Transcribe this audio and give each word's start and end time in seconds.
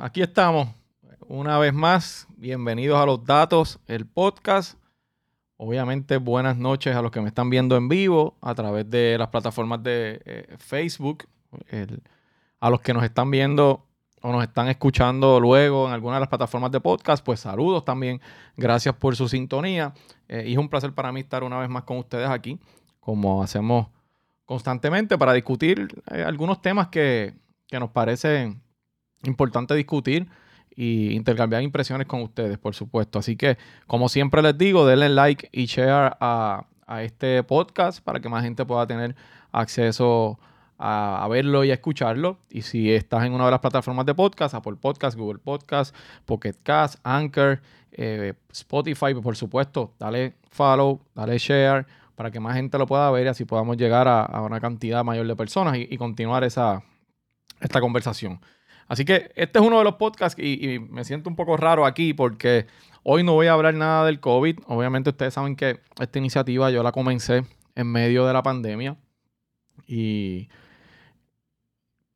Aquí 0.00 0.22
estamos 0.22 0.68
una 1.26 1.58
vez 1.58 1.74
más. 1.74 2.28
Bienvenidos 2.36 3.00
a 3.00 3.04
los 3.04 3.24
datos, 3.24 3.80
el 3.88 4.06
podcast. 4.06 4.78
Obviamente, 5.56 6.18
buenas 6.18 6.56
noches 6.56 6.94
a 6.94 7.02
los 7.02 7.10
que 7.10 7.20
me 7.20 7.26
están 7.26 7.50
viendo 7.50 7.76
en 7.76 7.88
vivo 7.88 8.36
a 8.40 8.54
través 8.54 8.88
de 8.88 9.18
las 9.18 9.26
plataformas 9.26 9.82
de 9.82 10.22
eh, 10.24 10.56
Facebook, 10.58 11.24
a 12.60 12.70
los 12.70 12.80
que 12.80 12.94
nos 12.94 13.02
están 13.02 13.28
viendo 13.32 13.88
o 14.22 14.30
nos 14.30 14.44
están 14.44 14.68
escuchando 14.68 15.40
luego 15.40 15.88
en 15.88 15.94
alguna 15.94 16.14
de 16.14 16.20
las 16.20 16.28
plataformas 16.28 16.70
de 16.70 16.78
podcast, 16.78 17.24
pues 17.24 17.40
saludos 17.40 17.84
también. 17.84 18.20
Gracias 18.56 18.94
por 18.94 19.16
su 19.16 19.28
sintonía. 19.28 19.94
Eh, 20.28 20.44
es 20.46 20.58
un 20.58 20.68
placer 20.68 20.92
para 20.92 21.10
mí 21.10 21.22
estar 21.22 21.42
una 21.42 21.58
vez 21.58 21.68
más 21.68 21.82
con 21.82 21.96
ustedes 21.96 22.30
aquí, 22.30 22.60
como 23.00 23.42
hacemos 23.42 23.88
constantemente, 24.44 25.18
para 25.18 25.32
discutir 25.32 25.88
eh, 26.12 26.22
algunos 26.22 26.62
temas 26.62 26.86
que, 26.86 27.34
que 27.66 27.80
nos 27.80 27.90
parecen 27.90 28.62
importante 29.24 29.74
discutir 29.74 30.28
y 30.74 31.14
intercambiar 31.16 31.62
impresiones 31.62 32.06
con 32.06 32.22
ustedes, 32.22 32.56
por 32.56 32.74
supuesto. 32.74 33.18
Así 33.18 33.36
que, 33.36 33.58
como 33.88 34.08
siempre 34.08 34.42
les 34.42 34.56
digo, 34.56 34.86
denle 34.86 35.08
like 35.08 35.48
y 35.52 35.66
share 35.66 36.16
a, 36.20 36.66
este 37.00 37.42
podcast 37.42 38.02
para 38.02 38.20
que 38.20 38.28
más 38.30 38.44
gente 38.44 38.64
pueda 38.64 38.86
tener 38.86 39.14
acceso 39.52 40.38
a, 40.78 41.26
verlo 41.28 41.64
y 41.64 41.72
a 41.72 41.74
escucharlo. 41.74 42.38
Y 42.48 42.62
si 42.62 42.92
estás 42.92 43.24
en 43.24 43.32
una 43.32 43.46
de 43.46 43.50
las 43.50 43.60
plataformas 43.60 44.06
de 44.06 44.14
podcast, 44.14 44.54
Apple 44.54 44.76
Podcast, 44.80 45.18
Google 45.18 45.40
Podcast, 45.40 45.94
Pocket 46.24 46.54
Cast, 46.62 47.00
Anchor, 47.02 47.60
eh, 47.90 48.34
Spotify, 48.52 49.14
por 49.20 49.36
supuesto, 49.36 49.92
dale 49.98 50.36
follow, 50.48 51.00
dale 51.14 51.38
share 51.38 51.86
para 52.14 52.30
que 52.30 52.38
más 52.38 52.54
gente 52.54 52.78
lo 52.78 52.86
pueda 52.86 53.10
ver 53.10 53.26
y 53.26 53.28
así 53.28 53.44
podamos 53.44 53.76
llegar 53.76 54.06
a, 54.06 54.40
una 54.42 54.60
cantidad 54.60 55.04
mayor 55.04 55.26
de 55.26 55.34
personas 55.34 55.76
y, 55.76 55.88
y 55.90 55.98
continuar 55.98 56.44
esa, 56.44 56.84
esta 57.60 57.80
conversación. 57.80 58.40
Así 58.88 59.04
que 59.04 59.30
este 59.36 59.58
es 59.58 59.64
uno 59.64 59.78
de 59.78 59.84
los 59.84 59.94
podcasts 59.96 60.40
y, 60.42 60.78
me 60.78 61.04
siento 61.04 61.28
un 61.28 61.36
poco 61.36 61.56
raro 61.56 61.84
aquí 61.84 62.14
porque 62.14 62.66
hoy 63.02 63.22
no 63.22 63.34
voy 63.34 63.46
a 63.46 63.52
hablar 63.52 63.74
nada 63.74 64.06
del 64.06 64.18
COVID. 64.18 64.60
Obviamente 64.66 65.10
ustedes 65.10 65.34
saben 65.34 65.56
que 65.56 65.80
esta 66.00 66.18
iniciativa 66.18 66.70
yo 66.70 66.82
la 66.82 66.90
comencé 66.90 67.44
en 67.74 67.86
medio 67.86 68.26
de 68.26 68.32
la 68.32 68.42
pandemia 68.42 68.96
y 69.86 70.48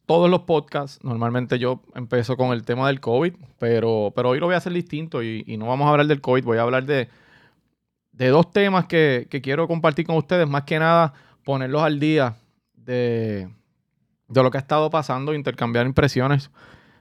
todos 0.06 0.28
los 0.28 0.40
podcasts, 0.40 0.98
normalmente 1.04 1.58
yo 1.58 1.82
empiezo 1.94 2.36
con 2.36 2.52
el 2.52 2.64
tema 2.64 2.88
del 2.88 3.00
COVID, 3.00 3.34
pero, 3.58 4.12
pero 4.16 4.30
hoy 4.30 4.40
lo 4.40 4.46
voy 4.46 4.54
a 4.54 4.58
hacer 4.58 4.72
distinto 4.72 5.22
y, 5.22 5.44
no 5.58 5.66
vamos 5.66 5.86
a 5.86 5.90
hablar 5.90 6.06
del 6.06 6.20
COVID, 6.20 6.44
voy 6.44 6.58
a 6.58 6.62
hablar 6.62 6.84
de, 6.84 7.08
dos 8.12 8.50
temas 8.50 8.86
que, 8.86 9.26
que 9.30 9.40
quiero 9.40 9.68
compartir 9.68 10.06
con 10.06 10.16
ustedes, 10.16 10.48
más 10.48 10.64
que 10.64 10.78
nada 10.78 11.14
ponerlos 11.44 11.82
al 11.82 12.00
día 12.00 12.36
de 12.74 13.48
de 14.32 14.42
lo 14.42 14.50
que 14.50 14.58
ha 14.58 14.60
estado 14.60 14.90
pasando, 14.90 15.34
intercambiar 15.34 15.86
impresiones 15.86 16.50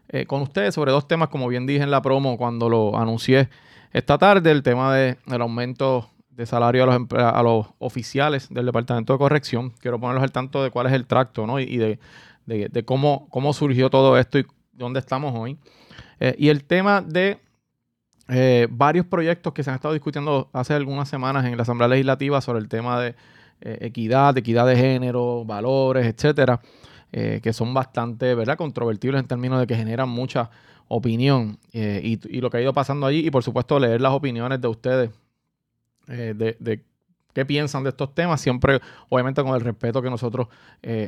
eh, 0.09 0.25
con 0.25 0.41
ustedes 0.41 0.75
sobre 0.75 0.91
dos 0.91 1.07
temas, 1.07 1.29
como 1.29 1.47
bien 1.47 1.65
dije 1.65 1.83
en 1.83 1.91
la 1.91 2.01
promo 2.01 2.37
cuando 2.37 2.67
lo 2.67 2.97
anuncié 2.97 3.49
esta 3.93 4.17
tarde, 4.17 4.51
el 4.51 4.61
tema 4.61 4.93
del 4.93 5.17
aumento 5.41 6.09
de 6.29 6.45
salario 6.45 6.83
a 6.83 6.85
los, 6.85 7.07
a 7.13 7.43
los 7.43 7.67
oficiales 7.79 8.49
del 8.49 8.65
Departamento 8.65 9.13
de 9.13 9.19
Corrección. 9.19 9.71
Quiero 9.79 9.99
ponerlos 9.99 10.23
al 10.23 10.31
tanto 10.31 10.63
de 10.63 10.69
cuál 10.69 10.87
es 10.87 10.93
el 10.93 11.05
tracto 11.05 11.47
¿no? 11.47 11.59
y, 11.59 11.77
de, 11.77 11.97
cómo, 12.85 13.27
cómo 13.29 13.53
surgió 13.53 13.89
todo 13.89 14.17
esto 14.17 14.39
y 14.39 14.45
dónde 14.73 14.99
estamos 14.99 15.33
hoy. 15.33 15.57
Eh, 16.19 16.35
y 16.37 16.49
el 16.49 16.65
tema 16.65 17.01
de 17.01 17.39
eh, 18.27 18.67
varios 18.69 19.05
proyectos 19.05 19.53
que 19.53 19.63
se 19.63 19.69
han 19.69 19.75
estado 19.75 19.93
discutiendo 19.93 20.49
hace 20.51 20.73
algunas 20.73 21.07
semanas 21.07 21.45
en 21.45 21.55
la 21.55 21.63
Asamblea 21.63 21.87
Legislativa 21.87 22.41
sobre 22.41 22.59
el 22.59 22.67
tema 22.67 22.99
de 22.99 23.15
equidad, 23.63 24.35
equidad 24.37 24.65
de 24.65 24.75
género, 24.75 25.45
valores, 25.45 26.07
etcétera. 26.07 26.59
Eh, 27.13 27.41
que 27.43 27.51
son 27.51 27.73
bastante, 27.73 28.35
¿verdad?, 28.35 28.55
controvertibles 28.55 29.19
en 29.19 29.27
términos 29.27 29.59
de 29.59 29.67
que 29.67 29.75
generan 29.75 30.07
mucha 30.07 30.49
opinión 30.87 31.59
eh, 31.73 31.99
y, 32.01 32.39
lo 32.39 32.49
que 32.49 32.57
ha 32.57 32.61
ido 32.61 32.73
pasando 32.73 33.05
allí 33.05 33.27
y 33.27 33.29
por 33.29 33.43
supuesto 33.43 33.77
leer 33.79 33.99
las 33.99 34.13
opiniones 34.13 34.61
de 34.61 34.67
ustedes 34.69 35.09
eh, 36.07 36.33
de, 36.33 36.85
qué 37.33 37.45
piensan 37.45 37.83
de 37.83 37.89
estos 37.89 38.15
temas, 38.15 38.39
siempre 38.39 38.79
obviamente 39.09 39.43
con 39.43 39.55
el 39.55 39.61
respeto 39.61 40.01
que 40.01 40.09
nosotros 40.09 40.47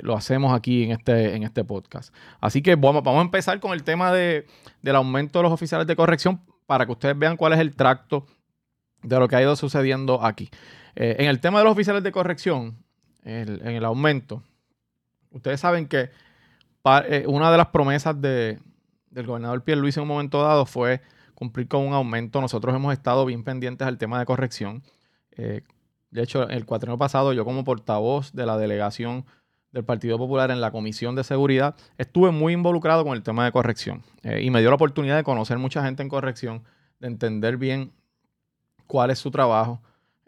lo 0.01 0.15
hacemos 0.15 0.53
aquí 0.53 0.83
en 0.83 0.91
este, 0.91 1.35
en 1.35 1.43
este 1.43 1.63
podcast. 1.63 2.13
Así 2.41 2.61
que 2.61 2.75
vamos, 2.75 3.01
vamos 3.01 3.19
a 3.19 3.23
empezar 3.23 3.61
con 3.61 3.71
el 3.71 3.83
tema 3.83 4.11
de, 4.11 4.45
del 4.81 4.97
aumento 4.97 5.39
de 5.39 5.43
los 5.43 5.53
oficiales 5.53 5.87
de 5.87 5.95
corrección 5.95 6.41
para 6.65 6.85
que 6.85 6.91
ustedes 6.91 7.17
vean 7.17 7.37
cuál 7.37 7.53
es 7.53 7.59
el 7.59 7.75
tracto 7.75 8.25
de 9.03 9.19
lo 9.19 9.29
que 9.29 9.37
ha 9.37 9.41
ido 9.41 9.55
sucediendo 9.55 10.21
aquí. 10.23 10.49
en 10.95 11.27
el 11.27 11.39
tema 11.39 11.59
de 11.59 11.63
los 11.65 11.73
oficiales 11.73 12.03
de 12.03 12.11
corrección, 12.11 12.77
en 13.23 13.67
el 13.67 13.85
aumento, 13.85 14.43
Ustedes 15.33 15.59
saben 15.59 15.87
que 15.87 16.09
eh, 17.09 17.25
una 17.27 17.51
de 17.51 17.57
las 17.57 17.67
promesas 17.67 18.19
del 18.19 18.59
gobernador 19.13 19.63
Luis 19.77 19.97
en 19.97 20.03
un 20.03 20.09
momento 20.09 20.41
dado 20.41 20.65
fue 20.65 21.01
cumplir 21.33 21.67
con 21.67 21.85
un 21.85 21.93
aumento. 21.93 22.39
Nosotros 22.39 22.75
hemos 22.75 22.93
estado 22.93 23.25
bien 23.25 23.43
pendientes 23.43 23.87
al 23.87 23.97
tema 23.97 24.19
de 24.19 24.25
corrección. 24.25 24.83
Eh, 25.31 25.61
de 26.11 26.21
hecho, 26.21 26.47
el 26.47 26.65
cuatrienio 26.65 26.97
pasado, 26.97 27.33
yo 27.33 27.43
como 27.43 27.63
portavoz 27.63 28.33
de 28.33 28.45
la 28.45 28.57
delegación 28.57 29.25
del 29.71 29.83
Partido 29.83 30.19
Popular 30.19 30.51
en 30.51 30.61
la 30.61 30.71
Comisión 30.71 31.15
de 31.15 31.23
Seguridad, 31.23 31.75
estuve 31.97 32.29
muy 32.29 32.53
involucrado 32.53 33.03
con 33.03 33.13
el 33.13 33.23
tema 33.23 33.43
de 33.45 33.51
corrección. 33.51 34.03
Eh, 34.21 34.43
y 34.43 34.51
me 34.51 34.59
dio 34.59 34.69
la 34.69 34.75
oportunidad 34.75 35.15
de 35.15 35.23
conocer 35.23 35.57
mucha 35.57 35.83
gente 35.83 36.03
en 36.03 36.09
corrección, 36.09 36.63
de 36.99 37.07
entender 37.07 37.57
bien 37.57 37.91
cuál 38.85 39.09
es 39.09 39.17
su 39.17 39.31
trabajo 39.31 39.81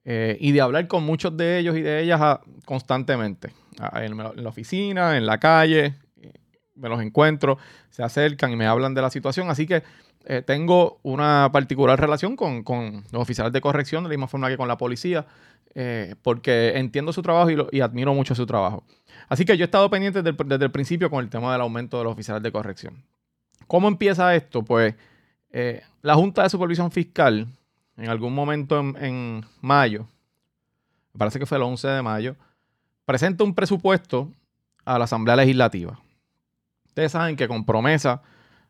y 0.05 0.51
de 0.51 0.61
hablar 0.61 0.87
con 0.87 1.03
muchos 1.03 1.35
de 1.35 1.57
ellos 1.57 1.75
y 1.75 1.81
de 1.81 2.03
ellas 2.03 2.19
ah, 2.21 2.41
constantemente 2.63 3.51
en 3.95 4.17
la 4.17 4.49
oficina, 4.49 5.17
en 5.17 5.25
la 5.25 5.39
calle, 5.39 5.95
me 6.75 6.89
los 6.89 7.01
encuentro, 7.01 7.57
se 7.89 8.03
acercan 8.03 8.51
y 8.51 8.55
me 8.55 8.67
hablan 8.67 8.93
de 8.93 9.01
la 9.01 9.09
situación. 9.09 9.49
Así 9.49 9.65
que 9.65 9.83
eh, 10.25 10.41
tengo 10.41 10.99
una 11.03 11.49
particular 11.51 11.99
relación 11.99 12.35
con, 12.35 12.63
los 13.11 13.21
oficiales 13.21 13.53
de 13.53 13.61
corrección, 13.61 14.03
de 14.03 14.09
la 14.09 14.13
misma 14.13 14.27
forma 14.27 14.49
que 14.49 14.57
con 14.57 14.67
la 14.67 14.77
policía, 14.77 15.25
eh, 15.73 16.15
porque 16.21 16.73
entiendo 16.77 17.13
su 17.13 17.21
trabajo 17.21 17.49
y, 17.71 17.81
admiro 17.81 18.13
mucho 18.13 18.35
su 18.35 18.45
trabajo. 18.45 18.83
Así 19.29 19.45
que 19.45 19.57
yo 19.57 19.63
he 19.63 19.65
estado 19.65 19.89
pendiente 19.89 20.21
desde, 20.21 20.65
el 20.65 20.71
principio 20.71 21.09
con 21.09 21.23
el 21.23 21.29
tema 21.29 21.51
del 21.51 21.61
aumento 21.61 21.97
de 21.97 22.03
los 22.03 22.13
oficiales 22.13 22.43
de 22.43 22.51
corrección. 22.51 23.03
¿Cómo 23.67 23.87
empieza 23.87 24.35
esto? 24.35 24.63
Pues 24.63 24.95
eh, 25.51 25.81
la 26.01 26.15
Junta 26.15 26.43
de 26.43 26.49
Supervisión 26.49 26.91
Fiscal, 26.91 27.47
en 27.97 28.09
algún 28.09 28.33
momento 28.33 28.79
en, 28.79 28.95
en 28.97 29.45
mayo, 29.61 30.07
me 31.13 31.19
parece 31.19 31.39
que 31.39 31.45
fue 31.45 31.57
el 31.57 31.63
11 31.63 31.87
de 31.87 32.01
mayo, 32.01 32.35
presenta 33.05 33.43
un 33.43 33.53
presupuesto 33.55 34.31
a 34.83 34.97
la 34.99 35.05
Asamblea 35.05 35.35
Legislativa. 35.35 35.99
Ustedes 36.87 37.11
saben 37.11 37.35
que 37.35 37.47
con 37.47 37.65
promesa 37.65 38.21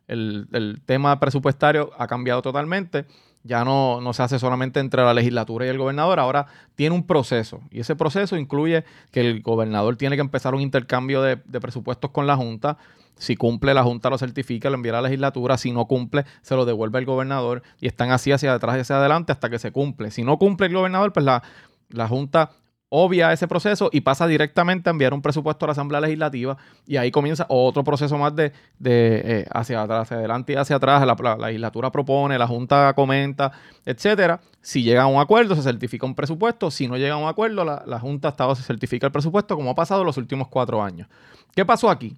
el, 0.07 0.81
tema 0.85 1.19
presupuestario 1.19 1.91
ha 1.97 2.07
cambiado 2.07 2.41
totalmente. 2.41 3.05
Ya 3.45 3.63
no, 3.63 4.01
no, 4.01 4.11
se 4.13 4.23
hace 4.23 4.39
solamente 4.39 4.79
entre 4.79 5.03
la 5.03 5.13
legislatura 5.13 5.67
y 5.67 5.69
el 5.69 5.77
gobernador, 5.77 6.19
ahora 6.19 6.47
tiene 6.73 6.95
un 6.95 7.05
proceso. 7.05 7.61
Y 7.69 7.79
ese 7.79 7.95
proceso 7.95 8.35
incluye 8.37 8.83
que 9.11 9.21
el 9.21 9.43
gobernador 9.43 9.97
tiene 9.97 10.15
que 10.15 10.21
empezar 10.21 10.55
un 10.55 10.61
intercambio 10.61 11.21
de, 11.21 11.37
presupuestos 11.37 12.09
con 12.09 12.25
la 12.25 12.35
Junta. 12.35 12.77
Si 13.17 13.35
cumple, 13.35 13.75
la 13.75 13.83
Junta 13.83 14.09
lo 14.09 14.17
certifica, 14.17 14.71
lo 14.71 14.75
envía 14.77 14.93
a 14.93 14.95
la 14.95 15.03
legislatura. 15.03 15.59
Si 15.59 15.71
no 15.71 15.85
cumple, 15.85 16.25
se 16.41 16.55
lo 16.55 16.65
devuelve 16.65 16.97
el 16.97 17.05
gobernador. 17.05 17.61
Y 17.79 17.85
están 17.85 18.09
así 18.09 18.31
hacia 18.31 18.51
atrás 18.51 18.77
y 18.77 18.79
hacia 18.79 18.97
adelante 18.97 19.31
hasta 19.31 19.47
que 19.51 19.59
se 19.59 19.71
cumple. 19.71 20.09
Si 20.09 20.23
no 20.23 20.39
cumple 20.39 20.65
el 20.65 20.73
gobernador, 20.73 21.13
pues 21.13 21.23
la, 21.23 21.43
la 21.89 22.07
Junta 22.07 22.49
obvia 22.89 23.33
ese 23.33 23.47
proceso 23.47 23.89
y 23.91 24.01
pasa 24.01 24.27
directamente 24.27 24.89
a 24.89 24.91
enviar 24.91 25.13
un 25.13 25.21
presupuesto 25.21 25.65
a 25.65 25.67
la 25.67 25.71
Asamblea 25.71 26.01
Legislativa 26.01 26.57
y 26.85 26.97
ahí 26.97 27.11
comienza 27.11 27.45
otro 27.49 27.83
proceso 27.83 28.17
más 28.17 28.35
de, 28.35 28.53
eh, 28.83 29.45
hacia 29.51 29.81
atrás, 29.81 30.03
hacia 30.03 30.17
adelante 30.17 30.53
y 30.53 30.55
hacia 30.55 30.75
atrás. 30.75 31.05
La, 31.05 31.35
legislatura 31.37 31.91
propone, 31.91 32.37
la 32.37 32.47
Junta 32.47 32.93
comenta, 32.93 33.51
etcétera. 33.85 34.39
Si 34.61 34.83
llega 34.83 35.03
a 35.03 35.07
un 35.07 35.19
acuerdo, 35.19 35.55
se 35.55 35.61
certifica 35.61 36.05
un 36.05 36.15
presupuesto. 36.15 36.71
Si 36.71 36.87
no 36.87 36.97
llega 36.97 37.15
a 37.15 37.17
un 37.17 37.27
acuerdo, 37.27 37.65
la, 37.65 37.99
Junta 37.99 38.29
Estado 38.29 38.55
se 38.55 38.63
certifica 38.63 39.07
el 39.07 39.11
presupuesto, 39.11 39.55
como 39.55 39.71
ha 39.71 39.75
pasado 39.75 40.03
los 40.03 40.17
últimos 40.17 40.47
cuatro 40.47 40.83
años. 40.83 41.07
¿Qué 41.55 41.65
pasó 41.65 41.89
aquí? 41.89 42.17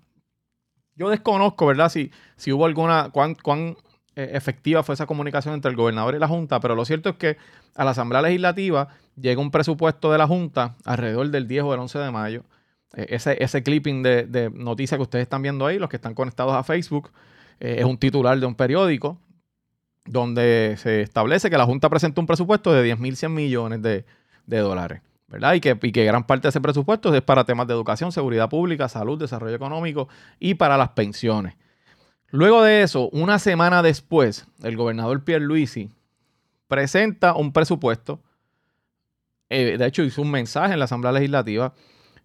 Yo 0.95 1.09
desconozco, 1.09 1.67
¿verdad? 1.67 1.89
Si, 1.89 2.11
si 2.35 2.51
hubo 2.51 2.65
alguna, 2.65 3.11
cuán, 3.11 3.35
efectiva 4.23 4.83
fue 4.83 4.93
esa 4.93 5.05
comunicación 5.05 5.53
entre 5.53 5.69
el 5.71 5.77
gobernador 5.77 6.15
y 6.15 6.19
la 6.19 6.27
Junta, 6.27 6.59
pero 6.59 6.75
lo 6.75 6.85
cierto 6.85 7.09
es 7.09 7.15
que 7.15 7.37
a 7.75 7.83
la 7.83 7.91
Asamblea 7.91 8.21
Legislativa 8.21 8.89
llega 9.15 9.41
un 9.41 9.51
presupuesto 9.51 10.11
de 10.11 10.17
la 10.17 10.27
Junta 10.27 10.75
alrededor 10.85 11.29
del 11.29 11.47
10 11.47 11.63
o 11.63 11.71
del 11.71 11.79
11 11.81 11.99
de 11.99 12.11
mayo. 12.11 12.43
Eh, 12.95 13.07
ese, 13.09 13.41
ese 13.43 13.63
clipping 13.63 14.03
de, 14.03 14.25
de 14.25 14.49
noticia 14.49 14.97
que 14.97 15.03
ustedes 15.03 15.23
están 15.23 15.41
viendo 15.41 15.65
ahí, 15.65 15.77
los 15.79 15.89
que 15.89 15.97
están 15.97 16.13
conectados 16.13 16.53
a 16.53 16.63
Facebook, 16.63 17.11
eh, 17.59 17.77
es 17.79 17.85
un 17.85 17.97
titular 17.97 18.39
de 18.39 18.45
un 18.45 18.55
periódico 18.55 19.19
donde 20.05 20.75
se 20.77 21.01
establece 21.01 21.49
que 21.49 21.57
la 21.57 21.65
Junta 21.65 21.89
presentó 21.89 22.21
un 22.21 22.27
presupuesto 22.27 22.71
de 22.71 22.93
10.100 22.95 23.29
millones 23.29 23.81
de, 23.81 24.05
dólares. 24.45 25.01
¿verdad? 25.27 25.53
Y 25.55 25.59
que, 25.59 25.77
y 25.81 25.91
que 25.91 26.05
gran 26.05 26.25
parte 26.25 26.43
de 26.43 26.49
ese 26.49 26.61
presupuesto 26.61 27.13
es 27.13 27.21
para 27.21 27.43
temas 27.43 27.67
de 27.67 27.73
educación, 27.73 28.13
seguridad 28.13 28.49
pública, 28.49 28.87
salud, 28.87 29.19
desarrollo 29.19 29.55
económico 29.55 30.07
y 30.39 30.53
para 30.53 30.77
las 30.77 30.89
pensiones. 30.89 31.55
Luego 32.29 32.61
de 32.61 32.81
eso, 32.81 33.09
una 33.09 33.39
semana 33.39 33.81
después, 33.81 34.47
el 34.61 34.75
gobernador 34.75 35.23
Pierre 35.23 35.45
Luisi 35.45 35.89
presenta 36.67 37.35
un 37.35 37.53
presupuesto. 37.53 38.21
Eh, 39.49 39.77
de 39.77 39.85
hecho, 39.85 40.03
hizo 40.03 40.21
un 40.21 40.31
mensaje 40.31 40.73
en 40.73 40.79
la 40.79 40.85
Asamblea 40.85 41.13
Legislativa 41.13 41.73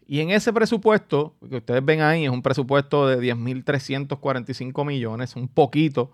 Y 0.08 0.20
en 0.20 0.30
ese 0.30 0.52
presupuesto, 0.52 1.36
que 1.48 1.58
ustedes 1.58 1.84
ven 1.84 2.00
ahí, 2.00 2.24
es 2.24 2.30
un 2.30 2.42
presupuesto 2.42 3.06
de 3.06 3.20
10.345 3.20 4.84
millones, 4.84 5.36
un 5.36 5.46
poquito 5.46 6.10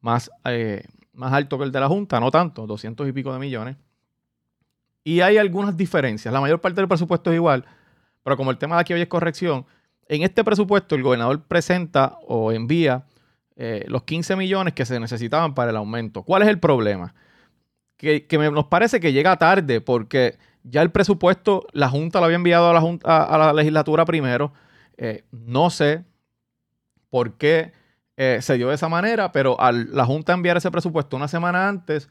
más, 0.00 0.30
eh, 0.44 0.84
más 1.14 1.32
alto 1.32 1.56
que 1.56 1.64
el 1.64 1.72
de 1.72 1.80
la 1.80 1.88
Junta, 1.88 2.20
no 2.20 2.30
tanto, 2.30 2.66
200 2.66 3.08
y 3.08 3.12
pico 3.12 3.32
de 3.32 3.38
millones. 3.38 3.76
Y 5.02 5.20
hay 5.20 5.38
algunas 5.38 5.76
diferencias. 5.76 6.32
La 6.32 6.42
mayor 6.42 6.60
parte 6.60 6.80
del 6.80 6.88
presupuesto 6.88 7.30
es 7.30 7.36
igual, 7.36 7.64
pero 8.22 8.36
como 8.36 8.50
el 8.50 8.58
tema 8.58 8.76
de 8.76 8.82
aquí 8.82 8.92
hoy 8.92 9.00
es 9.00 9.08
corrección, 9.08 9.64
en 10.06 10.22
este 10.22 10.44
presupuesto 10.44 10.94
el 10.94 11.02
gobernador 11.02 11.42
presenta 11.44 12.18
o 12.26 12.52
envía 12.52 13.06
eh, 13.62 13.84
los 13.88 14.04
15 14.04 14.36
millones 14.36 14.72
que 14.72 14.86
se 14.86 14.98
necesitaban 14.98 15.52
para 15.52 15.70
el 15.70 15.76
aumento. 15.76 16.22
¿Cuál 16.22 16.40
es 16.40 16.48
el 16.48 16.58
problema? 16.58 17.14
Que, 17.98 18.26
nos 18.50 18.64
parece 18.68 19.00
que 19.00 19.12
llega 19.12 19.36
tarde 19.36 19.82
porque 19.82 20.38
ya 20.62 20.80
el 20.80 20.90
presupuesto, 20.90 21.66
la 21.72 21.90
Junta 21.90 22.20
lo 22.20 22.24
había 22.24 22.36
enviado 22.36 22.70
a 22.70 22.72
la, 22.72 22.80
junta, 22.80 23.22
a 23.22 23.36
la 23.36 23.52
legislatura 23.52 24.06
primero. 24.06 24.54
Eh, 24.96 25.24
no 25.30 25.68
sé 25.68 26.06
por 27.10 27.34
qué 27.34 27.74
eh, 28.16 28.38
se 28.40 28.56
dio 28.56 28.70
de 28.70 28.76
esa 28.76 28.88
manera, 28.88 29.30
pero 29.30 29.60
al 29.60 29.94
la 29.94 30.06
Junta 30.06 30.32
enviar 30.32 30.56
ese 30.56 30.70
presupuesto 30.70 31.18
una 31.18 31.28
semana 31.28 31.68
antes, 31.68 32.08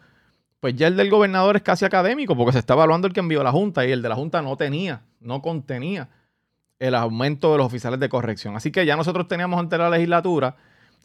pues 0.60 0.75
ya 0.75 0.86
el 0.86 0.98
del 0.98 1.10
gobernador 1.10 1.56
es 1.56 1.63
casi 1.63 1.84
académico 1.84 2.38
porque 2.38 2.51
se 2.51 2.60
está 2.60 2.75
evaluando 2.75 3.07
el 3.07 3.13
que 3.13 3.22
envió 3.22 3.42
la 3.42 3.51
Junta 3.51 3.88
y 3.88 3.92
el 3.92 4.04
de 4.04 4.10
la 4.10 4.16
Junta 4.16 4.44
no 4.44 4.56
tenía, 4.56 5.01
no 5.19 5.42
contenía 5.42 6.10
el 6.78 6.94
aumento 6.94 7.51
de 7.54 7.57
los 7.57 7.66
oficiales 7.66 8.00
de 8.00 8.07
corrección. 8.07 8.56
Así 8.56 8.72
que 8.72 8.86
ya 8.86 8.96
nosotros 8.96 9.28
teníamos 9.28 9.60
ante 9.60 9.80
la 9.80 9.90
legislatura 9.90 10.56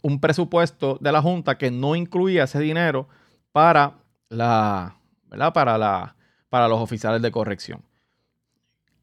un 0.04 0.20
presupuesto 0.20 0.98
de 1.00 1.10
la 1.12 1.22
Junta 1.22 1.56
que 1.56 1.70
no 1.70 1.96
incluía 1.96 2.44
ese 2.44 2.60
dinero 2.60 3.08
para 3.52 3.94
la, 4.28 4.98
¿verdad? 5.30 5.54
Para 5.54 5.78
la, 5.78 6.14
para 6.50 6.68
los 6.68 6.78
oficiales 6.78 7.22
de 7.22 7.30
corrección. 7.30 7.80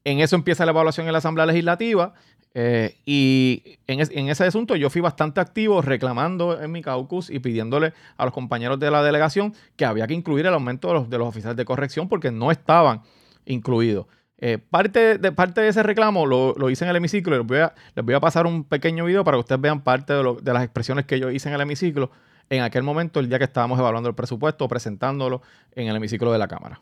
En 0.04 0.20
eso 0.20 0.36
empieza 0.36 0.64
la 0.64 0.70
evaluación 0.70 1.06
en 1.06 1.12
la 1.12 1.18
Asamblea 1.18 1.44
Legislativa 1.44 2.14
eh, 2.54 2.98
y 3.04 3.78
en, 3.88 4.28
ese 4.28 4.44
asunto 4.44 4.76
yo 4.76 4.90
fui 4.90 5.00
bastante 5.00 5.40
activo 5.40 5.82
reclamando 5.82 6.60
en 6.62 6.70
mi 6.70 6.82
caucus 6.82 7.30
y 7.30 7.40
pidiéndole 7.40 7.94
a 8.16 8.24
los 8.24 8.32
compañeros 8.32 8.78
de 8.78 8.92
la 8.92 9.02
delegación 9.02 9.54
que 9.74 9.84
había 9.84 10.06
que 10.06 10.14
incluir 10.14 10.46
el 10.46 10.54
aumento 10.54 10.86
de 10.86 10.94
los, 10.94 11.10
de 11.10 11.18
los 11.18 11.26
oficiales 11.26 11.56
de 11.56 11.64
corrección 11.64 12.08
porque 12.08 12.30
no 12.30 12.52
estaban 12.52 13.02
incluidos. 13.44 14.06
Eh, 14.44 14.58
parte, 14.58 15.18
de, 15.18 15.30
parte 15.30 15.60
de 15.60 15.68
ese 15.68 15.84
reclamo 15.84 16.26
lo, 16.26 16.68
hice 16.68 16.82
en 16.84 16.90
el 16.90 16.96
hemiciclo. 16.96 17.38
Les 17.38 17.46
voy, 17.46 17.58
a, 17.58 17.72
les 17.94 18.04
voy 18.04 18.14
a 18.14 18.18
pasar 18.18 18.44
un 18.44 18.64
pequeño 18.64 19.04
video 19.04 19.22
para 19.22 19.36
que 19.36 19.42
ustedes 19.42 19.60
vean 19.60 19.84
parte 19.84 20.14
de, 20.14 20.52
las 20.52 20.64
expresiones 20.64 21.06
que 21.06 21.20
yo 21.20 21.30
hice 21.30 21.48
en 21.48 21.54
el 21.54 21.60
hemiciclo 21.60 22.10
en 22.50 22.62
aquel 22.62 22.82
momento, 22.82 23.20
el 23.20 23.28
día 23.28 23.38
que 23.38 23.44
estábamos 23.44 23.78
evaluando 23.78 24.08
el 24.08 24.16
presupuesto, 24.16 24.66
presentándolo 24.66 25.42
en 25.76 25.86
el 25.86 25.94
hemiciclo 25.94 26.32
de 26.32 26.38
la 26.38 26.48
Cámara. 26.48 26.80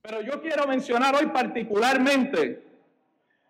Pero 0.00 0.22
yo 0.22 0.40
quiero 0.40 0.68
mencionar 0.68 1.12
hoy 1.16 1.26
particularmente 1.26 2.62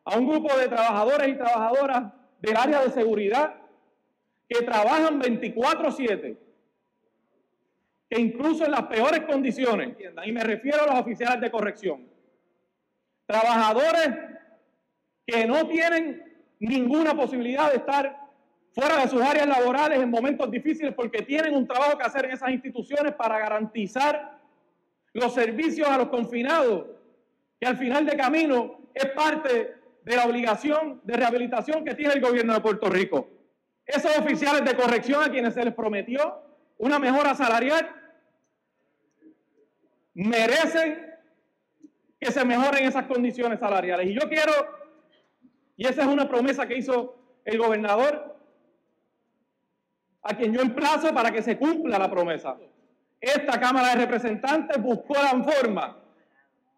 a 0.06 0.16
un 0.16 0.26
grupo 0.26 0.56
de 0.56 0.68
trabajadores 0.68 1.28
y 1.28 1.34
trabajadoras 1.34 2.04
del 2.40 2.56
área 2.56 2.80
de 2.84 2.90
seguridad 2.90 3.54
que 4.48 4.64
trabajan 4.64 5.20
24/7, 5.20 6.38
que 8.08 8.18
incluso 8.18 8.64
en 8.64 8.70
las 8.70 8.84
peores 8.84 9.26
condiciones, 9.26 9.94
y 10.24 10.32
me 10.32 10.42
refiero 10.42 10.84
a 10.84 10.86
los 10.86 11.00
oficiales 11.00 11.38
de 11.38 11.50
corrección, 11.50 12.15
Trabajadores 13.26 14.08
que 15.26 15.46
no 15.46 15.66
tienen 15.66 16.22
ninguna 16.60 17.14
posibilidad 17.14 17.70
de 17.70 17.78
estar 17.78 18.26
fuera 18.72 18.98
de 18.98 19.08
sus 19.08 19.22
áreas 19.22 19.46
laborales 19.46 20.00
en 20.00 20.10
momentos 20.10 20.50
difíciles 20.50 20.94
porque 20.94 21.22
tienen 21.22 21.54
un 21.54 21.66
trabajo 21.66 21.98
que 21.98 22.04
hacer 22.04 22.26
en 22.26 22.32
esas 22.32 22.50
instituciones 22.50 23.14
para 23.14 23.38
garantizar 23.38 24.38
los 25.12 25.32
servicios 25.32 25.88
a 25.88 25.96
los 25.96 26.08
confinados, 26.08 26.86
que 27.58 27.66
al 27.66 27.78
final 27.78 28.04
de 28.04 28.16
camino 28.16 28.80
es 28.94 29.06
parte 29.06 29.76
de 30.02 30.16
la 30.16 30.26
obligación 30.26 31.00
de 31.04 31.16
rehabilitación 31.16 31.84
que 31.84 31.94
tiene 31.94 32.14
el 32.14 32.20
gobierno 32.20 32.52
de 32.52 32.60
Puerto 32.60 32.88
Rico. 32.88 33.28
Esos 33.84 34.16
oficiales 34.18 34.64
de 34.64 34.76
corrección 34.76 35.24
a 35.24 35.30
quienes 35.30 35.54
se 35.54 35.64
les 35.64 35.74
prometió 35.74 36.42
una 36.78 36.98
mejora 36.98 37.34
salarial 37.34 37.88
merecen 40.14 41.05
que 42.20 42.30
se 42.32 42.44
mejoren 42.44 42.84
esas 42.84 43.06
condiciones 43.06 43.60
salariales. 43.60 44.08
Y 44.08 44.14
yo 44.14 44.28
quiero, 44.28 44.52
y 45.76 45.86
esa 45.86 46.02
es 46.02 46.08
una 46.08 46.28
promesa 46.28 46.66
que 46.66 46.78
hizo 46.78 47.16
el 47.44 47.58
gobernador, 47.58 48.36
a 50.22 50.36
quien 50.36 50.52
yo 50.52 50.60
emplazo 50.60 51.14
para 51.14 51.30
que 51.30 51.42
se 51.42 51.56
cumpla 51.56 51.98
la 51.98 52.10
promesa. 52.10 52.56
Esta 53.20 53.60
Cámara 53.60 53.90
de 53.90 53.96
Representantes 53.96 54.80
buscó 54.82 55.14
la 55.14 55.42
forma 55.42 55.98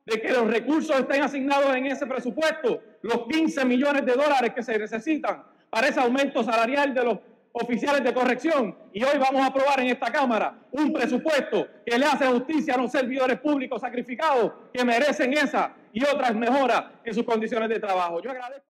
de 0.04 0.20
que 0.20 0.32
los 0.32 0.46
recursos 0.46 0.98
estén 0.98 1.22
asignados 1.22 1.74
en 1.74 1.86
ese 1.86 2.06
presupuesto, 2.06 2.82
los 3.02 3.26
15 3.26 3.64
millones 3.64 4.04
de 4.06 4.12
dólares 4.12 4.52
que 4.54 4.62
se 4.62 4.78
necesitan 4.78 5.44
para 5.70 5.88
ese 5.88 6.00
aumento 6.00 6.42
salarial 6.42 6.94
de 6.94 7.04
los 7.04 7.18
oficiales 7.52 8.04
de 8.04 8.12
corrección 8.14 8.76
y 8.92 9.02
hoy 9.02 9.18
vamos 9.18 9.42
a 9.42 9.46
aprobar 9.46 9.80
en 9.80 9.88
esta 9.88 10.10
Cámara 10.12 10.58
un 10.70 10.92
presupuesto 10.92 11.66
que 11.84 11.98
le 11.98 12.06
hace 12.06 12.26
justicia 12.26 12.74
a 12.74 12.78
los 12.78 12.90
servidores 12.90 13.38
públicos 13.40 13.80
sacrificados 13.80 14.52
que 14.72 14.84
merecen 14.84 15.32
esa 15.32 15.72
y 15.92 16.04
otras 16.04 16.34
mejoras 16.34 16.84
en 17.04 17.14
sus 17.14 17.24
condiciones 17.24 17.68
de 17.68 17.80
trabajo. 17.80 18.22
Yo 18.22 18.30
agradezco. 18.30 18.64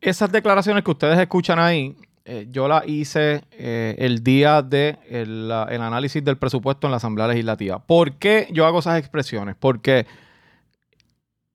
Esas 0.00 0.30
declaraciones 0.30 0.84
que 0.84 0.90
ustedes 0.90 1.18
escuchan 1.18 1.58
ahí, 1.58 1.96
eh, 2.26 2.46
yo 2.50 2.68
las 2.68 2.86
hice 2.86 3.42
eh, 3.52 3.94
el 3.98 4.22
día 4.22 4.60
de 4.60 4.98
el, 5.08 5.50
análisis 5.50 6.22
del 6.22 6.36
presupuesto 6.36 6.86
en 6.86 6.90
la 6.90 6.98
Asamblea 6.98 7.28
Legislativa. 7.28 7.78
¿Por 7.78 8.18
qué 8.18 8.48
yo 8.50 8.66
hago 8.66 8.80
esas 8.80 8.98
expresiones? 8.98 9.56
Porque 9.58 10.06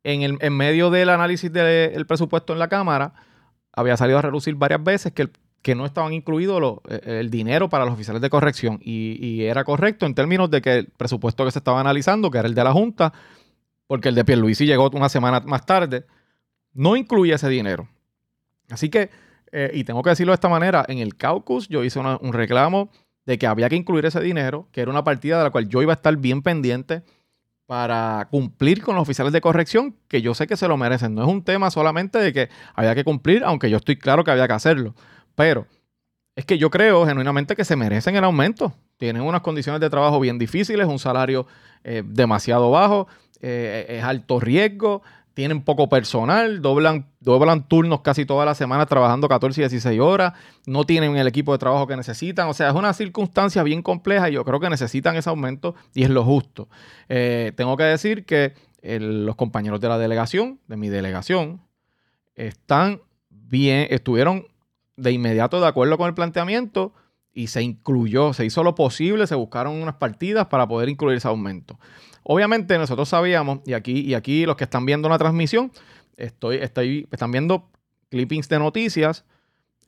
en, 0.03 0.23
el, 0.23 0.37
en 0.41 0.55
medio 0.55 0.89
del 0.89 1.09
análisis 1.09 1.51
del 1.51 2.05
presupuesto 2.07 2.53
en 2.53 2.59
la 2.59 2.69
Cámara, 2.69 3.13
había 3.71 3.97
salido 3.97 4.19
a 4.19 4.21
relucir 4.21 4.55
varias 4.55 4.83
veces 4.83 5.13
que 5.13 5.23
el 5.23 5.31
que 5.61 5.75
no 5.75 5.85
estaban 5.85 6.13
incluidos 6.13 6.79
eh, 6.89 7.19
el 7.19 7.29
dinero 7.29 7.69
para 7.69 7.85
los 7.85 7.93
oficiales 7.93 8.21
de 8.21 8.29
corrección. 8.29 8.79
Y, 8.83 9.43
era 9.43 9.63
correcto 9.63 10.05
en 10.05 10.13
términos 10.13 10.49
de 10.49 10.61
que 10.61 10.77
el 10.79 10.87
presupuesto 10.87 11.45
que 11.45 11.51
se 11.51 11.59
estaba 11.59 11.79
analizando, 11.79 12.31
que 12.31 12.37
era 12.37 12.47
el 12.47 12.55
de 12.55 12.63
la 12.63 12.71
Junta, 12.71 13.13
porque 13.87 14.09
el 14.09 14.15
de 14.15 14.25
Pierluisi 14.25 14.65
llegó 14.65 14.89
una 14.93 15.09
semana 15.09 15.39
más 15.41 15.65
tarde, 15.65 16.05
no 16.73 16.95
incluye 16.95 17.33
ese 17.33 17.49
dinero. 17.49 17.87
Así 18.69 18.89
que, 18.89 19.09
eh, 19.51 19.71
y 19.73 19.83
tengo 19.83 20.03
que 20.03 20.11
decirlo 20.11 20.31
de 20.31 20.35
esta 20.35 20.49
manera, 20.49 20.85
en 20.87 20.99
el 20.99 21.15
caucus 21.15 21.67
yo 21.67 21.83
hice 21.83 21.99
un 21.99 22.33
reclamo 22.33 22.89
de 23.25 23.37
que 23.37 23.47
había 23.47 23.69
que 23.69 23.75
incluir 23.75 24.05
ese 24.05 24.21
dinero, 24.21 24.67
que 24.71 24.81
era 24.81 24.91
una 24.91 25.03
partida 25.03 25.39
de 25.39 25.43
la 25.45 25.49
cual 25.49 25.67
yo 25.67 25.81
iba 25.81 25.93
a 25.93 25.95
estar 25.95 26.15
bien 26.17 26.41
pendiente 26.41 27.03
para 27.65 28.27
cumplir 28.31 28.81
con 28.81 28.95
los 28.95 29.03
oficiales 29.03 29.31
de 29.31 29.41
corrección, 29.41 29.95
que 30.07 30.23
yo 30.23 30.33
sé 30.33 30.47
que 30.47 30.57
se 30.57 30.67
lo 30.67 30.77
merecen. 30.77 31.13
No 31.13 31.21
es 31.21 31.27
un 31.27 31.43
tema 31.43 31.69
solamente 31.69 32.17
de 32.17 32.33
que 32.33 32.49
había 32.73 32.95
que 32.95 33.03
cumplir, 33.03 33.43
aunque 33.43 33.69
yo 33.69 33.77
estoy 33.77 33.95
claro 33.95 34.23
que 34.23 34.31
había 34.31 34.47
que 34.47 34.53
hacerlo. 34.53 34.95
Pero 35.39 35.67
es 36.35 36.43
que 36.43 36.57
yo 36.57 36.69
creo 36.69 37.05
genuinamente 37.05 37.55
que 37.55 37.63
se 37.63 37.77
merecen 37.77 38.13
el 38.17 38.25
aumento. 38.25 38.73
Tienen 38.97 39.21
unas 39.21 39.39
condiciones 39.39 39.79
de 39.79 39.89
trabajo 39.89 40.19
bien 40.19 40.37
difíciles, 40.37 40.85
un 40.85 40.99
salario 40.99 41.47
eh, 41.85 42.03
demasiado 42.05 42.71
bajo, 42.71 43.07
eh, 43.39 43.85
es 43.87 44.03
alto 44.03 44.41
riesgo, 44.41 45.01
tienen 45.33 45.61
poco 45.61 45.87
personal, 45.87 46.61
doblan, 46.61 47.05
doblan 47.21 47.65
turnos 47.69 48.01
casi 48.01 48.25
toda 48.25 48.43
la 48.43 48.53
semana 48.53 48.85
trabajando 48.85 49.29
14 49.29 49.61
y 49.61 49.63
16 49.63 50.01
horas, 50.01 50.33
no 50.65 50.83
tienen 50.83 51.15
el 51.15 51.25
equipo 51.25 51.53
de 51.53 51.57
trabajo 51.57 51.87
que 51.87 51.95
necesitan. 51.95 52.49
O 52.49 52.53
sea, 52.53 52.67
es 52.67 52.75
una 52.75 52.91
circunstancia 52.91 53.63
bien 53.63 53.81
compleja 53.81 54.29
y 54.29 54.33
yo 54.33 54.43
creo 54.43 54.59
que 54.59 54.69
necesitan 54.69 55.15
ese 55.15 55.29
aumento 55.29 55.73
y 55.93 56.03
es 56.03 56.09
lo 56.09 56.25
justo. 56.25 56.67
Eh, 57.07 57.53
tengo 57.55 57.77
que 57.77 57.83
decir 57.83 58.25
que 58.25 58.55
los 58.83 59.37
compañeros 59.37 59.79
de 59.79 59.87
la 59.87 59.97
delegación, 59.97 60.59
de 60.67 60.75
mi 60.75 60.89
delegación, 60.89 61.61
están 62.35 62.99
bien, 63.29 63.87
estuvieron 63.89 64.45
de 64.99 65.11
inmediato 65.11 65.59
de 65.59 65.67
acuerdo 65.67 65.97
con 65.97 66.07
el 66.07 66.13
planteamiento 66.13 66.93
y 67.33 67.47
se 67.47 67.61
incluyó, 67.61 68.33
se 68.33 68.45
hizo 68.45 68.63
lo 68.63 68.75
posible, 68.75 69.27
se 69.27 69.35
buscaron 69.35 69.81
unas 69.81 69.95
partidas 69.95 70.47
para 70.47 70.67
poder 70.67 70.89
incluir 70.89 71.17
ese 71.17 71.27
aumento. 71.27 71.79
Obviamente 72.23 72.77
nosotros 72.77 73.09
sabíamos, 73.09 73.59
y 73.65 73.73
aquí, 73.73 74.01
y 74.01 74.13
aquí 74.13 74.45
los 74.45 74.55
que 74.55 74.65
están 74.65 74.85
viendo 74.85 75.09
la 75.09 75.17
transmisión, 75.17 75.71
estoy, 76.17 76.57
están 76.57 77.31
viendo 77.31 77.69
clippings 78.09 78.49
de 78.49 78.59
noticias, 78.59 79.25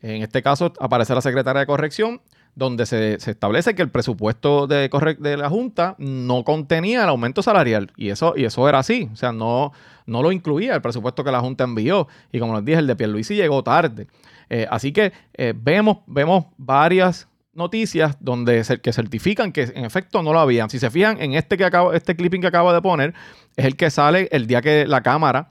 en 0.02 0.24
este 0.24 0.42
caso 0.42 0.74
aparece 0.80 1.14
la 1.14 1.22
secretaria 1.22 1.60
de 1.60 1.66
corrección, 1.66 2.22
donde 2.56 2.86
se, 2.86 3.14
establece 3.14 3.76
que 3.76 3.82
el 3.82 3.90
presupuesto 3.90 4.68
de, 4.68 4.90
de, 5.20 5.38
la 5.38 5.50
Junta 5.50 5.96
no 6.00 6.44
contenía 6.44 7.04
el 7.04 7.10
aumento 7.10 7.42
salarial. 7.42 7.92
Y 7.96 8.10
eso, 8.10 8.34
y 8.36 8.44
eso 8.44 8.68
era 8.68 8.80
así. 8.80 9.10
O 9.14 9.16
sea, 9.16 9.32
no, 9.32 9.72
no 10.06 10.22
lo 10.22 10.32
incluía 10.32 10.76
el 10.76 10.82
presupuesto 10.82 11.24
que 11.24 11.32
la 11.32 11.40
Junta 11.40 11.64
envió. 11.64 12.08
Y 12.32 12.40
como 12.40 12.56
les 12.56 12.66
dije, 12.66 12.80
el 12.80 12.88
de 12.88 12.96
Pierluisi 12.96 13.36
llegó 13.36 13.64
tarde. 13.64 14.08
Eh, 14.54 14.68
así 14.70 14.92
que 14.92 15.14
eh, 15.36 15.54
vemos, 15.56 16.00
vemos 16.08 16.48
varias 16.58 17.30
noticias 17.54 18.18
donde 18.20 18.62
que 18.84 18.92
certifican 18.92 19.54
que 19.54 19.64
en 19.64 19.86
efecto 19.86 20.22
no 20.22 20.34
lo 20.34 20.42
habían. 20.42 20.70
Si 20.70 20.78
se 20.78 20.92
fijan 20.92 21.22
en 21.22 21.36
este, 21.36 21.56
que 21.56 21.64
acabo, 21.64 21.94
este 21.94 22.18
clipping 22.18 22.42
que 22.42 22.48
acabo 22.48 22.74
de 22.74 22.82
poner, 22.82 23.14
es 23.56 23.64
el 23.64 23.78
que 23.78 23.90
sale 23.90 24.28
el 24.34 24.48
día 24.48 24.62
que 24.62 24.86
la 24.86 25.04
Cámara 25.04 25.48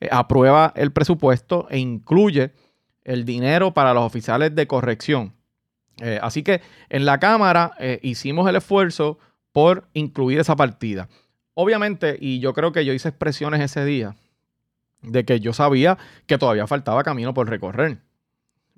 eh, 0.00 0.08
aprueba 0.12 0.74
el 0.76 0.92
presupuesto 0.92 1.66
e 1.70 1.78
incluye 1.78 2.52
el 3.04 3.24
dinero 3.24 3.72
para 3.72 3.94
los 3.94 4.04
oficiales 4.04 4.54
de 4.54 4.66
corrección. 4.66 5.34
así 6.20 6.42
que 6.42 6.60
en 6.90 7.04
la 7.04 7.18
Cámara 7.18 7.72
hicimos 8.02 8.48
el 8.48 8.56
esfuerzo 8.56 9.18
por 9.52 9.88
incluir 9.92 10.38
esa 10.40 10.56
partida. 10.56 11.08
Obviamente, 11.54 12.16
y 12.20 12.38
yo 12.38 12.52
creo 12.52 12.70
que 12.72 12.84
yo 12.84 12.92
hice 12.92 13.08
expresiones 13.08 13.60
ese 13.60 13.84
día, 13.84 14.14
de 15.02 15.24
que 15.24 15.40
yo 15.40 15.52
sabía 15.52 15.98
que 16.26 16.38
todavía 16.38 16.66
faltaba 16.66 17.02
camino 17.02 17.34
por 17.34 17.48
recorrer, 17.48 17.98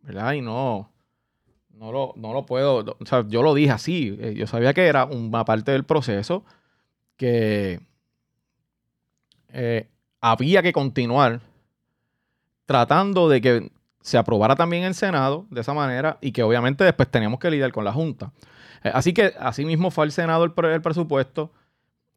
¿verdad? 0.04 0.34
Y 0.34 0.42
no, 0.42 0.90
no 1.78 1.92
lo, 1.92 2.12
no 2.16 2.32
lo 2.32 2.46
puedo, 2.46 2.96
o 3.00 3.06
sea, 3.06 3.24
yo 3.26 3.42
lo 3.42 3.54
dije 3.54 3.72
así, 3.72 4.16
eh, 4.20 4.34
yo 4.36 4.46
sabía 4.46 4.74
que 4.74 4.86
era 4.86 5.04
una 5.06 5.44
parte 5.44 5.72
del 5.72 5.84
proceso 5.84 6.44
que 7.16 7.80
eh, 9.48 9.88
había 10.20 10.62
que 10.62 10.72
continuar 10.72 11.40
tratando 12.66 13.28
de 13.28 13.40
que 13.40 13.72
se 14.00 14.18
aprobara 14.18 14.56
también 14.56 14.84
el 14.84 14.94
Senado 14.94 15.46
de 15.50 15.62
esa 15.62 15.74
manera 15.74 16.18
y 16.20 16.32
que 16.32 16.42
obviamente 16.42 16.84
después 16.84 17.10
teníamos 17.10 17.38
que 17.38 17.50
lidiar 17.50 17.72
con 17.72 17.84
la 17.84 17.92
Junta. 17.92 18.32
Eh, 18.82 18.90
así 18.92 19.12
que 19.12 19.34
así 19.38 19.64
mismo 19.64 19.90
fue 19.90 20.04
al 20.04 20.12
Senado 20.12 20.44
el, 20.44 20.52
presupuesto. 20.82 21.50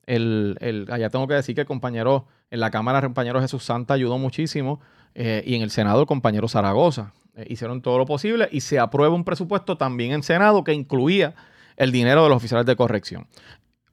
El, 0.05 0.87
allá 0.89 1.09
tengo 1.09 1.27
que 1.27 1.35
decir 1.35 1.55
que 1.55 1.61
el 1.61 1.67
compañero 1.67 2.27
en 2.51 2.59
la 2.59 2.71
Cámara, 2.71 2.99
el 2.99 3.05
compañero 3.05 3.41
Jesús 3.41 3.63
Santa 3.63 3.93
ayudó 3.93 4.17
muchísimo 4.17 4.79
y 5.15 5.55
en 5.55 5.63
el 5.63 5.71
Senado 5.71 6.01
el 6.01 6.07
compañero 6.07 6.47
Zaragoza. 6.47 7.11
Eh, 7.37 7.45
hicieron 7.49 7.81
todo 7.83 7.99
lo 7.99 8.05
posible 8.05 8.49
y 8.51 8.61
se 8.61 8.79
aprueba 8.79 9.13
un 9.13 9.23
presupuesto 9.23 9.77
también 9.77 10.11
en 10.11 10.23
Senado 10.23 10.63
que 10.63 10.73
incluía 10.73 11.35
el 11.75 11.91
dinero 11.91 12.23
de 12.23 12.29
los 12.29 12.37
oficiales 12.37 12.65
de 12.65 12.75
corrección. 12.75 13.27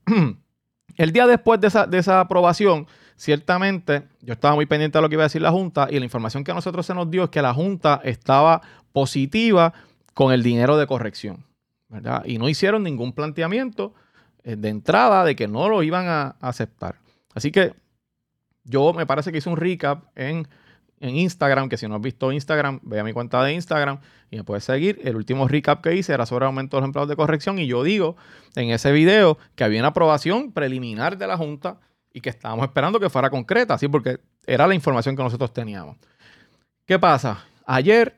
el 0.97 1.13
día 1.13 1.27
después 1.27 1.61
de 1.61 1.69
esa, 1.69 2.21
aprobación, 2.21 2.87
ciertamente 3.17 4.05
yo 4.23 4.33
estaba 4.33 4.55
muy 4.55 4.65
pendiente 4.65 4.97
de 4.97 5.03
lo 5.03 5.11
que 5.11 5.17
iba 5.17 5.25
a 5.25 5.27
decir 5.27 5.43
la 5.43 5.51
Junta 5.51 5.89
y 5.91 5.99
la 5.99 6.07
información 6.07 6.43
que 6.43 6.53
a 6.53 6.55
nosotros 6.55 6.87
se 6.87 6.95
nos 6.95 7.11
dio 7.11 7.25
es 7.25 7.31
que 7.31 7.43
la 7.43 7.53
Junta 7.53 8.01
estaba 8.03 8.63
positiva 8.93 9.75
con 10.15 10.33
el 10.33 10.43
dinero 10.43 10.79
de 10.79 10.87
corrección. 10.87 11.45
¿verdad? 11.91 12.25
Y 12.25 12.39
no 12.39 12.49
hicieron 12.49 12.83
ningún 12.83 13.13
planteamiento 13.13 13.95
eh, 14.43 14.57
de 14.57 14.71
entrada 14.71 15.23
de 15.23 15.37
que 15.37 15.49
no 15.49 15.69
lo 15.69 15.83
iban 15.83 16.07
a 16.09 16.37
aceptar. 16.41 16.97
Así 17.35 17.53
que 17.53 17.75
yo 18.65 18.95
me 18.95 19.05
parece 19.05 19.31
que 19.31 19.39
hice 19.39 19.51
un 19.51 19.59
recap 19.59 20.05
en 20.17 20.49
en 21.05 21.17
Instagram, 21.17 21.69
que 21.69 21.77
si 21.77 21.87
no 21.87 21.97
has 21.97 22.01
visto 22.01 22.33
Instagram, 22.33 22.81
ve 22.83 22.99
a 22.99 23.05
mi 23.05 23.13
cuenta 23.13 23.43
de 23.45 23.53
Instagram 23.53 24.01
y 24.31 24.37
me 24.37 24.45
puedes 24.45 24.65
seguir. 24.65 24.99
El 25.05 25.17
último 25.17 25.47
recap 25.47 25.83
que 25.83 25.95
hice 25.95 26.15
era 26.15 26.25
sobre 26.25 26.47
aumento 26.47 26.79
de 26.79 26.81
los 26.81 26.89
empleados 26.89 27.11
de 27.11 27.17
corrección 27.17 27.59
y 27.59 27.67
yo 27.67 27.83
digo 27.83 28.17
en 28.57 28.71
ese 28.71 28.91
video 28.91 29.37
que 29.55 29.65
había 29.65 29.81
una 29.81 29.89
aprobación 29.89 30.53
preliminar 30.53 31.19
de 31.19 31.27
la 31.27 31.37
Junta 31.37 31.79
y 32.13 32.23
que 32.23 32.31
estábamos 32.31 32.65
esperando 32.65 32.99
que 33.01 33.11
fuera 33.11 33.29
concreta, 33.29 33.75
así 33.75 33.87
porque 33.87 34.19
era 34.47 34.67
la 34.67 34.75
información 34.75 35.15
que 35.15 35.23
nosotros 35.23 35.53
teníamos. 35.53 35.99
¿Qué 36.87 36.99
pasa? 36.99 37.45
Ayer, 37.67 38.17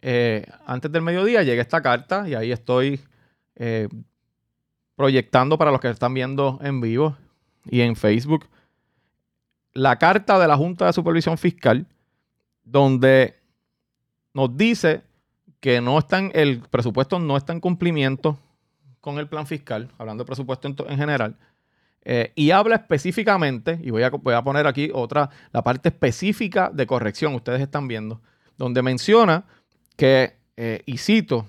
eh, 0.00 0.46
antes 0.66 0.90
del 0.90 1.02
mediodía, 1.02 1.42
llega 1.42 1.60
esta 1.60 1.82
carta 1.82 2.26
y 2.26 2.34
ahí 2.34 2.52
estoy 2.52 3.00
eh, 3.56 3.88
proyectando 4.96 5.58
para 5.58 5.70
los 5.70 5.80
que 5.80 5.90
están 5.90 6.14
viendo 6.14 6.58
en 6.62 6.80
vivo 6.80 7.18
y 7.66 7.82
en 7.82 7.96
Facebook 7.96 8.46
la 9.78 9.96
carta 9.96 10.38
de 10.38 10.48
la 10.48 10.56
Junta 10.56 10.86
de 10.86 10.92
Supervisión 10.92 11.38
Fiscal, 11.38 11.86
donde 12.70 13.34
nos 14.34 14.56
dice 14.56 15.02
que 15.60 15.80
no 15.80 15.98
están, 15.98 16.30
el 16.34 16.60
presupuesto 16.60 17.18
no 17.18 17.36
está 17.36 17.52
en 17.52 17.60
cumplimiento 17.60 18.38
con 19.00 19.18
el 19.18 19.28
plan 19.28 19.46
fiscal, 19.46 19.90
hablando 19.98 20.24
de 20.24 20.26
presupuesto 20.26 20.68
en, 20.68 20.98
general, 20.98 21.36
eh, 22.02 22.32
y 22.34 22.50
habla 22.50 22.76
específicamente, 22.76 23.78
y 23.82 23.90
voy 23.90 24.02
a, 24.02 24.10
voy 24.10 24.34
a 24.34 24.42
poner 24.42 24.66
aquí 24.66 24.90
otra, 24.92 25.30
la 25.52 25.62
parte 25.62 25.88
específica 25.88 26.70
de 26.72 26.86
corrección, 26.86 27.34
ustedes 27.34 27.60
están 27.60 27.88
viendo, 27.88 28.20
donde 28.56 28.82
menciona 28.82 29.44
que, 29.96 30.36
eh, 30.56 30.82
y 30.84 30.98
cito, 30.98 31.46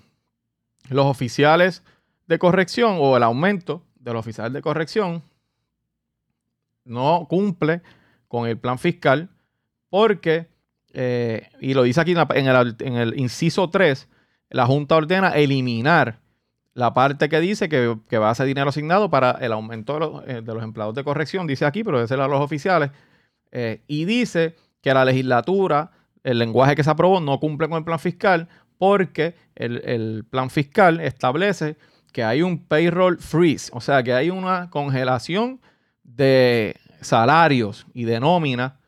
los 0.89 1.05
oficiales 1.05 1.83
de 2.27 2.39
corrección 2.39 2.97
o 2.99 3.17
el 3.17 3.23
aumento 3.23 3.83
de 3.95 4.13
los 4.13 4.21
oficiales 4.21 4.53
de 4.53 4.61
corrección 4.61 5.23
no 6.85 7.27
cumple 7.29 7.81
con 8.27 8.47
el 8.47 8.57
plan 8.57 8.79
fiscal, 8.79 9.29
porque, 9.89 10.47
eh, 10.93 11.49
y 11.59 11.73
lo 11.73 11.83
dice 11.83 12.01
aquí 12.01 12.13
en, 12.13 12.47
el, 12.95 13.19
inciso 13.19 13.69
3, 13.69 14.07
la 14.49 14.65
Junta 14.65 14.95
ordena 14.95 15.29
eliminar 15.29 16.19
la 16.73 16.93
parte 16.93 17.29
que 17.29 17.39
dice 17.39 17.69
que, 17.69 18.17
va 18.17 18.29
a 18.29 18.35
ser 18.35 18.45
dinero 18.45 18.69
asignado 18.69 19.09
para 19.09 19.31
el 19.31 19.51
aumento 19.51 19.93
de 19.93 19.99
los, 19.99 20.23
eh, 20.27 20.63
empleados 20.63 20.95
de 20.95 21.03
corrección, 21.03 21.47
dice 21.47 21.65
aquí, 21.65 21.83
pero 21.83 21.97
debe 21.97 22.07
ser 22.07 22.19
a 22.19 22.27
los 22.27 22.41
oficiales, 22.41 22.91
eh, 23.51 23.81
y 23.87 24.05
dice 24.05 24.55
que 24.81 24.93
la 24.93 25.05
legislatura, 25.05 25.91
el 26.23 26.39
lenguaje 26.39 26.75
que 26.75 26.83
se 26.83 26.89
aprobó, 26.89 27.19
no 27.19 27.39
cumple 27.39 27.67
con 27.67 27.79
el 27.79 27.83
plan 27.83 27.99
fiscal 27.99 28.47
porque 28.77 29.35
el, 29.55 29.81
el 29.85 30.25
plan 30.29 30.49
fiscal 30.49 31.01
establece 31.01 31.77
que 32.13 32.23
hay 32.23 32.41
un 32.41 32.65
payroll 32.65 33.17
freeze, 33.19 33.69
o 33.73 33.81
sea, 33.81 34.01
que 34.03 34.13
hay 34.13 34.29
una 34.29 34.69
congelación 34.69 35.59
de, 36.03 36.75
salarios 37.01 37.85
y 37.93 38.05
de 38.05 38.19
nómina 38.19 38.78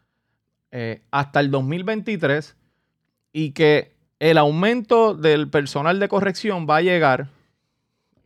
eh, 0.71 1.01
hasta 1.11 1.39
el 1.39 1.51
2023 1.51 2.55
y 3.33 3.51
que 3.51 3.91
el 4.19 4.37
aumento 4.37 5.15
del 5.15 5.49
personal 5.49 5.99
de 5.99 6.07
corrección 6.07 6.67
va 6.69 6.77
a 6.77 6.81
llegar 6.81 7.29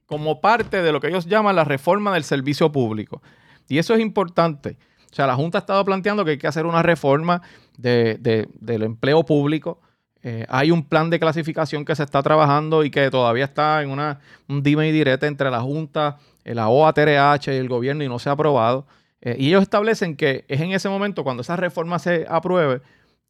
como 0.06 0.42
parte 0.42 0.82
de 0.82 0.92
lo 0.92 1.00
que 1.00 1.08
ellos 1.08 1.26
llaman 1.26 1.56
la 1.56 1.64
reforma 1.64 2.14
del 2.14 2.24
servicio 2.24 2.72
público. 2.72 3.22
Y 3.68 3.78
eso 3.80 3.94
es 3.94 4.00
importante. 4.00 4.78
O 5.12 5.16
sea, 5.16 5.26
la 5.26 5.36
Junta 5.36 5.58
ha 5.58 5.62
estado 5.62 5.84
planteando 5.86 6.26
que 6.26 6.32
hay 6.32 6.38
que 6.38 6.48
hacer 6.48 6.66
una 6.66 6.84
reforma 6.84 7.42
del 7.78 8.50
empleo 8.66 9.26
público. 9.26 9.80
Eh, 10.22 10.46
hay 10.50 10.72
un 10.72 10.84
plan 10.84 11.10
de 11.10 11.20
clasificación 11.20 11.86
que 11.86 11.96
se 11.96 12.04
está 12.04 12.22
trabajando 12.22 12.84
y 12.84 12.92
que 12.92 13.10
todavía 13.10 13.46
está 13.46 13.82
en 13.82 13.90
una, 13.90 14.20
un 14.48 14.62
dime 14.62 14.88
y 14.90 14.92
direte 14.92 15.28
entre 15.28 15.50
la 15.50 15.62
Junta, 15.62 16.18
la 16.44 16.68
OATRH 16.68 17.54
y 17.54 17.58
el 17.58 17.70
gobierno 17.70 18.04
y 18.04 18.10
no 18.10 18.20
se 18.20 18.30
ha 18.30 18.34
aprobado. 18.34 18.86
Eh, 19.26 19.36
y 19.40 19.48
ellos 19.48 19.64
establecen 19.64 20.16
que 20.16 20.46
es 20.48 20.62
en 20.62 20.72
ese 20.72 20.88
momento, 20.88 21.24
cuando 21.24 21.42
esa 21.42 21.56
reforma 21.58 21.98
se 21.98 22.28
apruebe, 22.30 22.82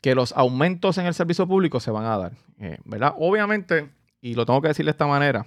que 0.01 0.13
los 0.13 0.33
aumentos 0.33 0.97
en 0.97 1.05
el 1.07 1.13
servicio 1.13 1.47
público 1.47 1.79
se 1.79 1.89
van 1.89 2.05
a 2.05 2.17
dar. 2.17 2.33
Eh, 2.59 2.77
¿Verdad? 2.83 3.15
Obviamente, 3.17 3.89
y 4.21 4.35
lo 4.35 4.45
tengo 4.45 4.61
que 4.61 4.67
decir 4.67 4.85
de 4.85 4.91
esta 4.91 5.07
manera, 5.07 5.45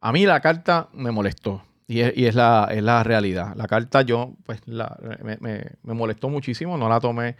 a 0.00 0.12
mí 0.12 0.26
la 0.26 0.40
carta 0.40 0.88
me 0.92 1.10
molestó. 1.10 1.62
Y 1.88 2.00
es, 2.00 2.34
la, 2.34 2.68
la, 2.80 3.04
realidad. 3.04 3.54
La 3.54 3.68
carta 3.68 4.02
yo, 4.02 4.34
pues, 4.44 4.60
me, 4.66 5.64
molestó 5.82 6.28
muchísimo. 6.28 6.76
No 6.76 6.88
la 6.88 6.98
tomé 6.98 7.36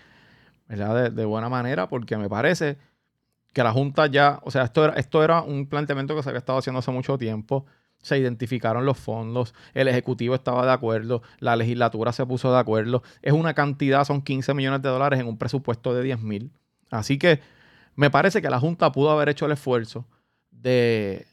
De, 0.68 1.10
de, 1.10 1.24
buena 1.24 1.48
manera 1.48 1.88
porque 1.88 2.16
me 2.16 2.28
parece 2.28 2.78
que 3.52 3.64
la 3.64 3.72
Junta 3.72 4.06
ya, 4.06 4.38
o 4.44 4.52
sea, 4.52 4.62
esto 4.62 4.84
era, 4.84 4.94
esto 4.94 5.24
era 5.24 5.42
un 5.42 5.66
planteamiento 5.66 6.14
que 6.14 6.22
se 6.22 6.28
había 6.28 6.38
estado 6.38 6.60
haciendo 6.60 6.78
hace 6.78 6.92
mucho 6.92 7.18
tiempo 7.18 7.66
se 8.06 8.18
identificaron 8.18 8.86
los 8.86 8.98
fondos, 8.98 9.52
el 9.74 9.88
Ejecutivo 9.88 10.34
estaba 10.36 10.64
de 10.64 10.72
acuerdo, 10.72 11.22
la 11.40 11.56
legislatura 11.56 12.12
se 12.12 12.24
puso 12.24 12.52
de 12.52 12.58
acuerdo. 12.58 13.02
Es 13.20 13.32
una 13.32 13.52
cantidad, 13.52 14.04
son 14.04 14.22
15 14.22 14.54
millones 14.54 14.80
de 14.82 14.88
dólares 14.88 15.18
en 15.18 15.26
un 15.26 15.36
presupuesto 15.36 15.92
de 15.92 16.02
10 16.04 16.20
mil. 16.20 16.52
Así 16.90 17.18
que 17.18 17.40
me 17.96 18.08
parece 18.08 18.40
que 18.40 18.48
la 18.48 18.60
Junta 18.60 18.92
pudo 18.92 19.10
haber 19.10 19.28
hecho 19.28 19.46
el 19.46 19.52
esfuerzo 19.52 20.06
de 20.52 21.26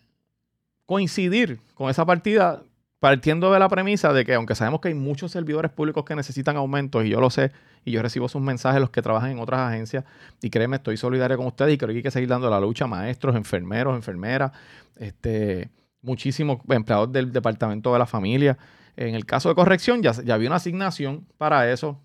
coincidir 0.87 1.59
con 1.75 1.91
esa 1.91 2.05
partida 2.05 2.63
partiendo 2.99 3.51
de 3.51 3.59
la 3.59 3.67
premisa 3.67 4.13
de 4.13 4.23
que 4.23 4.33
aunque 4.33 4.55
sabemos 4.55 4.79
que 4.79 4.87
hay 4.87 4.93
muchos 4.93 5.29
servidores 5.29 5.69
públicos 5.71 6.05
que 6.05 6.15
necesitan 6.15 6.55
aumentos, 6.55 7.03
y 7.03 7.09
yo 7.09 7.19
lo 7.19 7.29
sé, 7.29 7.51
y 7.83 7.91
yo 7.91 8.01
recibo 8.01 8.29
sus 8.29 8.41
mensajes, 8.41 8.79
los 8.79 8.91
que 8.91 9.01
trabajan 9.01 9.31
en 9.31 9.39
otras 9.39 9.59
agencias, 9.59 10.05
y 10.41 10.49
créeme, 10.49 10.77
estoy 10.77 10.95
solidario 10.95 11.35
con 11.35 11.45
ustedes 11.45 11.73
y 11.73 11.77
creo 11.77 11.89
que 11.89 11.97
hay 11.97 12.03
que 12.03 12.11
seguir 12.11 12.29
dando 12.29 12.49
la 12.49 12.61
lucha 12.61 12.87
maestros, 12.87 13.35
enfermeros, 13.35 13.95
enfermeras, 13.95 14.53
este, 14.95 15.69
muchísimos 16.03 16.59
empleados 16.69 17.11
del 17.11 17.31
departamento 17.31 17.91
de 17.91 17.99
la 17.99 18.05
familia. 18.05 18.57
En 18.95 19.15
el 19.15 19.25
caso 19.25 19.49
de 19.49 19.55
corrección, 19.55 20.03
ya, 20.03 20.11
ya 20.11 20.35
había 20.35 20.49
una 20.49 20.57
asignación 20.57 21.25
para 21.37 21.71
eso. 21.71 21.99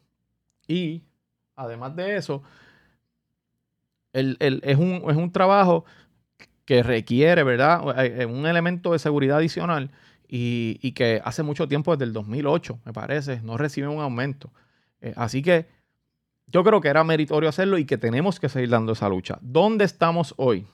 Y 0.66 1.02
además 1.54 1.94
de 1.96 2.16
eso, 2.16 2.42
es, 4.12 4.78
un, 4.78 5.30
trabajo 5.32 5.84
que 6.64 6.82
requiere, 6.82 7.42
¿verdad? 7.42 7.82
Un 8.26 8.46
elemento 8.46 8.92
de 8.92 8.98
seguridad 8.98 9.38
adicional 9.38 9.90
y, 10.28 10.92
que 10.92 11.20
hace 11.24 11.42
mucho 11.42 11.68
tiempo, 11.68 11.94
desde 11.94 12.04
el 12.04 12.12
2008, 12.12 12.80
me 12.84 12.92
parece, 12.92 13.40
no 13.42 13.56
recibe 13.56 13.88
un 13.88 14.00
aumento. 14.00 14.50
Eh, 15.00 15.12
así 15.16 15.42
que 15.42 15.66
yo 16.46 16.64
creo 16.64 16.80
que 16.80 16.88
era 16.88 17.04
meritorio 17.04 17.48
hacerlo 17.48 17.78
y 17.78 17.84
que 17.84 17.98
tenemos 17.98 18.40
que 18.40 18.48
seguir 18.48 18.70
dando 18.70 18.92
esa 18.92 19.08
lucha. 19.08 19.38
¿Dónde 19.40 19.84
estamos 19.84 20.34
hoy? 20.36 20.66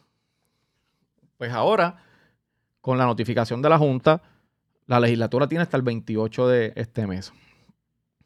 Pues 1.36 1.52
ahora 1.52 1.98
con 2.84 2.98
la 2.98 3.06
notificación 3.06 3.62
de 3.62 3.70
la 3.70 3.78
Junta, 3.78 4.20
la 4.86 5.00
legislatura 5.00 5.48
tiene 5.48 5.62
hasta 5.62 5.78
el 5.78 5.82
28 5.82 6.48
de 6.48 6.74
este 6.76 7.06
mes. 7.06 7.32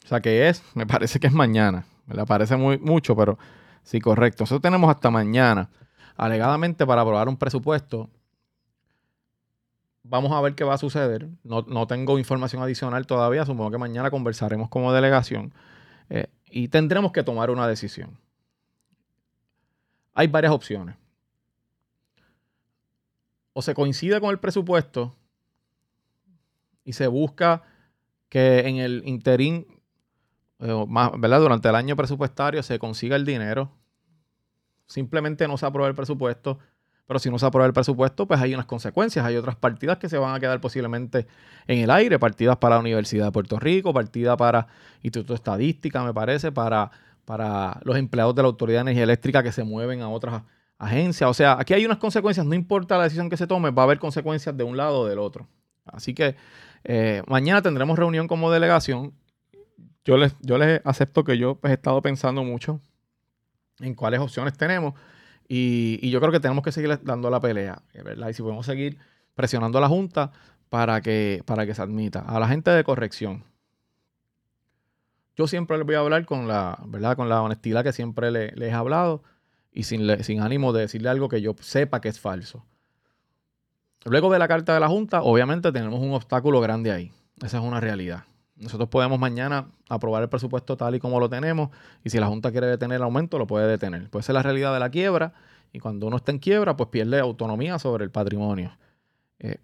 O 0.05 0.09
sea 0.09 0.19
que 0.21 0.49
es, 0.49 0.65
me 0.75 0.85
parece 0.85 1.21
que 1.21 1.29
es 1.29 1.33
mañana. 1.33 1.87
Me 2.07 2.27
parece 2.27 2.57
muy, 2.57 2.77
mucho, 2.77 3.15
pero 3.15 3.39
sí, 3.85 4.01
correcto. 4.01 4.43
Nosotros 4.43 4.63
tenemos 4.63 4.91
hasta 4.91 5.13
mañana, 5.13 5.71
alegadamente, 6.17 6.85
para 6.85 7.03
aprobar 7.03 7.29
un 7.29 7.37
presupuesto. 7.37 8.11
Vamos 10.03 10.33
a 10.33 10.41
ver 10.41 10.57
qué 10.57 10.65
va 10.65 10.75
a 10.75 10.79
suceder. 10.79 11.29
No, 11.45 11.87
tengo 11.87 12.19
información 12.19 12.61
adicional 12.61 13.07
todavía. 13.07 13.47
Supongo 13.47 13.71
que 13.71 13.79
mañana 13.79 14.11
conversaremos 14.11 14.69
como 14.71 14.93
delegación 14.93 15.55
eh, 16.11 16.27
y 16.51 16.67
tendremos 16.67 17.13
que 17.13 17.23
tomar 17.23 17.51
una 17.51 17.69
decisión. 17.69 18.19
Hay 20.15 20.27
varias 20.27 20.53
opciones 20.53 20.97
o 23.59 23.63
se 23.63 23.75
coincide 23.75 24.21
con 24.21 24.31
el 24.31 24.39
presupuesto 24.39 25.17
y 26.85 26.93
se 26.93 27.09
busca 27.09 27.65
que 28.29 28.61
en 28.69 28.77
el 28.77 29.03
interín 29.05 29.67
eh, 30.61 30.85
¿verdad? 31.19 31.41
Durante 31.41 31.69
el 31.69 31.75
año 31.75 31.97
presupuestario 31.97 32.63
se 32.63 32.79
consiga 32.79 33.17
el 33.17 33.25
dinero. 33.25 33.73
Simplemente 34.87 35.49
no 35.49 35.57
se 35.57 35.67
aprueba 35.67 35.89
el 35.89 35.97
presupuesto. 35.97 36.61
Pero 37.09 37.19
si 37.19 37.31
no 37.31 37.39
se 37.41 37.47
aprueba 37.47 37.67
el 37.67 37.73
presupuesto, 37.73 38.29
pues 38.29 38.41
hay 38.41 38.55
unas 38.55 38.67
consecuencias. 38.67 39.27
Hay 39.27 39.35
otras 39.35 39.57
partidas 39.57 39.99
que 39.99 40.09
se 40.09 40.19
van 40.19 40.37
a 40.37 40.39
quedar 40.39 40.61
posiblemente 40.61 41.27
en 41.67 41.81
el 41.81 41.91
aire. 41.91 42.21
Partidas 42.21 42.59
para 42.59 42.77
la 42.77 42.81
Universidad 42.81 43.25
de 43.25 43.33
Puerto 43.33 43.59
Rico, 43.59 43.93
partida 43.93 44.37
para 44.37 44.69
Instituto 45.03 45.33
de 45.33 45.39
Estadística, 45.39 46.05
me 46.05 46.15
parece, 46.15 46.53
para, 46.53 46.93
para 47.25 47.81
los 47.83 47.97
empleados 47.97 48.37
de 48.37 48.43
la 48.43 48.47
Autoridad 48.47 48.79
de 48.79 48.93
Energía 48.93 49.03
Eléctrica 49.03 49.43
que 49.43 49.51
se 49.51 49.65
mueven 49.65 50.01
a 50.03 50.11
otras 50.11 50.45
agencias. 50.79 51.29
O 51.29 51.35
sea, 51.35 51.57
aquí 51.59 51.75
hay 51.75 51.85
unas 51.85 51.99
consecuencias. 51.99 52.47
No 52.47 52.55
importa 52.55 52.97
la 52.97 53.05
decisión 53.05 53.29
que 53.29 53.37
se 53.37 53.47
tome, 53.47 53.71
va 53.71 53.83
a 53.83 53.85
haber 53.85 53.99
consecuencias 53.99 54.57
de 54.57 54.65
un 54.65 54.77
lado 54.77 55.01
o 55.01 55.07
del 55.07 55.19
otro. 55.19 55.49
Así 55.85 56.15
que 56.15 56.37
eh, 56.85 57.23
mañana 57.27 57.63
tendremos 57.63 57.99
reunión 57.99 58.29
como 58.29 58.51
delegación. 58.51 59.13
Yo 60.05 60.17
les, 60.17 60.35
yo 60.41 60.59
les 60.59 60.81
acepto 60.85 61.25
que 61.25 61.37
yo 61.37 61.57
pues, 61.57 61.73
he 61.73 61.75
estado 61.75 62.01
pensando 62.01 62.45
mucho 62.45 62.81
en 63.81 63.95
cuáles 63.95 64.21
opciones 64.21 64.57
tenemos. 64.57 64.95
Y, 65.49 66.11
yo 66.11 66.21
creo 66.21 66.31
que 66.31 66.41
tenemos 66.41 66.63
que 66.63 66.73
seguir 66.73 67.01
dando 67.03 67.31
la 67.31 67.41
pelea, 67.41 67.83
¿verdad? 68.05 68.29
Y 68.29 68.35
si 68.35 68.43
podemos 68.43 68.67
seguir 68.67 68.99
presionando 69.35 69.79
a 69.79 69.81
la 69.81 69.89
Junta 69.89 70.31
para 70.69 71.01
que, 71.01 71.43
para 71.47 71.65
que 71.65 71.75
se 71.75 71.81
admita. 71.81 72.21
A 72.21 72.39
la 72.39 72.49
gente 72.49 72.71
de 72.71 72.85
corrección. 72.85 73.45
Yo 75.37 75.47
siempre 75.47 75.79
les 75.79 75.87
voy 75.87 75.95
a 75.95 76.01
hablar 76.01 76.27
con 76.27 76.49
la, 76.49 76.79
¿verdad? 76.87 77.17
Con 77.17 77.29
la 77.29 77.41
honestidad 77.43 77.83
que 77.83 77.93
siempre 77.93 78.31
les, 78.31 78.53
he 78.61 78.73
hablado 78.73 79.23
y 79.79 79.85
sin, 79.85 80.41
ánimo 80.41 80.73
de 80.73 80.81
decirle 80.81 81.09
algo 81.09 81.29
que 81.29 81.41
yo 81.41 81.55
sepa 81.61 82.01
que 82.01 82.09
es 82.09 82.19
falso. 82.19 82.67
Luego 84.05 84.33
de 84.33 84.41
la 84.41 84.49
carta 84.49 84.75
de 84.75 84.81
la 84.81 84.89
Junta, 84.89 85.23
obviamente 85.23 85.71
tenemos 85.71 86.01
un 86.01 86.15
obstáculo 86.15 86.61
grande 86.61 86.91
ahí. 86.91 87.13
Esa 87.41 87.59
es 87.59 87.63
una 87.63 87.79
realidad. 87.79 88.25
Nosotros 88.57 88.89
podemos 88.89 89.21
mañana 89.21 89.69
aprobar 89.89 90.25
el 90.25 90.29
presupuesto 90.29 90.77
tal 90.77 90.97
y 90.97 90.99
como 90.99 91.21
lo 91.21 91.29
tenemos 91.29 91.71
y 92.03 92.11
si 92.11 92.19
la 92.19 92.27
Junta 92.27 92.51
quiere 92.51 92.67
detener 92.67 92.97
el 92.97 93.05
aumento, 93.05 93.39
lo 93.39 93.47
puede 93.47 93.69
detener. 93.69 94.11
Puede 94.11 94.25
ser 94.25 94.35
la 94.35 94.43
realidad 94.43 94.75
de 94.75 94.81
la 94.81 94.91
quiebra 94.91 95.33
y 95.73 95.79
cuando 95.79 96.09
uno 96.09 96.17
está 96.17 96.33
en 96.33 96.41
quiebra, 96.41 96.77
pues 96.77 96.89
pierde 96.89 97.21
autonomía 97.21 97.79
sobre 97.79 98.03
el 98.03 98.11
patrimonio. 98.11 98.77
Eh, 99.39 99.59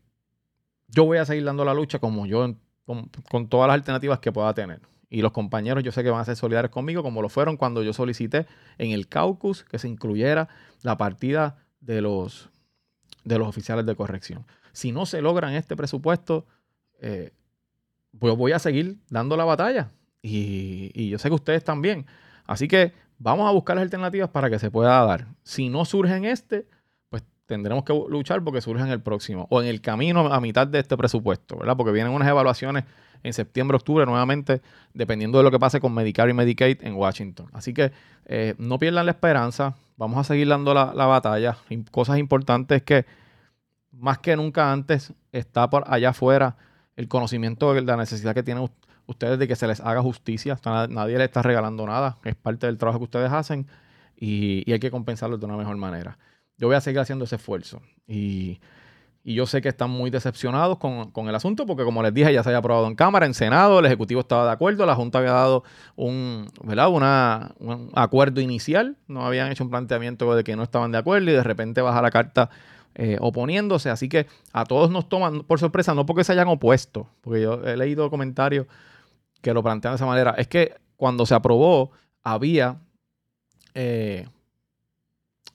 yo 0.87 1.07
voy 1.07 1.19
a 1.19 1.25
seguir 1.25 1.45
dando 1.45 1.65
la 1.65 1.75
lucha 1.75 1.99
como 1.99 2.25
yo, 2.25 2.55
con, 2.87 3.49
todas 3.49 3.67
las 3.67 3.75
alternativas 3.75 4.21
que 4.21 4.31
pueda 4.31 4.55
tener. 4.55 4.81
Y 5.09 5.23
los 5.23 5.33
compañeros 5.33 5.85
yo 5.85 5.93
sé 5.93 6.03
que 6.03 6.11
van 6.11 6.21
a 6.21 6.25
ser 6.25 6.37
solidarios 6.37 6.71
conmigo, 6.71 7.03
como 7.03 7.23
lo 7.23 7.29
fueron 7.29 7.57
cuando 7.57 7.83
yo 7.83 7.93
solicité 7.93 8.47
en 8.79 8.91
el 8.91 9.09
caucus 9.09 9.65
que 9.65 9.79
se 9.79 9.89
incluyera 9.89 10.49
la 10.83 10.97
partida 10.97 11.57
de 11.81 12.01
los, 12.01 12.51
de 13.25 13.39
los 13.39 13.49
oficiales 13.49 13.87
de 13.87 13.95
corrección. 13.95 14.47
Si 14.73 14.93
no 14.93 15.07
se 15.07 15.23
logran 15.23 15.55
este 15.55 15.77
presupuesto, 15.77 16.47
eh, 17.01 17.33
voy 18.13 18.53
a 18.53 18.59
seguir 18.59 18.97
dando 19.11 19.37
la 19.37 19.45
batalla. 19.45 19.91
Y, 20.23 21.11
yo 21.11 21.19
sé 21.19 21.29
que 21.29 21.35
ustedes 21.35 21.65
también. 21.65 22.07
Así 22.47 22.67
que 22.67 22.93
vamos 23.19 23.49
a 23.49 23.53
buscar 23.53 23.77
las 23.77 23.83
alternativas 23.83 24.31
para 24.31 24.49
que 24.49 24.59
se 24.59 24.71
pueda 24.71 25.05
dar. 25.05 25.27
Si 25.43 25.69
no 25.69 25.85
surge 25.85 26.17
en 26.17 26.25
este, 26.25 26.67
tendremos 27.47 27.85
que 27.85 27.93
luchar 28.09 28.43
porque 28.43 28.61
surge 28.61 28.83
en 28.83 28.91
el 28.91 29.01
próximo 29.01 29.47
o 29.51 29.63
en 29.63 29.69
el 29.69 29.81
camino 29.81 30.33
a 30.33 30.41
mitad 30.41 30.67
de 30.67 30.81
este 30.81 30.97
presupuesto, 30.97 31.59
¿verdad? 31.59 31.77
Porque 31.77 31.93
vienen 31.93 32.13
unas 32.13 32.29
evaluaciones 32.29 32.85
en 33.23 33.33
septiembre, 33.33 33.77
octubre, 33.77 34.05
nuevamente, 34.07 34.61
dependiendo 34.93 35.39
de 35.39 35.45
lo 35.45 35.51
que 35.51 35.59
pase 35.59 35.81
con 35.81 35.95
Medicare 35.95 36.31
y 36.31 36.35
Medicaid 36.35 36.79
en 36.83 36.95
Washington. 36.95 37.49
Así 37.53 37.73
que 37.73 37.93
eh, 38.27 38.55
no 38.59 38.79
pierdan 38.79 39.07
la 39.07 39.13
esperanza, 39.13 39.75
vamos 39.97 40.19
a 40.19 40.25
seguir 40.25 40.49
dando 40.49 40.75
la, 40.75 40.93
la 40.95 41.07
batalla. 41.07 41.57
Cosas 41.91 42.19
importantes 42.19 42.83
que 42.83 43.07
más 43.93 44.19
que 44.19 44.37
nunca 44.37 44.73
antes 44.73 45.13
está 45.33 45.71
por 45.71 45.85
allá 45.87 46.11
afuera 46.11 46.57
el 46.97 47.09
conocimiento 47.09 47.75
de 47.75 47.83
la 47.83 47.97
necesidad 47.97 48.35
que 48.35 48.43
tienen 48.43 48.69
ustedes 49.07 49.39
de 49.39 49.49
que 49.49 49.57
se 49.57 49.67
les 49.67 49.81
haga 49.81 50.03
justicia. 50.03 50.59
Nadie 50.65 51.19
les 51.19 51.27
está 51.27 51.43
regalando 51.43 51.87
nada, 51.87 52.19
es 52.25 52.35
parte 52.35 52.67
del 52.67 52.79
trabajo 52.79 53.01
que 53.01 53.05
ustedes 53.05 53.33
hacen 53.33 53.67
y, 54.17 54.71
hay 54.71 54.79
que 54.79 54.91
compensarlo 54.91 55.39
de 55.39 55.47
una 55.47 55.57
mejor 55.57 55.77
manera. 55.77 56.19
Yo 56.57 56.69
voy 56.69 56.77
a 56.77 56.81
seguir 56.81 57.01
haciendo 57.01 57.25
ese 57.25 57.37
esfuerzo 57.37 57.81
y, 58.07 58.61
yo 59.27 59.47
sé 59.47 59.63
que 59.63 59.71
están 59.71 59.89
muy 59.89 60.11
decepcionados 60.11 60.77
con, 60.77 61.29
el 61.29 61.35
asunto 61.35 61.65
porque 61.65 61.83
como 61.83 62.03
les 62.03 62.13
dije 62.13 62.31
ya 62.31 62.43
se 62.43 62.51
había 62.51 62.59
aprobado 62.59 62.87
en 62.87 62.95
Cámara, 62.95 63.25
en 63.25 63.33
Senado, 63.33 63.79
el 63.79 63.87
Ejecutivo 63.87 64.21
estaba 64.21 64.45
de 64.45 64.53
acuerdo, 64.53 64.85
la 64.85 64.95
Junta 64.95 65.19
había 65.19 65.33
dado 65.33 65.65
un, 65.97 66.47
¿verdad? 66.63 66.91
Una, 66.91 67.55
un 67.59 67.91
acuerdo 67.95 68.43
inicial, 68.43 68.99
no 69.09 69.25
habían 69.25 69.51
hecho 69.51 69.65
un 69.65 69.71
planteamiento 69.71 70.35
de 70.37 70.45
que 70.45 70.57
no 70.57 70.63
estaban 70.63 70.93
de 70.93 70.99
acuerdo 70.99 71.31
y 71.31 71.33
de 71.33 71.43
repente 71.43 71.81
baja 71.81 72.03
la 72.03 72.11
carta 72.11 72.51
eh, 72.97 73.17
oponiéndose. 73.21 73.91
Así 73.91 74.09
que 74.09 74.27
a 74.53 74.65
todos 74.65 74.91
nos 74.91 75.09
toman 75.09 75.43
por 75.43 75.59
sorpresa, 75.59 75.95
no 75.95 76.07
porque 76.07 76.23
se 76.23 76.33
hayan 76.33 76.47
opuesto, 76.49 77.09
porque 77.23 77.43
yo 77.43 77.65
he 77.65 77.77
leído 77.77 78.09
comentarios 78.09 78.67
que 79.43 79.53
lo 79.53 79.63
plantean 79.63 79.95
de 79.95 79.97
esa 79.97 80.07
manera. 80.07 80.35
Es 80.39 80.47
que 80.47 80.77
cuando 80.97 81.27
se 81.27 81.35
aprobó, 81.35 81.91
había, 82.23 82.81
eh, 83.75 84.29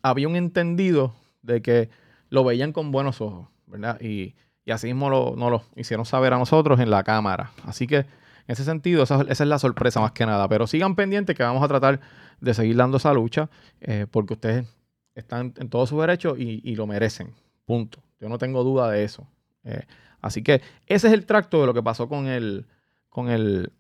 había 0.02 0.28
un 0.28 0.36
entendido 0.36 1.14
de 1.42 1.62
que 1.62 1.90
lo 2.30 2.44
veían 2.44 2.74
con 2.74 2.92
buenos 2.92 3.22
ojos, 3.22 3.48
¿verdad? 3.68 4.00
Y, 4.02 4.36
así 4.72 4.86
mismo 4.86 5.10
lo, 5.10 5.36
nos 5.36 5.50
lo 5.50 5.64
hicieron 5.76 6.06
saber 6.06 6.32
a 6.32 6.38
nosotros 6.38 6.80
en 6.80 6.92
la 6.92 7.04
Cámara. 7.04 7.52
Así 7.66 7.88
que 7.88 8.06
en 8.50 8.54
ese 8.54 8.64
sentido, 8.64 9.04
esa, 9.04 9.22
es 9.30 9.40
la 9.42 9.60
sorpresa 9.60 10.00
más 10.00 10.12
que 10.12 10.26
nada. 10.26 10.50
Pero 10.50 10.66
sigan 10.66 10.96
pendientes 10.96 11.36
que 11.36 11.44
vamos 11.44 11.64
a 11.64 11.68
tratar 11.68 12.00
de 12.42 12.54
seguir 12.56 12.76
dando 12.76 12.98
esa 12.98 13.14
lucha, 13.14 13.48
eh, 13.80 14.08
porque 14.10 14.34
ustedes 14.34 14.66
están 15.14 15.54
en 15.58 15.70
todos 15.70 15.90
sus 15.90 16.02
derechos 16.02 16.40
y, 16.40 16.76
lo 16.76 16.88
merecen. 16.88 17.36
Punto. 17.66 18.00
Yo 18.20 18.28
no 18.28 18.40
tengo 18.40 18.64
duda 18.64 18.90
de 18.90 19.04
eso. 19.04 19.28
Eh, 19.66 19.86
así 20.20 20.42
que 20.42 20.64
ese 20.88 21.08
es 21.08 21.14
el 21.14 21.28
tracto 21.28 21.62
de 21.62 21.68
lo 21.68 21.76
que 21.76 21.84
pasó 21.84 22.10
con 22.10 22.26
el, 22.26 22.66
con 23.10 23.30
el 23.30 23.72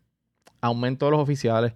aumento 0.61 1.05
de 1.05 1.11
los 1.13 1.19
oficiales. 1.19 1.73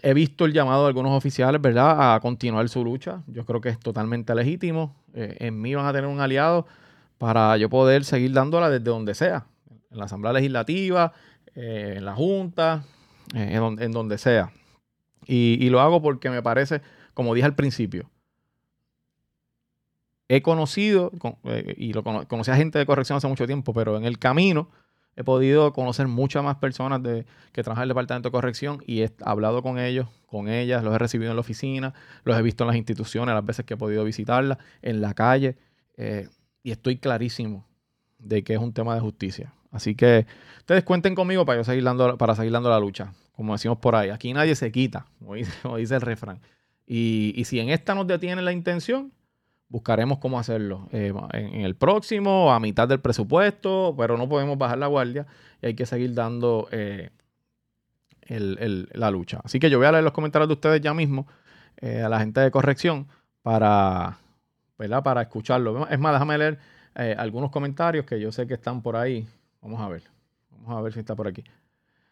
He 0.00 0.14
visto 0.14 0.44
el 0.44 0.52
llamado 0.52 0.82
de 0.82 0.88
algunos 0.88 1.12
oficiales, 1.12 1.60
¿verdad?, 1.60 2.14
a 2.14 2.20
continuar 2.20 2.68
su 2.68 2.84
lucha. 2.84 3.22
Yo 3.26 3.44
creo 3.44 3.60
que 3.60 3.68
es 3.68 3.78
totalmente 3.78 4.34
legítimo. 4.34 4.96
Eh, 5.14 5.36
en 5.40 5.60
mí 5.60 5.74
van 5.74 5.86
a 5.86 5.92
tener 5.92 6.08
un 6.08 6.20
aliado 6.20 6.66
para 7.18 7.56
yo 7.56 7.68
poder 7.68 8.04
seguir 8.04 8.32
dándola 8.32 8.68
desde 8.70 8.84
donde 8.84 9.14
sea. 9.14 9.46
En 9.90 9.98
la 9.98 10.06
Asamblea 10.06 10.32
Legislativa, 10.32 11.12
eh, 11.54 11.94
en 11.98 12.04
la 12.04 12.14
Junta, 12.14 12.84
en, 13.34 13.92
donde 13.92 14.18
sea. 14.18 14.50
y, 15.26 15.68
lo 15.70 15.80
hago 15.80 16.02
porque 16.02 16.30
me 16.30 16.42
parece, 16.42 16.80
como 17.14 17.34
dije 17.34 17.46
al 17.46 17.54
principio, 17.54 18.10
he 20.32 20.40
conocido, 20.40 21.12
eh, 21.44 21.74
y 21.76 21.92
lo 21.92 22.02
conocí 22.02 22.50
a 22.50 22.56
gente 22.56 22.78
de 22.78 22.86
corrección 22.86 23.18
hace 23.18 23.28
mucho 23.28 23.46
tiempo, 23.46 23.74
pero 23.74 23.98
en 23.98 24.04
el 24.04 24.18
camino 24.18 24.70
he 25.16 25.24
podido 25.24 25.72
conocer 25.72 26.08
muchas 26.08 26.42
más 26.42 26.56
personas 26.56 27.02
de, 27.02 27.26
que 27.52 27.62
trabajan 27.62 27.82
en 27.82 27.84
el 27.84 27.88
departamento 27.88 28.28
de 28.28 28.32
corrección 28.32 28.82
y 28.86 29.02
he 29.02 29.10
hablado 29.24 29.62
con 29.62 29.78
ellos, 29.78 30.08
con 30.26 30.48
ellas, 30.48 30.82
los 30.82 30.94
he 30.94 30.98
recibido 30.98 31.30
en 31.30 31.36
la 31.36 31.40
oficina, 31.40 31.94
los 32.24 32.38
he 32.38 32.42
visto 32.42 32.64
en 32.64 32.68
las 32.68 32.76
instituciones, 32.76 33.34
las 33.34 33.44
veces 33.44 33.64
que 33.64 33.74
he 33.74 33.76
podido 33.76 34.04
visitarlas, 34.04 34.58
en 34.80 35.00
la 35.00 35.14
calle, 35.14 35.56
eh, 35.96 36.28
y 36.62 36.70
estoy 36.70 36.96
clarísimo 36.96 37.66
de 38.18 38.42
que 38.42 38.54
es 38.54 38.58
un 38.58 38.72
tema 38.72 38.94
de 38.94 39.00
justicia. 39.00 39.52
Así 39.70 39.94
que 39.94 40.26
ustedes 40.58 40.84
cuenten 40.84 41.14
conmigo 41.14 41.44
para 41.44 41.64
seguir 41.64 41.84
dando, 41.84 42.16
para 42.18 42.34
seguir 42.34 42.52
dando 42.52 42.70
la 42.70 42.78
lucha, 42.78 43.12
como 43.34 43.54
decimos 43.54 43.78
por 43.78 43.96
ahí. 43.96 44.10
Aquí 44.10 44.32
nadie 44.32 44.54
se 44.54 44.70
quita, 44.70 45.06
como 45.18 45.34
dice, 45.76 45.94
el 45.94 46.00
refrán. 46.00 46.40
Y, 46.86 47.42
si 47.46 47.58
en 47.58 47.70
esta 47.70 47.94
nos 47.94 48.06
detiene 48.06 48.42
la 48.42 48.52
intención, 48.52 49.12
buscaremos 49.72 50.18
cómo 50.18 50.38
hacerlo 50.38 50.86
eh, 50.92 51.14
en, 51.32 51.62
el 51.62 51.74
próximo, 51.74 52.52
a 52.52 52.60
mitad 52.60 52.86
del 52.86 53.00
presupuesto, 53.00 53.94
pero 53.96 54.18
no 54.18 54.28
podemos 54.28 54.58
bajar 54.58 54.76
la 54.76 54.86
guardia 54.86 55.26
y 55.62 55.66
hay 55.68 55.74
que 55.74 55.86
seguir 55.86 56.12
dando 56.12 56.68
eh, 56.70 57.08
la 58.28 59.10
lucha. 59.10 59.40
Así 59.42 59.58
que 59.58 59.70
yo 59.70 59.78
voy 59.78 59.86
a 59.86 59.92
leer 59.92 60.04
los 60.04 60.12
comentarios 60.12 60.48
de 60.48 60.54
ustedes 60.54 60.82
ya 60.82 60.92
mismo 60.92 61.26
eh, 61.78 62.02
a 62.02 62.10
la 62.10 62.20
gente 62.20 62.40
de 62.40 62.50
corrección 62.50 63.08
para, 63.40 64.18
para 65.02 65.22
escucharlo. 65.22 65.88
Es 65.88 65.98
más, 65.98 66.12
déjame 66.12 66.36
leer 66.36 66.58
algunos 67.16 67.50
comentarios 67.50 68.04
que 68.04 68.20
yo 68.20 68.30
sé 68.30 68.46
que 68.46 68.54
están 68.54 68.82
por 68.82 68.96
ahí. 68.96 69.26
Vamos 69.62 69.80
a 69.80 69.88
ver. 69.88 70.02
Vamos 70.50 70.78
a 70.78 70.82
ver 70.82 70.92
si 70.92 71.00
está 71.00 71.16
por 71.16 71.26
aquí. 71.26 71.42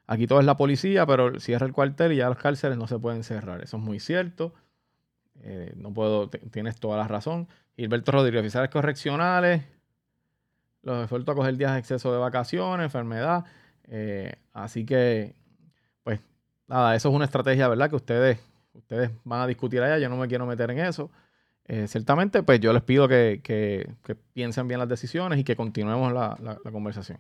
Aquí 0.06 0.26
todo 0.26 0.40
es 0.40 0.46
la 0.46 0.56
policía, 0.56 1.04
pero 1.04 1.38
cierra 1.38 1.66
el 1.66 1.74
cuartel 1.74 2.12
y 2.12 2.16
ya 2.16 2.30
los 2.30 2.38
cárceles 2.38 2.78
no 2.78 2.86
se 2.86 2.98
pueden 2.98 3.22
cerrar. 3.22 3.62
Eso 3.62 3.76
es 3.76 3.82
muy 3.82 4.00
cierto. 4.00 4.54
Eh, 5.42 5.72
no 5.76 5.92
puedo, 5.92 6.28
tienes 6.28 6.78
toda 6.78 6.98
la 6.98 7.08
razón. 7.08 7.48
Gilberto 7.76 8.12
Rodríguez, 8.12 8.40
oficiales 8.40 8.70
correccionales, 8.70 9.62
los 10.82 11.02
esfuerzos 11.02 11.28
a 11.30 11.34
coger 11.34 11.56
días 11.56 11.72
de 11.72 11.78
exceso 11.78 12.12
de 12.12 12.18
vacaciones, 12.18 12.84
enfermedad. 12.84 13.44
Eh, 13.88 14.34
así 14.52 14.84
que, 14.84 15.34
pues, 16.02 16.20
nada, 16.66 16.94
eso 16.94 17.08
es 17.08 17.14
una 17.14 17.24
estrategia, 17.24 17.68
¿verdad? 17.68 17.88
Que 17.88 17.96
ustedes, 17.96 18.38
ustedes 18.74 19.10
van 19.24 19.40
a 19.40 19.46
discutir 19.46 19.82
allá. 19.82 19.98
Yo 19.98 20.08
no 20.08 20.16
me 20.16 20.28
quiero 20.28 20.46
meter 20.46 20.70
en 20.70 20.80
eso. 20.80 21.10
Eh, 21.66 21.86
ciertamente, 21.86 22.42
pues 22.42 22.60
yo 22.60 22.72
les 22.72 22.82
pido 22.82 23.08
que, 23.08 23.94
piensen 24.32 24.68
bien 24.68 24.80
las 24.80 24.88
decisiones 24.88 25.38
y 25.38 25.44
que 25.44 25.56
continuemos 25.56 26.12
la, 26.12 26.58
conversación. 26.70 27.18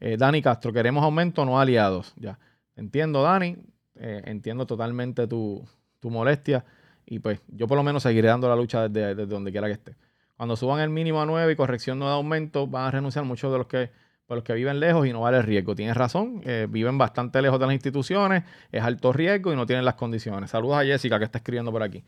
Dani 0.00 0.40
Castro, 0.40 0.72
queremos 0.72 1.04
aumento, 1.04 1.44
no 1.44 1.60
aliados. 1.60 2.14
Ya. 2.16 2.38
Entiendo, 2.74 3.22
Dani. 3.22 3.58
entiendo 3.94 4.66
totalmente 4.66 5.26
tu, 5.26 5.62
tu 6.00 6.08
molestia. 6.08 6.64
Y 7.10 7.18
pues 7.18 7.42
yo 7.48 7.66
por 7.66 7.76
lo 7.76 7.82
menos 7.82 8.04
seguiré 8.04 8.28
dando 8.28 8.48
la 8.48 8.54
lucha 8.54 8.88
desde, 8.88 9.26
donde 9.26 9.50
quiera 9.50 9.66
que 9.66 9.74
esté. 9.74 9.96
Cuando 10.36 10.56
suban 10.56 10.80
el 10.80 10.88
mínimo 10.88 11.20
a 11.20 11.26
9 11.26 11.52
y 11.52 11.56
corrección 11.56 11.98
no 11.98 12.06
da 12.06 12.12
aumento, 12.12 12.68
van 12.68 12.86
a 12.86 12.90
renunciar 12.92 13.24
muchos 13.24 13.52
de 13.52 13.58
los 13.58 13.66
que 13.66 13.90
pues 14.26 14.36
los 14.36 14.44
que 14.44 14.54
viven 14.54 14.78
lejos 14.78 15.08
y 15.08 15.12
no 15.12 15.22
vale 15.22 15.38
el 15.38 15.42
riesgo. 15.42 15.74
Tienes 15.74 15.96
razón, 15.96 16.40
eh, 16.44 16.68
viven 16.70 16.98
bastante 16.98 17.42
lejos 17.42 17.58
de 17.58 17.66
las 17.66 17.74
instituciones, 17.74 18.44
es 18.70 18.80
alto 18.80 19.12
riesgo 19.12 19.52
y 19.52 19.56
no 19.56 19.66
tienen 19.66 19.84
las 19.84 19.96
condiciones. 19.96 20.50
Saludos 20.50 20.76
a 20.76 20.84
Jessica 20.84 21.18
que 21.18 21.24
está 21.24 21.38
escribiendo 21.38 21.72
por 21.72 21.82
aquí. 21.82 22.04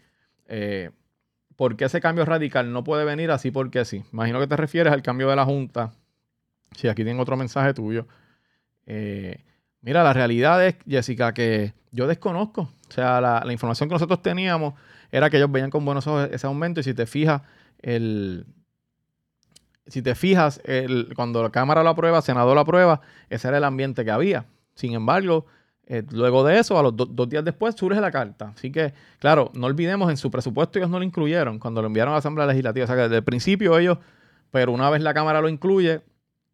Eh, 0.47 0.91
¿Por 1.57 1.77
qué 1.77 1.87
ese 1.87 2.01
cambio 2.01 2.25
radical 2.25 2.73
no 2.73 2.85
puede 2.85 3.05
venir 3.05 3.33
así 3.33 3.51
porque 3.51 3.85
sí? 3.85 4.05
Imagino 4.13 4.39
que 4.39 4.47
te 4.47 4.57
refieres 4.57 4.93
al 4.93 5.03
cambio 5.03 5.29
de 5.29 5.35
la 5.35 5.45
Junta. 5.45 5.91
Sí, 6.77 6.87
aquí 6.87 7.03
tengo 7.03 7.23
otro 7.23 7.37
mensaje 7.37 7.75
tuyo. 7.75 8.07
Eh, 8.87 9.43
mira, 9.81 10.05
la 10.05 10.13
realidad 10.13 10.65
es, 10.65 10.77
Jessica, 10.87 11.35
que 11.35 11.75
yo 11.91 12.07
desconozco. 12.07 12.71
O 12.93 12.95
sea, 12.95 13.23
la, 13.23 13.51
información 13.51 13.89
que 13.89 13.95
nosotros 13.95 14.21
teníamos 14.21 14.75
era 15.11 15.31
que 15.31 15.39
ellos 15.39 15.51
veían 15.51 15.71
con 15.71 15.83
buenos 15.83 16.07
ojos 16.07 16.29
ese 16.31 16.47
aumento 16.47 16.81
y 16.81 16.83
si 16.83 16.93
te 16.93 17.07
fijas, 17.07 17.41
el, 17.81 18.45
si 19.87 20.03
te 20.03 20.15
fijas, 20.15 20.61
el, 20.65 21.15
cuando 21.17 21.43
la 21.43 21.49
Cámara 21.49 21.83
lo 21.83 21.89
aprueba, 21.89 22.21
Senado 22.21 22.55
lo 22.55 22.61
aprueba, 22.61 23.01
ese 23.31 23.49
era 23.49 23.57
el 23.57 23.65
ambiente 23.65 24.05
que 24.05 24.11
había. 24.11 24.45
Sin 24.75 24.93
embargo, 24.93 25.47
eh, 25.87 26.03
luego 26.11 26.45
de 26.45 26.59
eso, 26.59 26.79
a 26.79 26.83
los 26.83 26.95
dos 26.95 27.29
días 27.31 27.43
después, 27.47 27.75
surge 27.77 27.99
la 27.99 28.11
carta. 28.11 28.53
Así 28.55 28.71
que, 28.71 28.93
claro, 29.19 29.51
no 29.55 29.69
olvidemos, 29.69 30.11
en 30.11 30.19
su 30.19 30.31
presupuesto 30.31 30.79
ellos 30.79 30.91
no 30.91 30.99
lo 30.99 31.05
incluyeron 31.07 31.59
cuando 31.59 31.81
lo 31.81 31.87
enviaron 31.87 32.13
a 32.13 32.17
la 32.17 32.19
Asamblea 32.19 32.47
Legislativa. 32.47 32.85
O 32.85 32.87
sea 32.89 32.97
que 32.97 33.03
desde 33.03 33.17
el 33.17 33.25
principio 33.25 33.79
ellos, 33.79 33.97
pero 34.51 34.71
una 34.73 34.91
vez 34.91 35.01
la 35.01 35.15
Cámara 35.15 35.41
lo 35.41 35.49
incluye, 35.49 36.03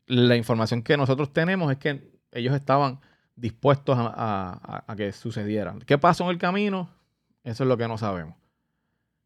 la 0.06 0.36
información 0.36 0.82
que 0.82 0.96
nosotros 0.96 1.32
tenemos 1.32 1.72
es 1.72 1.78
que 1.78 2.12
ellos 2.30 2.54
estaban 2.54 3.00
dispuestos 3.38 3.96
a, 3.98 4.94
que 4.96 5.12
sucediera. 5.12 5.74
¿Qué 5.86 5.98
pasó 5.98 6.24
en 6.24 6.30
el 6.30 6.38
camino? 6.38 6.90
Eso 7.44 7.64
es 7.64 7.68
lo 7.68 7.76
que 7.76 7.88
no 7.88 7.98
sabemos. 7.98 8.34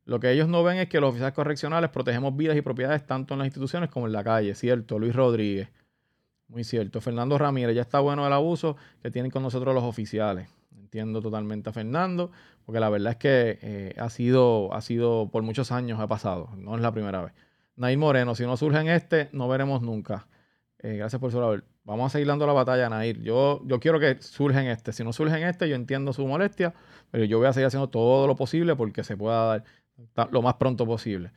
Lo 0.05 0.21
que 0.21 0.31
ellos 0.31 0.49
no 0.49 0.63
ven 0.63 0.79
es 0.79 0.89
que 0.89 1.01
los 1.01 1.11
oficiales 1.11 1.35
correccionales 1.35 1.91
protegemos 1.91 2.37
vidas 2.37 2.57
y 2.57 2.63
propiedades 2.63 3.07
tanto 3.07 3.35
en 3.35 3.39
las 3.39 3.47
instituciones 3.47 3.89
como 3.89 4.07
en 4.07 4.13
la 4.13 4.25
calle, 4.25 4.55
¿cierto? 4.55 4.99
Luis 4.99 5.15
Rodríguez, 5.15 5.69
muy 6.49 6.65
cierto. 6.65 7.01
Fernando 7.01 7.39
Ramírez, 7.39 7.75
ya 7.75 7.83
está 7.83 8.01
bueno 8.01 8.27
el 8.27 8.33
abuso 8.33 8.77
que 9.01 9.11
tienen 9.11 9.31
con 9.31 9.43
nosotros 9.43 9.75
los 9.75 9.85
oficiales. 9.85 10.49
Entiendo 10.77 11.23
totalmente 11.23 11.71
a 11.71 11.73
Fernando, 11.73 12.33
porque 12.67 12.81
la 12.81 12.91
verdad 12.91 13.13
es 13.13 13.19
que 13.19 13.59
eh, 13.63 13.95
ha, 13.99 14.11
sido, 14.11 14.75
ha 14.75 14.81
sido 14.81 15.31
por 15.31 15.43
muchos 15.43 15.73
años, 15.73 16.01
ha 16.01 16.09
pasado, 16.09 16.51
no 16.57 16.75
es 16.75 16.83
la 16.83 16.93
primera 16.93 17.23
vez. 17.23 17.33
Nair 17.77 17.97
Moreno, 17.97 18.35
si 18.35 18.45
no 18.45 18.57
surge 18.57 18.81
en 18.81 18.89
este, 18.89 19.31
no 19.33 19.49
veremos 19.49 19.81
nunca. 19.83 20.27
Eh, 20.81 20.97
gracias 20.97 21.21
por 21.21 21.31
su 21.31 21.41
labor. 21.41 21.65
Vamos 21.85 22.07
a 22.07 22.09
seguir 22.11 22.29
dando 22.29 22.47
la 22.47 22.53
batalla, 22.53 22.89
Nair. 22.89 23.21
Yo, 23.23 23.61
yo 23.67 23.81
quiero 23.81 23.99
que 23.99 24.21
surja 24.23 24.63
en 24.63 24.69
este. 24.69 24.93
Si 24.93 25.03
no 25.03 25.13
surge 25.13 25.37
en 25.37 25.49
este, 25.49 25.69
yo 25.69 25.75
entiendo 25.75 26.13
su 26.13 26.27
molestia, 26.27 26.75
pero 27.11 27.25
yo 27.25 27.39
voy 27.39 27.49
a 27.49 27.53
seguir 27.53 27.67
haciendo 27.67 27.89
todo 27.89 28.27
lo 28.27 28.37
posible 28.37 28.77
porque 28.77 29.03
se 29.03 29.17
pueda 29.17 29.65
dar 30.15 30.29
lo 30.33 30.43
más 30.43 30.55
pronto 30.55 30.87
posible. 30.87 31.33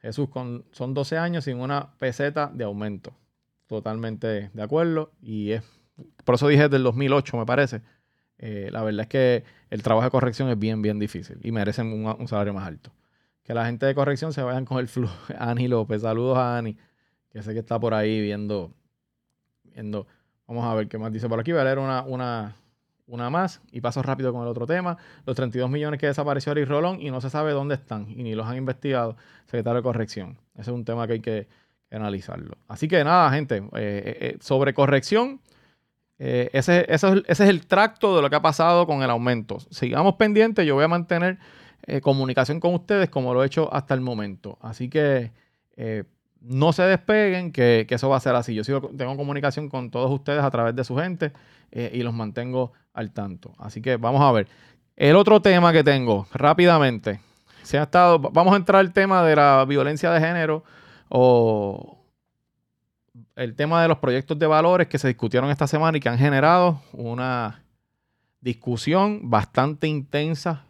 Jesús, 0.00 0.28
con, 0.28 0.64
son 0.72 0.94
12 0.94 1.18
años 1.18 1.44
sin 1.44 1.58
una 1.58 1.92
peseta 1.98 2.50
de 2.52 2.64
aumento. 2.64 3.14
Totalmente 3.66 4.50
de 4.52 4.62
acuerdo. 4.62 5.12
Y 5.20 5.52
es, 5.52 5.62
por 6.24 6.36
eso 6.36 6.48
dije 6.48 6.68
del 6.68 6.82
2008, 6.82 7.36
me 7.36 7.46
parece. 7.46 7.82
Eh, 8.38 8.68
la 8.70 8.84
verdad 8.84 9.02
es 9.02 9.08
que 9.08 9.44
el 9.70 9.82
trabajo 9.82 10.04
de 10.04 10.10
corrección 10.10 10.48
es 10.48 10.58
bien, 10.58 10.80
bien 10.80 10.98
difícil 10.98 11.40
y 11.42 11.50
merecen 11.50 11.92
un, 11.92 12.28
salario 12.28 12.54
más 12.54 12.66
alto. 12.66 12.92
Que 13.42 13.54
la 13.54 13.66
gente 13.66 13.86
de 13.86 13.94
corrección 13.94 14.32
se 14.32 14.42
vayan 14.42 14.64
con 14.64 14.78
el 14.78 14.88
flujo. 14.88 15.14
Ani 15.38 15.68
López, 15.68 16.02
saludos 16.02 16.38
a 16.38 16.58
Ani, 16.58 16.76
que 17.30 17.42
sé 17.42 17.52
que 17.52 17.60
está 17.60 17.78
por 17.80 17.94
ahí 17.94 18.20
viendo. 18.20 18.72
Vamos 20.46 20.64
a 20.64 20.74
ver 20.74 20.88
qué 20.88 20.98
más 20.98 21.12
dice 21.12 21.28
por 21.28 21.38
aquí. 21.38 21.52
Voy 21.52 21.60
a 21.60 21.64
leer 21.64 21.78
una, 21.78 22.02
una, 22.02 22.56
una 23.06 23.30
más 23.30 23.60
y 23.72 23.80
paso 23.80 24.02
rápido 24.02 24.32
con 24.32 24.42
el 24.42 24.48
otro 24.48 24.66
tema. 24.66 24.96
Los 25.26 25.36
32 25.36 25.68
millones 25.68 25.98
que 26.00 26.06
desapareció 26.06 26.52
Ari 26.52 26.64
Rolón 26.64 27.00
y 27.00 27.10
no 27.10 27.20
se 27.20 27.30
sabe 27.30 27.52
dónde 27.52 27.74
están 27.74 28.06
y 28.10 28.22
ni 28.22 28.34
los 28.34 28.46
han 28.46 28.56
investigado. 28.56 29.16
Secretario 29.46 29.76
de 29.76 29.82
Corrección. 29.82 30.38
Ese 30.54 30.70
es 30.70 30.74
un 30.74 30.84
tema 30.84 31.06
que 31.06 31.14
hay 31.14 31.20
que, 31.20 31.48
analizarlo. 31.90 32.58
Así 32.68 32.86
que 32.86 33.02
nada, 33.02 33.30
gente, 33.30 33.56
eh, 33.56 33.62
eh, 33.72 34.18
eh, 34.20 34.36
sobre 34.40 34.74
corrección, 34.74 35.40
ese, 36.18 36.84
ese, 36.86 37.22
es 37.26 37.40
el 37.40 37.66
tracto 37.66 38.14
de 38.14 38.20
lo 38.20 38.28
que 38.28 38.36
ha 38.36 38.42
pasado 38.42 38.86
con 38.86 39.02
el 39.02 39.08
aumento. 39.08 39.58
Sigamos 39.70 40.16
pendientes, 40.16 40.66
yo 40.66 40.74
voy 40.74 40.84
a 40.84 40.88
mantener 40.88 41.38
comunicación 42.02 42.60
con 42.60 42.74
ustedes 42.74 43.08
como 43.08 43.32
lo 43.32 43.42
he 43.42 43.46
hecho 43.46 43.72
hasta 43.72 43.94
el 43.94 44.02
momento. 44.02 44.58
Así 44.60 44.90
que 44.90 45.32
no 46.40 46.72
se 46.72 46.82
despeguen, 46.82 47.52
que, 47.52 47.86
que, 47.88 47.94
eso 47.96 48.08
va 48.08 48.16
a 48.16 48.20
ser 48.20 48.34
así. 48.34 48.54
Yo 48.54 48.64
sigo, 48.64 48.90
tengo 48.96 49.16
comunicación 49.16 49.68
con 49.68 49.90
todos 49.90 50.10
ustedes 50.10 50.42
a 50.42 50.50
través 50.50 50.74
de 50.74 50.84
su 50.84 50.96
gente 50.96 51.32
y 51.70 52.02
los 52.02 52.14
mantengo 52.14 52.72
al 52.94 53.12
tanto. 53.12 53.54
Así 53.58 53.82
que 53.82 53.96
vamos 53.96 54.22
a 54.22 54.32
ver. 54.32 54.48
El 54.96 55.16
otro 55.16 55.40
tema 55.40 55.72
que 55.72 55.84
tengo, 55.84 56.26
rápidamente, 56.32 57.20
se 57.62 57.78
ha 57.78 57.84
estado, 57.84 58.18
vamos 58.18 58.54
a 58.54 58.56
entrar 58.56 58.80
al 58.80 58.92
tema 58.92 59.22
de 59.22 59.36
la 59.36 59.64
violencia 59.66 60.10
de 60.10 60.20
género 60.20 60.64
o 61.08 61.98
el 63.36 63.54
tema 63.54 63.82
de 63.82 63.88
los 63.88 63.98
proyectos 63.98 64.38
de 64.38 64.46
valores 64.46 64.88
que 64.88 64.98
se 64.98 65.06
discutieron 65.06 65.50
esta 65.50 65.66
semana 65.66 65.96
y 65.96 66.00
que 66.00 66.08
han 66.08 66.18
generado 66.18 66.82
una 66.92 67.62
discusión 68.40 69.30
bastante 69.30 69.86
intensa 69.86 70.64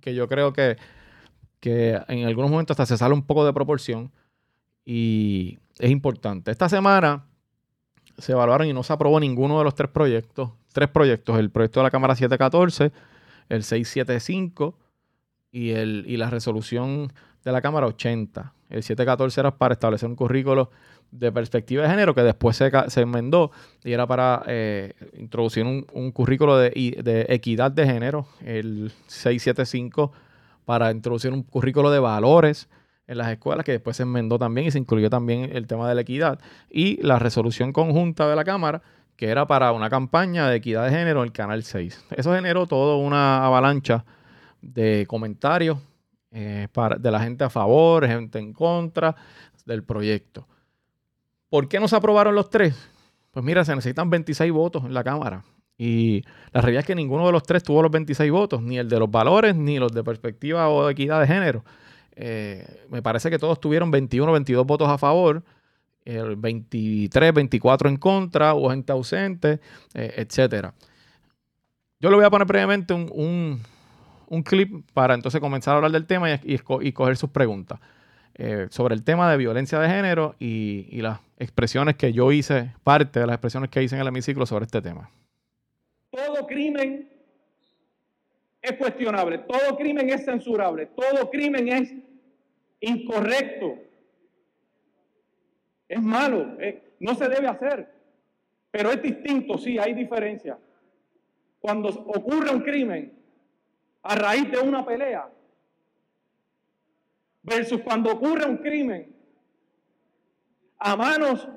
que 0.00 0.14
yo 0.14 0.28
creo 0.28 0.52
que, 0.52 0.78
que 1.60 2.00
en 2.08 2.24
algunos 2.24 2.50
momentos 2.50 2.74
hasta 2.74 2.86
se 2.86 2.98
sale 2.98 3.12
un 3.12 3.22
poco 3.22 3.44
de 3.44 3.52
proporción 3.52 4.10
y 4.84 5.58
es 5.78 5.90
importante. 5.90 6.50
Esta 6.50 6.68
semana 6.68 7.24
se 8.18 8.32
evaluaron 8.32 8.66
y 8.66 8.72
no 8.72 8.82
se 8.82 8.92
aprobó 8.92 9.18
ninguno 9.20 9.58
de 9.58 9.64
los 9.64 9.74
tres 9.74 9.90
proyectos 9.90 10.50
tres 10.72 10.88
proyectos, 10.88 11.38
el 11.38 11.50
proyecto 11.50 11.80
de 11.80 11.84
la 11.84 11.90
Cámara 11.90 12.14
714, 12.14 12.92
el 13.48 13.62
675 13.62 14.78
y, 15.52 15.70
el, 15.70 16.04
y 16.06 16.16
la 16.16 16.30
resolución 16.30 17.12
de 17.44 17.52
la 17.52 17.60
Cámara 17.60 17.86
80. 17.86 18.52
El 18.68 18.82
714 18.82 19.40
era 19.40 19.56
para 19.56 19.74
establecer 19.74 20.08
un 20.08 20.14
currículo 20.14 20.70
de 21.10 21.32
perspectiva 21.32 21.82
de 21.82 21.88
género 21.88 22.14
que 22.14 22.22
después 22.22 22.56
se, 22.56 22.70
se 22.86 23.00
enmendó 23.00 23.50
y 23.82 23.92
era 23.92 24.06
para 24.06 24.44
eh, 24.46 24.94
introducir 25.18 25.64
un, 25.64 26.12
currículo 26.12 26.56
de, 26.56 26.70
de, 27.02 27.26
equidad 27.28 27.72
de 27.72 27.84
género, 27.84 28.28
el 28.44 28.92
675 29.08 30.12
para 30.64 30.92
introducir 30.92 31.32
un 31.32 31.42
currículo 31.42 31.90
de 31.90 31.98
valores 31.98 32.68
en 33.10 33.18
las 33.18 33.28
escuelas 33.28 33.64
que 33.64 33.72
después 33.72 33.96
se 33.96 34.04
enmendó 34.04 34.38
también 34.38 34.68
y 34.68 34.70
se 34.70 34.78
incluyó 34.78 35.10
también 35.10 35.50
el 35.52 35.66
tema 35.66 35.88
de 35.88 35.96
la 35.96 36.02
equidad 36.02 36.38
y 36.70 37.02
la 37.02 37.18
resolución 37.18 37.72
conjunta 37.72 38.28
de 38.28 38.36
la 38.36 38.44
Cámara 38.44 38.82
que 39.16 39.26
era 39.26 39.46
para 39.46 39.72
una 39.72 39.90
campaña 39.90 40.48
de 40.48 40.56
equidad 40.56 40.84
de 40.84 40.92
género 40.92 41.20
en 41.20 41.26
el 41.26 41.32
Canal 41.32 41.62
6. 41.62 42.06
Eso 42.16 42.34
generó 42.34 42.66
toda 42.66 42.96
una 42.96 43.44
avalancha 43.44 44.04
de 44.62 45.04
comentarios 45.08 45.78
eh, 46.30 46.68
de 46.98 47.10
la 47.10 47.20
gente 47.20 47.44
a 47.44 47.50
favor, 47.50 48.06
gente 48.06 48.38
en 48.38 48.52
contra 48.52 49.14
del 49.66 49.82
proyecto. 49.82 50.46
¿Por 51.50 51.68
qué 51.68 51.80
no 51.80 51.88
se 51.88 51.96
aprobaron 51.96 52.34
los 52.34 52.48
tres? 52.48 52.74
Pues 53.32 53.44
mira, 53.44 53.64
se 53.64 53.74
necesitan 53.74 54.08
26 54.08 54.52
votos 54.52 54.84
en 54.84 54.94
la 54.94 55.02
Cámara. 55.04 55.44
Y 55.76 56.22
la 56.52 56.60
realidad 56.60 56.80
es 56.80 56.86
que 56.86 56.94
ninguno 56.94 57.26
de 57.26 57.32
los 57.32 57.42
tres 57.42 57.62
tuvo 57.62 57.82
los 57.82 57.90
26 57.90 58.30
votos, 58.30 58.62
ni 58.62 58.78
el 58.78 58.88
de 58.88 59.00
los 59.00 59.10
valores, 59.10 59.56
ni 59.56 59.78
los 59.78 59.92
de 59.92 60.04
perspectiva 60.04 60.68
o 60.68 60.88
equidad 60.88 61.20
de 61.20 61.26
género. 61.26 61.64
Eh, 62.22 62.84
me 62.90 63.00
parece 63.00 63.30
que 63.30 63.38
todos 63.38 63.58
tuvieron 63.58 63.90
21 63.90 64.30
o 64.30 64.32
22 64.34 64.66
votos 64.66 64.86
a 64.88 64.98
favor 64.98 65.42
el 66.04 66.36
23, 66.36 67.32
24 67.32 67.88
en 67.88 67.96
contra, 67.96 68.54
o 68.54 68.68
gente 68.68 68.92
ausente, 68.92 69.60
eh, 69.94 70.14
etcétera. 70.16 70.74
Yo 71.98 72.10
le 72.10 72.16
voy 72.16 72.24
a 72.24 72.30
poner 72.30 72.46
brevemente 72.46 72.92
un, 72.92 73.62
clip 74.44 74.86
para 74.92 75.14
entonces 75.14 75.40
comenzar 75.40 75.72
a 75.72 75.76
hablar 75.76 75.92
del 75.92 76.06
tema 76.06 76.30
y, 76.30 76.40
y, 76.80 76.92
coger 76.92 77.16
sus 77.16 77.30
preguntas 77.30 77.80
eh, 78.34 78.66
sobre 78.70 78.94
el 78.94 79.02
tema 79.02 79.30
de 79.30 79.38
violencia 79.38 79.78
de 79.78 79.88
género 79.88 80.34
y, 80.38 80.88
y, 80.90 81.00
las 81.00 81.20
expresiones 81.38 81.96
que 81.96 82.12
yo 82.12 82.32
hice, 82.32 82.72
parte 82.84 83.20
de 83.20 83.26
las 83.26 83.34
expresiones 83.34 83.70
que 83.70 83.82
hice 83.82 83.94
en 83.94 84.02
el 84.02 84.08
hemiciclo 84.08 84.44
sobre 84.44 84.66
este 84.66 84.82
tema. 84.82 85.10
Todo 86.10 86.46
crimen 86.46 87.08
es 88.60 88.72
cuestionable, 88.72 89.38
todo 89.38 89.76
crimen 89.76 90.10
es 90.10 90.24
censurable, 90.24 90.86
todo 90.86 91.30
crimen 91.30 91.68
es 91.68 91.94
incorrecto 92.80 93.78
es 95.88 96.00
malo, 96.00 96.56
eh, 96.60 96.94
no 97.00 97.14
se 97.14 97.28
debe 97.28 97.48
hacer, 97.48 97.92
pero 98.70 98.90
es 98.90 99.02
distinto, 99.02 99.58
sí, 99.58 99.78
hay 99.78 99.92
diferencia. 99.92 100.58
Cuando 101.60 101.88
ocurre 101.88 102.54
un 102.54 102.62
crimen 102.62 103.18
a 104.02 104.14
raíz 104.14 104.50
de 104.50 104.58
una 104.58 104.84
pelea, 104.84 105.28
versus 107.42 107.80
cuando 107.82 108.12
ocurre 108.12 108.46
un 108.46 108.58
crimen 108.58 109.14
a 110.78 110.96
manos 110.96 111.48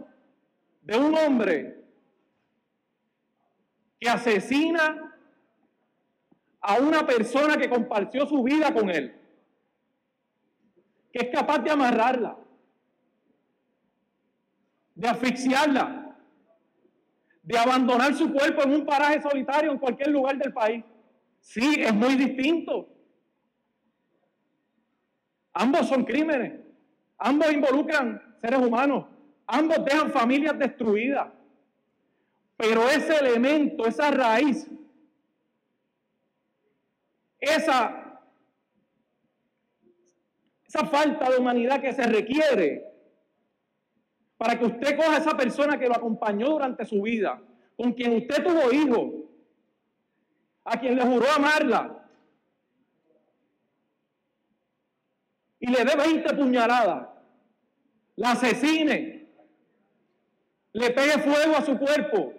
de 0.82 0.98
un 0.98 1.16
hombre 1.16 1.84
que 4.00 4.10
asesina 4.10 5.16
a 6.60 6.76
una 6.80 7.06
persona 7.06 7.58
que 7.58 7.70
compartió 7.70 8.26
su 8.26 8.42
vida 8.44 8.74
con 8.74 8.90
él, 8.90 9.16
que 11.13 11.19
es 11.19 11.30
capaz 11.30 11.60
de 11.60 11.71
amarrarla, 11.71 12.36
de 14.95 15.08
asfixiarla, 15.08 16.17
de 17.41 17.58
abandonar 17.58 18.13
su 18.13 18.34
cuerpo 18.34 18.63
en 18.63 18.73
un 18.73 18.86
paraje 18.86 19.21
solitario 19.21 19.71
en 19.71 19.78
cualquier 19.78 20.10
lugar 20.10 20.38
del 20.38 20.52
país. 20.52 20.84
Sí, 21.39 21.76
es 21.78 21.93
muy 21.93 22.15
distinto. 22.15 22.89
Ambos 25.54 25.88
son 25.88 26.04
crímenes, 26.04 26.60
ambos 27.17 27.54
involucran 27.54 28.36
seres 28.41 28.60
humanos, 28.60 29.06
Ambos 29.47 29.84
dejan 29.86 30.12
familias 30.12 30.58
destruidas. 30.58 31.28
Pero 32.56 32.88
ese 32.88 33.17
elemento, 33.17 33.86
esa 33.86 34.10
raíz, 34.12 34.69
esa, 37.39 38.03
esa 40.74 40.88
falta 40.88 41.30
de 41.30 41.38
humanidad 41.38 41.80
que 41.80 41.94
se 41.94 42.02
requiere 42.02 42.92
para 44.38 44.58
que 44.58 44.66
usted 44.66 44.98
coja 44.98 45.18
a 45.18 45.20
esa 45.20 45.38
persona 45.38 45.78
que 45.78 45.88
lo 45.88 45.96
acompañó 45.96 46.50
durante 46.50 46.84
su 46.86 47.04
vida, 47.04 47.40
con 47.78 47.94
quien 47.94 48.18
usted 48.18 48.44
tuvo 48.44 48.72
hijos, 48.74 49.14
a 50.64 50.80
quien 50.80 50.96
le 50.96 51.04
juró 51.04 51.30
amarla, 51.32 52.10
y 55.60 55.68
le 55.68 55.86
dé 55.86 55.96
20 55.96 56.34
puñaladas, 56.34 57.08
la 58.16 58.32
asesine, 58.32 59.30
le 60.74 60.90
pegue 60.90 61.20
fuego 61.20 61.56
a 61.56 61.62
su 61.62 61.78
cuerpo, 61.78 62.34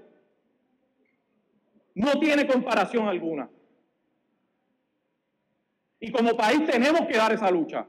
no 1.95 2.19
tiene 2.19 2.49
comparación 2.49 3.07
alguna. 3.07 3.49
Y 6.01 6.11
como 6.11 6.37
país 6.37 6.67
tenemos 6.67 7.03
que 7.07 7.17
dar 7.17 7.33
esa 7.33 7.49
lucha. 7.51 7.87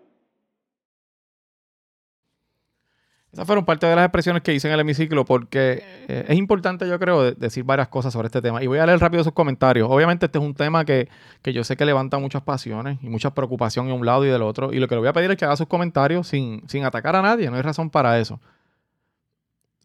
Esas 3.36 3.48
fueron 3.48 3.66
parte 3.66 3.86
de 3.86 3.94
las 3.98 4.06
expresiones 4.06 4.42
que 4.44 4.54
hice 4.54 4.70
en 4.70 4.76
el 4.76 4.80
hemiciclo 4.80 5.26
porque 5.26 5.84
eh, 6.08 6.26
es 6.30 6.38
importante, 6.38 6.88
yo 6.88 6.98
creo, 6.98 7.34
decir 7.34 7.66
varias 7.66 7.90
cosas 7.90 8.14
sobre 8.14 8.28
este 8.28 8.42
tema. 8.42 8.64
Y 8.64 8.68
voy 8.68 8.80
a 8.80 8.86
leer 8.86 8.98
rápido 8.98 9.26
sus 9.26 9.34
comentarios. 9.34 9.90
Obviamente 9.92 10.28
este 10.28 10.38
es 10.38 10.44
un 10.46 10.54
tema 10.54 10.86
que, 10.86 11.10
yo 11.44 11.66
sé 11.66 11.76
que 11.76 11.84
levanta 11.84 12.18
muchas 12.18 12.44
pasiones 12.44 12.98
y 13.02 13.10
mucha 13.10 13.32
preocupación 13.32 13.88
de 13.88 13.92
un 13.92 14.06
lado 14.06 14.24
y 14.24 14.30
del 14.30 14.42
otro. 14.42 14.72
Y 14.72 14.80
lo 14.80 14.88
que 14.88 14.96
le 14.96 15.00
voy 15.00 15.10
a 15.10 15.12
pedir 15.12 15.30
es 15.32 15.36
que 15.36 15.44
haga 15.44 15.58
sus 15.58 15.68
comentarios 15.68 16.30
sin, 16.30 16.64
atacar 16.86 17.18
a 17.18 17.22
nadie. 17.22 17.50
No 17.50 17.58
hay 17.58 17.62
razón 17.62 17.90
para 17.90 18.18
eso. 18.22 18.40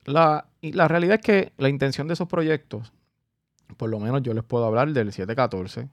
La, 0.04 0.46
la 0.62 0.86
realidad 0.86 1.16
es 1.16 1.20
que 1.20 1.52
la 1.58 1.68
intención 1.68 2.06
de 2.06 2.14
esos 2.14 2.28
proyectos, 2.28 2.92
por 3.76 3.90
lo 3.90 3.98
menos 3.98 4.22
yo 4.22 4.32
les 4.32 4.44
puedo 4.44 4.64
hablar 4.64 4.92
del 4.92 5.10
714, 5.10 5.88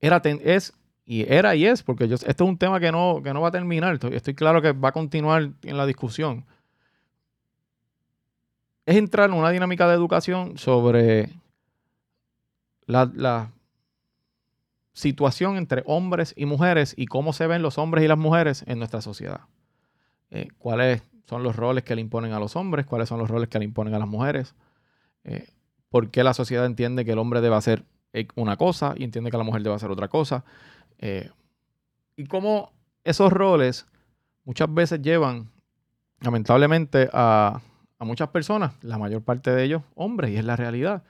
era 0.00 0.22
es 0.24 0.72
y 1.10 1.26
era 1.28 1.56
y 1.56 1.66
es, 1.66 1.82
porque 1.82 2.06
yo, 2.06 2.14
esto 2.14 2.44
es 2.44 2.48
un 2.48 2.56
tema 2.56 2.78
que 2.78 2.92
no, 2.92 3.20
que 3.20 3.34
no 3.34 3.40
va 3.40 3.48
a 3.48 3.50
terminar. 3.50 3.98
Estoy, 4.12 4.32
claro 4.36 4.62
que 4.62 4.70
va 4.70 4.90
a 4.90 4.92
continuar 4.92 5.50
en 5.64 5.76
la 5.76 5.84
discusión. 5.84 6.46
Es 8.86 8.94
entrar 8.94 9.28
en 9.28 9.34
una 9.34 9.50
dinámica 9.50 9.88
de 9.88 9.94
educación 9.94 10.56
sobre 10.56 11.30
la, 12.86 13.50
situación 14.92 15.56
entre 15.56 15.82
hombres 15.84 16.32
y 16.36 16.46
mujeres 16.46 16.94
y 16.96 17.06
cómo 17.06 17.32
se 17.32 17.48
ven 17.48 17.62
los 17.62 17.76
hombres 17.76 18.04
y 18.04 18.06
las 18.06 18.18
mujeres 18.18 18.62
en 18.68 18.78
nuestra 18.78 19.00
sociedad. 19.00 19.40
Eh, 20.30 20.46
cuáles 20.58 21.02
son 21.28 21.42
los 21.42 21.56
roles 21.56 21.82
que 21.82 21.96
le 21.96 22.02
imponen 22.02 22.34
a 22.34 22.38
los 22.38 22.54
hombres, 22.54 22.86
cuáles 22.86 23.08
son 23.08 23.18
los 23.18 23.28
roles 23.28 23.48
que 23.48 23.58
le 23.58 23.64
imponen 23.64 23.94
a 23.94 23.98
las 23.98 24.08
mujeres, 24.08 24.54
eh, 25.24 25.48
por 25.88 26.10
qué 26.10 26.22
la 26.22 26.34
sociedad 26.34 26.66
entiende 26.66 27.04
que 27.04 27.12
el 27.12 27.18
hombre 27.18 27.40
debe 27.40 27.56
hacer 27.56 27.84
una 28.36 28.56
cosa 28.56 28.94
y 28.96 29.02
entiende 29.02 29.32
que 29.32 29.38
la 29.38 29.42
mujer 29.42 29.62
debe 29.62 29.74
hacer 29.74 29.90
otra 29.90 30.06
cosa. 30.06 30.44
Eh, 31.00 31.30
y 32.16 32.26
cómo 32.26 32.72
esos 33.04 33.32
roles 33.32 33.86
muchas 34.44 34.72
veces 34.72 35.00
llevan, 35.00 35.50
lamentablemente, 36.20 37.08
a, 37.12 37.60
muchas 38.00 38.28
personas, 38.28 38.72
la 38.82 38.96
mayor 38.96 39.22
parte 39.22 39.50
de 39.50 39.64
ellos 39.64 39.82
hombres, 39.94 40.30
y 40.30 40.36
es 40.36 40.44
la 40.44 40.56
realidad, 40.56 41.02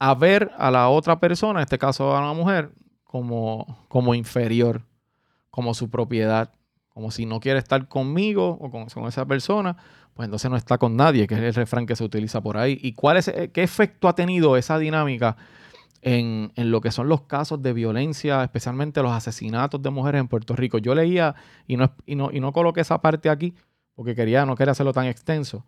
a 0.00 0.14
ver 0.14 0.50
a 0.58 0.70
la 0.70 0.88
otra 0.88 1.20
persona, 1.20 1.60
en 1.60 1.64
este 1.64 1.78
caso 1.78 2.16
a 2.16 2.20
una 2.20 2.32
mujer, 2.32 2.70
como, 3.04 3.84
como 3.88 4.14
inferior, 4.14 4.82
como 5.50 5.74
su 5.74 5.90
propiedad, 5.90 6.52
como 6.88 7.10
si 7.10 7.24
no 7.24 7.40
quiere 7.40 7.58
estar 7.58 7.86
conmigo 7.88 8.58
o 8.60 8.70
con, 8.70 8.86
con, 8.86 9.06
esa 9.06 9.26
persona, 9.26 9.76
pues 10.14 10.26
entonces 10.26 10.50
no 10.50 10.56
está 10.56 10.78
con 10.78 10.96
nadie, 10.96 11.26
que 11.26 11.34
es 11.34 11.40
el 11.40 11.54
refrán 11.54 11.86
que 11.86 11.96
se 11.96 12.04
utiliza 12.04 12.40
por 12.40 12.56
ahí. 12.56 12.78
¿Y 12.82 12.92
cuál 12.92 13.16
es, 13.16 13.32
qué 13.52 13.62
efecto 13.62 14.08
ha 14.08 14.14
tenido 14.14 14.56
esa 14.56 14.78
dinámica 14.78 15.36
en, 16.02 16.52
lo 16.56 16.80
que 16.80 16.90
son 16.90 17.08
los 17.08 17.22
casos 17.22 17.62
de 17.62 17.72
violencia, 17.72 18.42
especialmente 18.42 19.02
los 19.02 19.12
asesinatos 19.12 19.82
de 19.82 19.90
mujeres 19.90 20.20
en 20.20 20.28
Puerto 20.28 20.54
Rico. 20.54 20.78
Yo 20.78 20.94
leía, 20.94 21.34
y 21.66 21.76
no, 21.76 21.92
y 22.06 22.14
no, 22.14 22.30
y 22.32 22.40
no 22.40 22.52
coloqué 22.52 22.80
esa 22.80 23.00
parte 23.00 23.30
aquí, 23.30 23.54
porque 23.94 24.14
quería, 24.14 24.46
no 24.46 24.56
quería 24.56 24.72
hacerlo 24.72 24.92
tan 24.92 25.06
extenso, 25.06 25.64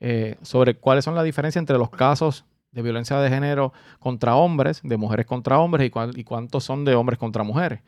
eh, 0.00 0.36
sobre 0.42 0.76
cuáles 0.76 1.04
son 1.04 1.14
las 1.14 1.24
diferencias 1.24 1.60
entre 1.60 1.78
los 1.78 1.90
casos 1.90 2.44
de 2.72 2.82
violencia 2.82 3.18
de 3.18 3.30
género 3.30 3.72
contra 3.98 4.36
hombres, 4.36 4.80
de 4.82 4.96
mujeres 4.96 5.26
contra 5.26 5.58
hombres, 5.58 5.90
y, 5.90 6.20
y 6.20 6.24
cuántos 6.24 6.64
son 6.64 6.84
de 6.84 6.94
hombres 6.94 7.18
contra 7.18 7.42
mujeres. 7.42 7.80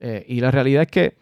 Eh, 0.00 0.24
y 0.28 0.40
la 0.40 0.50
realidad 0.50 0.82
es 0.82 0.88
que 0.88 1.16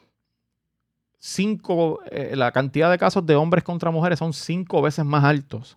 cinco, 1.18 2.00
eh, 2.10 2.34
la 2.34 2.50
cantidad 2.50 2.90
de 2.90 2.98
casos 2.98 3.24
de 3.26 3.36
hombres 3.36 3.62
contra 3.62 3.90
mujeres 3.90 4.18
son 4.18 4.32
cinco 4.32 4.80
veces 4.82 5.04
más 5.04 5.22
altos 5.22 5.76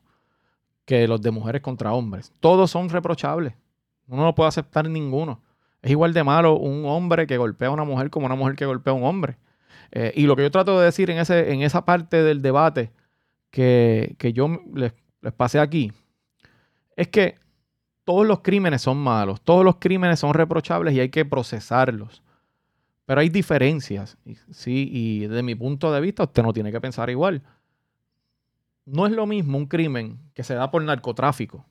que 0.85 1.07
los 1.07 1.21
de 1.21 1.31
mujeres 1.31 1.61
contra 1.61 1.93
hombres. 1.93 2.33
Todos 2.39 2.71
son 2.71 2.89
reprochables. 2.89 3.53
Uno 4.07 4.23
no 4.23 4.35
puede 4.35 4.49
aceptar 4.49 4.89
ninguno. 4.89 5.41
Es 5.81 5.91
igual 5.91 6.13
de 6.13 6.23
malo 6.23 6.57
un 6.57 6.85
hombre 6.85 7.27
que 7.27 7.37
golpea 7.37 7.67
a 7.67 7.71
una 7.71 7.83
mujer 7.83 8.09
como 8.09 8.25
una 8.25 8.35
mujer 8.35 8.55
que 8.55 8.65
golpea 8.65 8.93
a 8.93 8.95
un 8.95 9.03
hombre. 9.03 9.37
Eh, 9.91 10.13
y 10.15 10.25
lo 10.25 10.35
que 10.35 10.43
yo 10.43 10.51
trato 10.51 10.79
de 10.79 10.85
decir 10.85 11.09
en, 11.09 11.17
ese, 11.17 11.51
en 11.51 11.61
esa 11.61 11.85
parte 11.85 12.23
del 12.23 12.41
debate 12.41 12.91
que, 13.51 14.15
yo 14.33 14.61
les, 14.73 14.93
les 15.21 15.33
pasé 15.33 15.59
aquí 15.59 15.91
es 16.95 17.07
que 17.09 17.37
todos 18.03 18.25
los 18.25 18.39
crímenes 18.39 18.81
son 18.81 18.97
malos, 18.97 19.41
todos 19.41 19.63
los 19.63 19.75
crímenes 19.75 20.19
son 20.19 20.33
reprochables 20.33 20.93
y 20.93 20.99
hay 20.99 21.09
que 21.09 21.25
procesarlos. 21.25 22.23
Pero 23.05 23.21
hay 23.21 23.29
diferencias, 23.29 24.17
¿sí? 24.51 24.89
Y 24.91 25.27
desde 25.27 25.43
mi 25.43 25.55
punto 25.55 25.91
de 25.91 25.99
vista, 25.99 26.23
usted 26.23 26.41
no 26.43 26.53
tiene 26.53 26.71
que 26.71 26.79
pensar 26.79 27.09
igual. 27.09 27.41
No 28.85 29.05
es 29.05 29.11
lo 29.11 29.25
mismo 29.25 29.57
un 29.57 29.65
crimen 29.65 30.19
que 30.33 30.43
se 30.43 30.55
da 30.55 30.71
por 30.71 30.81
narcotráfico 30.83 31.65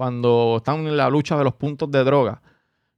cuando 0.00 0.54
están 0.56 0.86
en 0.86 0.96
la 0.96 1.10
lucha 1.10 1.36
de 1.36 1.44
los 1.44 1.52
puntos 1.52 1.90
de 1.90 2.02
droga 2.04 2.40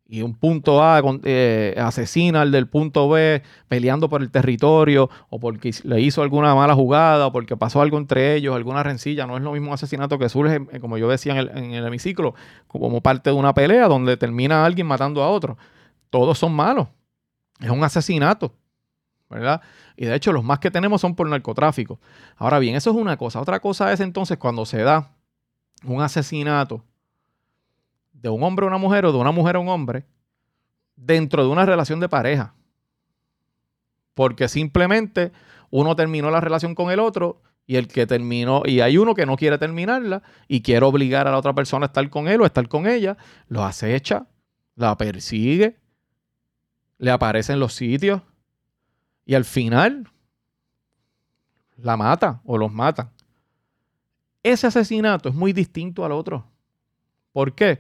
y 0.07 0.23
un 0.23 0.37
punto 0.37 0.85
A 0.85 1.03
eh, 1.25 1.75
asesina 1.77 2.43
al 2.43 2.53
del 2.53 2.69
punto 2.69 3.09
B 3.09 3.43
peleando 3.67 4.09
por 4.09 4.23
el 4.23 4.31
territorio 4.31 5.11
o 5.29 5.41
porque 5.41 5.75
le 5.83 6.01
hizo 6.01 6.23
alguna 6.23 6.55
mala 6.55 6.77
jugada 6.77 7.27
o 7.27 7.33
porque 7.33 7.57
pasó 7.57 7.83
algo 7.83 7.99
entre 7.99 8.37
ellos, 8.37 8.55
alguna 8.55 8.85
rencilla, 8.85 9.27
no 9.27 9.37
es 9.37 9.43
lo 9.43 9.51
mismo 9.51 9.71
un 9.71 9.75
asesinato 9.75 10.17
que 10.17 10.29
surge, 10.29 10.65
eh, 10.71 10.79
como 10.79 10.97
yo 10.97 11.09
decía 11.09 11.33
en 11.33 11.39
el, 11.39 11.49
en 11.59 11.73
el 11.73 11.85
hemiciclo, 11.85 12.37
como 12.69 13.01
parte 13.01 13.31
de 13.31 13.37
una 13.37 13.53
pelea 13.53 13.89
donde 13.89 14.17
termina 14.17 14.65
alguien 14.65 14.87
matando 14.87 15.25
a 15.25 15.29
otro. 15.29 15.59
Todos 16.09 16.39
son 16.39 16.55
malos. 16.55 16.87
Es 17.59 17.71
un 17.71 17.83
asesinato. 17.83 18.55
¿verdad? 19.29 19.61
Y 19.97 20.05
de 20.05 20.15
hecho 20.15 20.33
los 20.33 20.45
más 20.45 20.61
que 20.61 20.71
tenemos 20.71 21.01
son 21.01 21.17
por 21.17 21.29
narcotráfico. 21.29 21.99
Ahora 22.37 22.61
bien, 22.61 22.77
eso 22.77 22.91
es 22.91 22.97
una 22.97 23.17
cosa. 23.17 23.41
Otra 23.41 23.59
cosa 23.59 23.93
es 23.93 23.99
entonces 23.99 24.39
cuando 24.39 24.65
se 24.67 24.85
da 24.85 25.17
un 25.85 26.01
asesinato 26.01 26.85
de 28.23 28.29
un 28.29 28.43
hombre 28.45 28.65
a 28.65 28.69
una 28.69 28.79
mujer 28.79 29.05
o 29.05 29.13
de 29.13 29.19
una 29.19 29.33
mujer 29.33 29.57
a 29.57 29.59
un 29.59 29.69
hombre 29.69 30.07
dentro 30.95 31.43
de 31.43 31.51
una 31.51 31.67
relación 31.67 31.99
de 31.99 32.09
pareja. 32.09 32.55
Porque 34.15 34.49
simplemente 34.49 35.33
uno 35.71 35.97
terminó 35.97 36.31
la 36.31 36.41
relación 36.41 36.75
con 36.75 36.91
el 36.91 37.01
otro 37.01 37.43
y 37.67 37.77
el 37.77 37.89
que 37.89 38.07
terminó, 38.07 38.63
y 38.65 38.81
hay 38.81 38.99
uno 38.99 39.15
que 39.15 39.27
no 39.27 39.37
quiere 39.37 39.59
terminarla 39.59 40.23
y 40.47 40.63
quiere 40.63 40.85
obligar 40.85 41.27
a 41.27 41.31
la 41.31 41.39
otra 41.39 41.55
persona 41.55 41.87
a 41.87 41.89
estar 41.89 42.09
con 42.11 42.29
él 42.29 42.41
o 42.41 42.45
a 42.45 42.47
estar 42.47 42.69
con 42.69 42.87
ella, 42.87 43.17
lo 43.49 43.65
acecha, 43.65 44.27
la 44.77 44.97
persigue, 44.97 45.79
le 46.99 47.11
aparece 47.11 47.53
en 47.53 47.61
los 47.61 47.75
sitios 47.75 48.23
y 49.25 49.35
al 49.35 49.45
final 49.45 50.09
la 51.77 51.97
mata 51.97 52.41
o 52.45 52.59
los 52.59 52.73
mata. 52.73 53.13
Ese 54.43 54.67
asesinato 54.67 55.29
es 55.29 55.35
muy 55.35 55.53
distinto 55.53 56.05
al 56.05 56.13
otro. 56.13 56.47
¿Por 57.33 57.55
qué? 57.55 57.79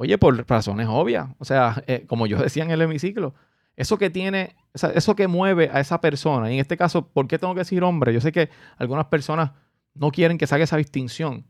Oye, 0.00 0.16
por 0.16 0.48
razones 0.48 0.86
obvias. 0.88 1.28
O 1.38 1.44
sea, 1.44 1.84
eh, 1.86 2.06
como 2.06 2.26
yo 2.26 2.38
decía 2.38 2.64
en 2.64 2.70
el 2.70 2.80
hemiciclo, 2.80 3.34
eso 3.76 3.98
que 3.98 4.08
tiene, 4.08 4.56
eso 4.72 5.14
que 5.14 5.28
mueve 5.28 5.68
a 5.70 5.78
esa 5.78 6.00
persona, 6.00 6.50
y 6.50 6.54
en 6.54 6.60
este 6.60 6.78
caso, 6.78 7.08
¿por 7.08 7.28
qué 7.28 7.38
tengo 7.38 7.52
que 7.52 7.60
decir 7.60 7.82
hombre? 7.82 8.14
Yo 8.14 8.22
sé 8.22 8.32
que 8.32 8.48
algunas 8.78 9.08
personas 9.08 9.50
no 9.92 10.10
quieren 10.10 10.38
que 10.38 10.46
salga 10.46 10.64
esa 10.64 10.78
distinción. 10.78 11.44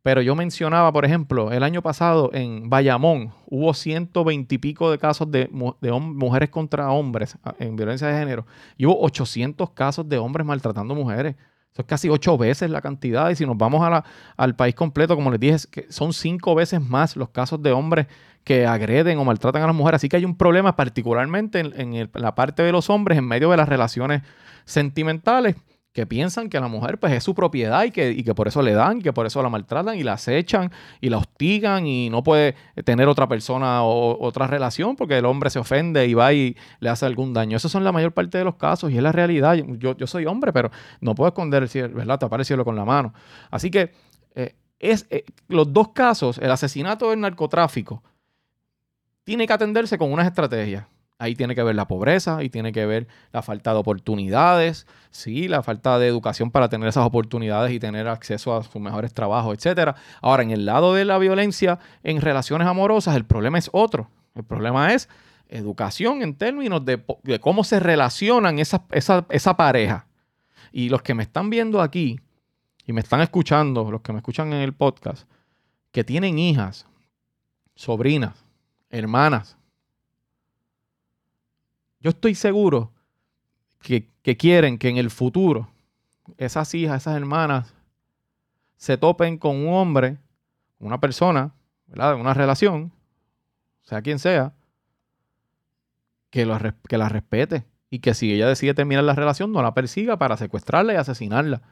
Pero 0.00 0.22
yo 0.22 0.34
mencionaba, 0.34 0.90
por 0.90 1.04
ejemplo, 1.04 1.52
el 1.52 1.64
año 1.64 1.82
pasado 1.82 2.30
en 2.32 2.70
Bayamón 2.70 3.34
hubo 3.44 3.74
120 3.74 4.54
y 4.54 4.58
pico 4.58 4.90
de 4.90 4.96
casos 4.96 5.30
de, 5.30 5.50
de 5.82 5.92
mujeres 5.92 6.48
contra 6.48 6.92
hombres 6.92 7.36
en 7.58 7.76
violencia 7.76 8.08
de 8.08 8.18
género 8.18 8.46
y 8.78 8.86
hubo 8.86 8.98
800 9.02 9.68
casos 9.72 10.08
de 10.08 10.16
hombres 10.16 10.46
maltratando 10.46 10.94
mujeres. 10.94 11.36
Eso 11.74 11.82
es 11.82 11.88
casi 11.88 12.08
ocho 12.08 12.38
veces 12.38 12.70
la 12.70 12.80
cantidad. 12.80 13.28
Y 13.30 13.34
si 13.34 13.44
nos 13.44 13.58
vamos 13.58 13.84
al 14.36 14.54
país 14.54 14.76
completo, 14.76 15.16
como 15.16 15.32
les 15.32 15.40
dije, 15.40 15.56
son 15.88 16.12
cinco 16.12 16.54
veces 16.54 16.80
más 16.80 17.16
los 17.16 17.30
casos 17.30 17.60
de 17.64 17.72
hombres 17.72 18.06
que 18.44 18.64
agreden 18.64 19.18
o 19.18 19.24
maltratan 19.24 19.60
a 19.60 19.66
las 19.66 19.74
mujeres. 19.74 19.96
Así 19.96 20.08
que 20.08 20.16
hay 20.16 20.24
un 20.24 20.36
problema 20.36 20.76
particularmente 20.76 21.58
en, 21.58 22.10
la 22.14 22.36
parte 22.36 22.62
de 22.62 22.70
los 22.70 22.90
hombres 22.90 23.18
en 23.18 23.26
medio 23.26 23.50
de 23.50 23.56
las 23.56 23.68
relaciones 23.68 24.22
sentimentales 24.64 25.56
que 25.94 26.06
piensan 26.06 26.50
que 26.50 26.58
la 26.58 26.66
mujer 26.66 26.98
pues 26.98 27.12
es 27.12 27.22
su 27.22 27.36
propiedad 27.36 27.84
y 27.84 27.92
que, 27.92 28.22
que 28.24 28.34
por 28.34 28.48
eso 28.48 28.60
le 28.62 28.72
dan, 28.72 28.98
y 28.98 29.02
que 29.02 29.12
por 29.12 29.26
eso 29.26 29.40
la 29.44 29.48
maltratan 29.48 29.96
y 29.96 30.02
la 30.02 30.14
acechan 30.14 30.72
y 31.00 31.08
la 31.08 31.18
hostigan 31.18 31.86
y 31.86 32.10
no 32.10 32.24
puede 32.24 32.56
tener 32.84 33.06
otra 33.06 33.28
persona 33.28 33.84
o 33.84 34.18
otra 34.20 34.48
relación 34.48 34.96
porque 34.96 35.16
el 35.18 35.24
hombre 35.24 35.50
se 35.50 35.60
ofende 35.60 36.04
y 36.08 36.14
va 36.14 36.32
y 36.32 36.56
le 36.80 36.90
hace 36.90 37.06
algún 37.06 37.32
daño. 37.32 37.56
Esos 37.56 37.70
son 37.70 37.84
la 37.84 37.92
mayor 37.92 38.12
parte 38.12 38.36
de 38.38 38.44
los 38.44 38.56
casos 38.56 38.90
y 38.90 38.96
es 38.96 39.02
la 39.04 39.12
realidad. 39.12 39.54
Yo, 39.54 39.96
yo 39.96 40.06
soy 40.08 40.26
hombre, 40.26 40.52
pero 40.52 40.72
no 41.00 41.14
puedo 41.14 41.28
esconder, 41.28 41.68
¿verdad? 41.94 42.18
Te 42.18 42.26
apareció 42.26 42.62
con 42.64 42.74
la 42.74 42.84
mano. 42.84 43.14
Así 43.52 43.70
que 43.70 43.92
eh, 44.34 44.56
es, 44.80 45.06
eh, 45.10 45.24
los 45.46 45.72
dos 45.72 45.90
casos, 45.90 46.38
el 46.38 46.50
asesinato 46.50 47.10
del 47.10 47.20
narcotráfico, 47.20 48.02
tiene 49.22 49.46
que 49.46 49.52
atenderse 49.52 49.96
con 49.96 50.12
unas 50.12 50.26
estrategias. 50.26 50.86
Ahí 51.18 51.36
tiene 51.36 51.54
que 51.54 51.62
ver 51.62 51.76
la 51.76 51.86
pobreza, 51.86 52.38
ahí 52.38 52.50
tiene 52.50 52.72
que 52.72 52.86
ver 52.86 53.06
la 53.32 53.40
falta 53.42 53.72
de 53.72 53.78
oportunidades, 53.78 54.86
sí, 55.10 55.46
la 55.46 55.62
falta 55.62 55.98
de 55.98 56.08
educación 56.08 56.50
para 56.50 56.68
tener 56.68 56.88
esas 56.88 57.06
oportunidades 57.06 57.72
y 57.72 57.78
tener 57.78 58.08
acceso 58.08 58.56
a 58.56 58.64
sus 58.64 58.80
mejores 58.82 59.14
trabajos, 59.14 59.56
etcétera. 59.56 59.94
Ahora, 60.20 60.42
en 60.42 60.50
el 60.50 60.66
lado 60.66 60.92
de 60.94 61.04
la 61.04 61.18
violencia 61.18 61.78
en 62.02 62.20
relaciones 62.20 62.66
amorosas, 62.66 63.14
el 63.14 63.24
problema 63.24 63.58
es 63.58 63.70
otro. 63.72 64.10
El 64.34 64.42
problema 64.42 64.92
es 64.92 65.08
educación 65.48 66.22
en 66.22 66.34
términos 66.34 66.84
de, 66.84 67.00
cómo 67.40 67.62
se 67.62 67.78
relacionan 67.78 68.58
esa, 68.58 68.84
esa 68.90 69.56
pareja. 69.56 70.08
Y 70.72 70.88
los 70.88 71.02
que 71.02 71.14
me 71.14 71.22
están 71.22 71.48
viendo 71.48 71.80
aquí 71.80 72.18
y 72.86 72.92
me 72.92 73.00
están 73.00 73.20
escuchando, 73.20 73.90
los 73.90 74.00
que 74.00 74.12
me 74.12 74.18
escuchan 74.18 74.52
en 74.52 74.62
el 74.62 74.72
podcast, 74.72 75.28
que 75.92 76.02
tienen 76.02 76.40
hijas, 76.40 76.86
sobrinas, 77.76 78.44
hermanas, 78.90 79.56
yo 82.04 82.10
estoy 82.10 82.34
seguro 82.34 82.92
que, 83.80 84.10
quieren 84.36 84.76
que 84.76 84.90
en 84.90 84.98
el 84.98 85.10
futuro 85.10 85.70
esas 86.36 86.74
hijas, 86.74 87.02
esas 87.02 87.16
hermanas, 87.16 87.74
se 88.76 88.98
topen 88.98 89.38
con 89.38 89.56
un 89.56 89.72
hombre, 89.72 90.18
una 90.78 91.00
persona, 91.00 91.54
¿verdad? 91.86 92.16
Una 92.16 92.34
relación, 92.34 92.92
sea 93.80 94.02
quien 94.02 94.18
sea, 94.18 94.52
que, 96.28 96.44
la 96.44 97.08
respete 97.08 97.64
y 97.88 98.00
que 98.00 98.12
si 98.12 98.34
ella 98.34 98.48
decide 98.48 98.74
terminar 98.74 99.04
la 99.04 99.14
relación, 99.14 99.50
no 99.50 99.62
la 99.62 99.72
persiga 99.72 100.18
para 100.18 100.36
secuestrarla 100.36 100.92
y 100.92 100.96
asesinarla. 100.96 101.62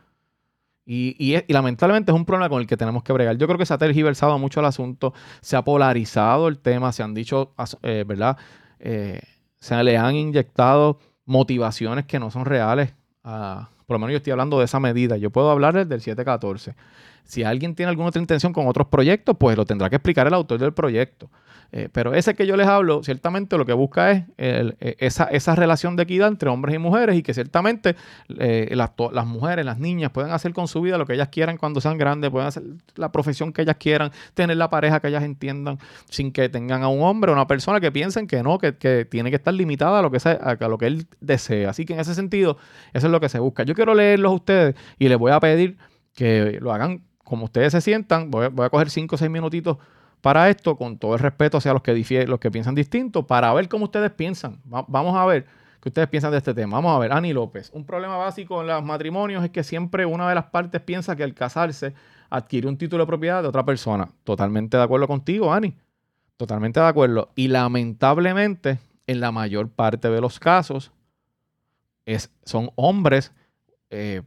Y, 0.87 1.15
y, 1.19 1.53
lamentablemente 1.53 2.11
es 2.11 2.17
un 2.17 2.25
problema 2.25 2.49
con 2.49 2.63
el 2.63 2.67
que 2.67 2.79
tenemos 2.79 3.03
que 3.03 3.13
bregar. 3.13 3.37
Yo 3.37 3.47
creo 3.47 3.59
que 3.59 3.67
se 3.67 3.75
ha 3.75 3.79
tergiversado 3.79 4.39
mucho 4.39 4.61
el 4.61 4.67
asunto, 4.67 5.13
se 5.43 5.57
ha 5.57 5.63
polarizado 5.63 6.49
el 6.49 6.59
tema, 6.59 6.91
se 6.93 7.03
han 7.03 7.13
dicho, 7.13 7.55
eh, 7.83 8.05
¿verdad? 8.07 8.39
Eh, 8.79 9.21
se 9.63 9.81
le 9.85 9.97
han 9.97 10.17
inyectado 10.17 10.99
motivaciones 11.25 12.05
que 12.07 12.19
no 12.19 12.33
son 12.33 12.45
reales. 12.45 12.95
por 13.23 13.95
lo 13.95 13.99
menos 14.01 14.11
yo 14.11 14.17
estoy 14.17 14.33
hablando 14.33 14.59
de 14.59 14.65
esa 14.65 14.81
medida. 14.81 15.17
Yo 15.17 15.31
puedo 15.31 15.53
hablar 15.53 15.87
del 15.87 16.01
714. 16.01 16.75
Si 17.23 17.45
alguien 17.45 17.77
tiene 17.77 17.91
alguna 17.91 18.09
otra 18.09 18.21
intención 18.21 18.53
con 18.53 18.67
otros 18.67 18.89
proyectos, 18.89 19.37
pues 19.39 19.57
lo 19.57 19.65
tendrá 19.65 19.89
que 19.89 19.97
explicar 19.97 20.27
el 20.27 20.35
autor 20.35 20.59
del 20.59 20.73
proyecto. 20.73 21.31
Eh, 21.75 21.89
pero 21.91 22.13
ese 22.13 22.35
que 22.35 22.47
yo 22.47 22.55
les 22.55 22.67
hablo, 22.67 23.03
ciertamente 23.03 23.57
lo 23.57 23.65
que 23.65 23.73
busca 23.73 24.13
es 24.13 24.25
e, 24.37 24.97
esa, 24.99 25.55
relación 25.55 25.97
de 25.97 26.03
equidad 26.03 26.29
entre 26.29 26.51
hombres 26.51 26.75
y 26.75 26.79
mujeres 26.79 27.17
y 27.17 27.23
que 27.23 27.33
ciertamente 27.33 27.97
eh, 28.39 28.69
las, 28.73 28.91
las, 29.11 29.27
mujeres, 29.27 29.65
las 29.65 29.79
niñas 29.79 30.11
puedan 30.11 30.33
hacer 30.33 30.53
con 30.53 30.69
su 30.69 30.83
vida 30.83 30.99
lo 30.99 31.07
que 31.07 31.15
ellas 31.15 31.29
quieran 31.29 31.57
cuando 31.57 31.81
sean 31.81 31.97
grandes, 31.97 32.31
puedan 32.31 32.49
hacer 32.49 32.63
la 32.97 33.11
profesión 33.11 33.55
que 33.55 33.63
ellas 33.63 33.77
quieran, 33.79 34.13
tener 34.35 34.59
la 34.59 34.69
pareja 34.69 35.01
que 35.01 35.09
ellas 35.09 35.23
entiendan, 35.23 35.79
sin 36.11 36.31
que 36.31 36.51
tengan 36.51 36.83
a 36.83 36.89
un 36.89 37.03
hombre 37.03 37.31
o 37.31 37.35
una 37.35 37.47
persona 37.47 37.81
que 37.81 37.91
piensen 37.91 38.27
que 38.27 38.43
no, 38.43 38.59
que, 38.59 38.73
tiene 39.11 39.31
que 39.31 39.37
estar 39.37 39.55
limitada 39.55 40.01
a 40.01 40.03
lo 40.03 40.11
que, 40.11 40.19
lo 40.61 40.77
que 40.77 40.87
él 40.87 41.07
desea. 41.21 41.71
Así 41.71 41.87
que 41.87 41.95
en 41.95 42.01
ese 42.01 42.15
sentido, 42.15 42.59
eso 42.93 43.07
es 43.07 43.11
lo 43.11 43.19
que 43.19 43.31
se 43.31 43.39
busca. 43.39 43.63
Yo 43.63 43.75
quiero 43.75 43.95
leerlos 43.95 44.31
a 44.31 44.35
ustedes 44.35 44.75
y 44.99 45.09
les 45.09 45.17
voy 45.17 45.33
a 45.33 45.41
pedir 45.41 45.79
que 46.15 46.59
lo 46.61 46.71
hagan 46.75 47.03
como 47.25 47.47
ustedes 47.47 47.73
se 47.73 47.81
sientan. 47.81 48.31
Voy 48.31 48.47
a, 48.47 48.49
voy 48.51 48.67
a 48.67 48.69
coger 48.69 48.91
cinco 48.91 49.15
o 49.15 49.19
seis 49.19 49.31
minutitos 49.31 49.79
para 50.23 50.49
esto, 50.49 50.77
con 50.77 50.97
todo 50.99 51.15
el 51.15 51.19
respeto 51.19 51.59
hacia 51.59 51.73
los 51.73 51.83
que, 51.83 52.27
los 52.27 52.39
que 52.39 52.51
piensan 52.51 52.75
distinto, 52.75 53.27
para 53.27 53.53
ver 53.53 53.69
cómo 53.69 53.85
ustedes 53.85 54.13
piensan. 54.13 54.61
vamos 54.65 55.17
a 55.17 55.27
ver 55.27 55.47
qué 55.81 55.89
ustedes 55.89 56.09
piensan 56.09 56.31
de 56.31 56.39
este 56.39 56.55
tema. 56.55 56.77
Vamos 56.77 56.97
a 56.97 56.99
ver, 57.01 57.13
Ani 57.13 57.33
López. 57.33 57.71
Un 57.75 57.85
problema 57.85 58.17
básico 58.17 58.61
en 58.61 58.69
los 58.69 58.85
matrimonios 58.85 59.43
es 59.43 59.51
que 59.51 59.65
siempre 59.65 60.07
una 60.07 60.29
de 60.29 60.37
las 60.37 60.45
partes 60.45 60.81
piensa 60.81 61.17
que 61.17 61.25
al 61.25 61.35
casarse 61.35 61.93
adquiere 62.31 62.69
un 62.69 62.79
título 62.79 63.03
de 63.03 63.09
propiedad 63.09 63.43
de 63.43 63.49
otra 63.49 63.65
persona. 63.65 64.09
Totalmente 64.23 64.77
de 64.77 64.83
acuerdo 64.85 65.09
contigo, 65.09 65.53
Ani. 65.53 65.77
Totalmente 66.37 66.79
de 66.79 66.87
acuerdo. 66.87 67.31
Y 67.35 67.49
lamentablemente, 67.49 68.79
en 69.09 69.21
la 69.21 69.33
mayor 69.33 69.71
parte 69.71 70.09
de 70.09 70.21
los 70.21 70.39
casos, 70.39 70.93
son 72.45 72.71
hombres 72.77 73.33
eh, 73.91 74.23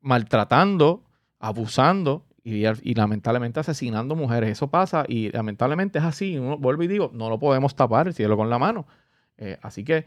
maltratando, 0.00 1.04
abusando 1.38 2.24
y, 2.48 2.94
lamentablemente 2.94 3.60
asesinando 3.60 4.16
mujeres. 4.16 4.50
Eso 4.50 4.68
pasa 4.68 5.04
y 5.08 5.30
lamentablemente 5.30 5.98
es 5.98 6.04
así. 6.04 6.38
Uno, 6.38 6.58
vuelvo 6.58 6.82
y 6.82 6.88
digo, 6.88 7.10
no 7.14 7.28
lo 7.28 7.38
podemos 7.38 7.74
tapar 7.76 8.08
el 8.08 8.14
cielo 8.14 8.36
con 8.36 8.50
la 8.50 8.58
mano. 8.58 8.86
Eh, 9.36 9.58
así 9.62 9.84
que 9.84 10.06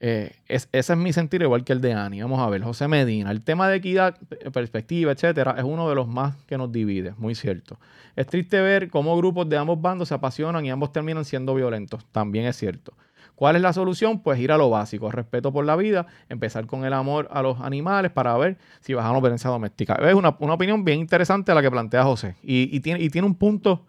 eh, 0.00 0.30
ese 0.48 0.68
es 0.72 0.96
mi 0.96 1.12
sentir, 1.12 1.42
igual 1.42 1.64
que 1.64 1.72
el 1.72 1.80
de 1.80 1.92
Ani. 1.92 2.22
Vamos 2.22 2.40
a 2.40 2.48
ver, 2.48 2.62
José 2.62 2.86
Medina. 2.88 3.30
El 3.30 3.42
tema 3.42 3.68
de 3.68 3.76
equidad, 3.76 4.16
perspectiva, 4.52 5.12
etcétera, 5.12 5.56
es 5.58 5.64
uno 5.64 5.88
de 5.88 5.94
los 5.94 6.06
más 6.06 6.36
que 6.46 6.56
nos 6.56 6.70
divide, 6.70 7.14
muy 7.18 7.34
cierto. 7.34 7.78
Es 8.14 8.26
triste 8.26 8.60
ver 8.60 8.90
cómo 8.90 9.16
grupos 9.16 9.48
de 9.48 9.56
ambos 9.56 9.80
bandos 9.80 10.08
se 10.08 10.14
apasionan 10.14 10.64
y 10.64 10.70
ambos 10.70 10.92
terminan 10.92 11.24
siendo 11.24 11.54
violentos. 11.54 12.06
También 12.12 12.46
es 12.46 12.56
cierto. 12.56 12.94
¿Cuál 13.38 13.54
es 13.54 13.62
la 13.62 13.72
solución? 13.72 14.20
Pues 14.20 14.40
ir 14.40 14.50
a 14.50 14.56
lo 14.56 14.68
básico, 14.68 15.12
respeto 15.12 15.52
por 15.52 15.64
la 15.64 15.76
vida, 15.76 16.06
empezar 16.28 16.66
con 16.66 16.84
el 16.84 16.92
amor 16.92 17.28
a 17.30 17.40
los 17.40 17.60
animales 17.60 18.10
para 18.10 18.36
ver 18.36 18.58
si 18.80 18.94
bajamos 18.94 19.22
violencia 19.22 19.48
doméstica. 19.48 19.94
Es 19.94 20.14
una, 20.14 20.30
opinión 20.30 20.84
bien 20.84 20.98
interesante 20.98 21.54
la 21.54 21.62
que 21.62 21.70
plantea 21.70 22.02
José 22.02 22.34
y, 22.42 22.80
tiene, 22.80 23.00
y 23.00 23.10
tiene, 23.10 23.28
un 23.28 23.36
punto 23.36 23.86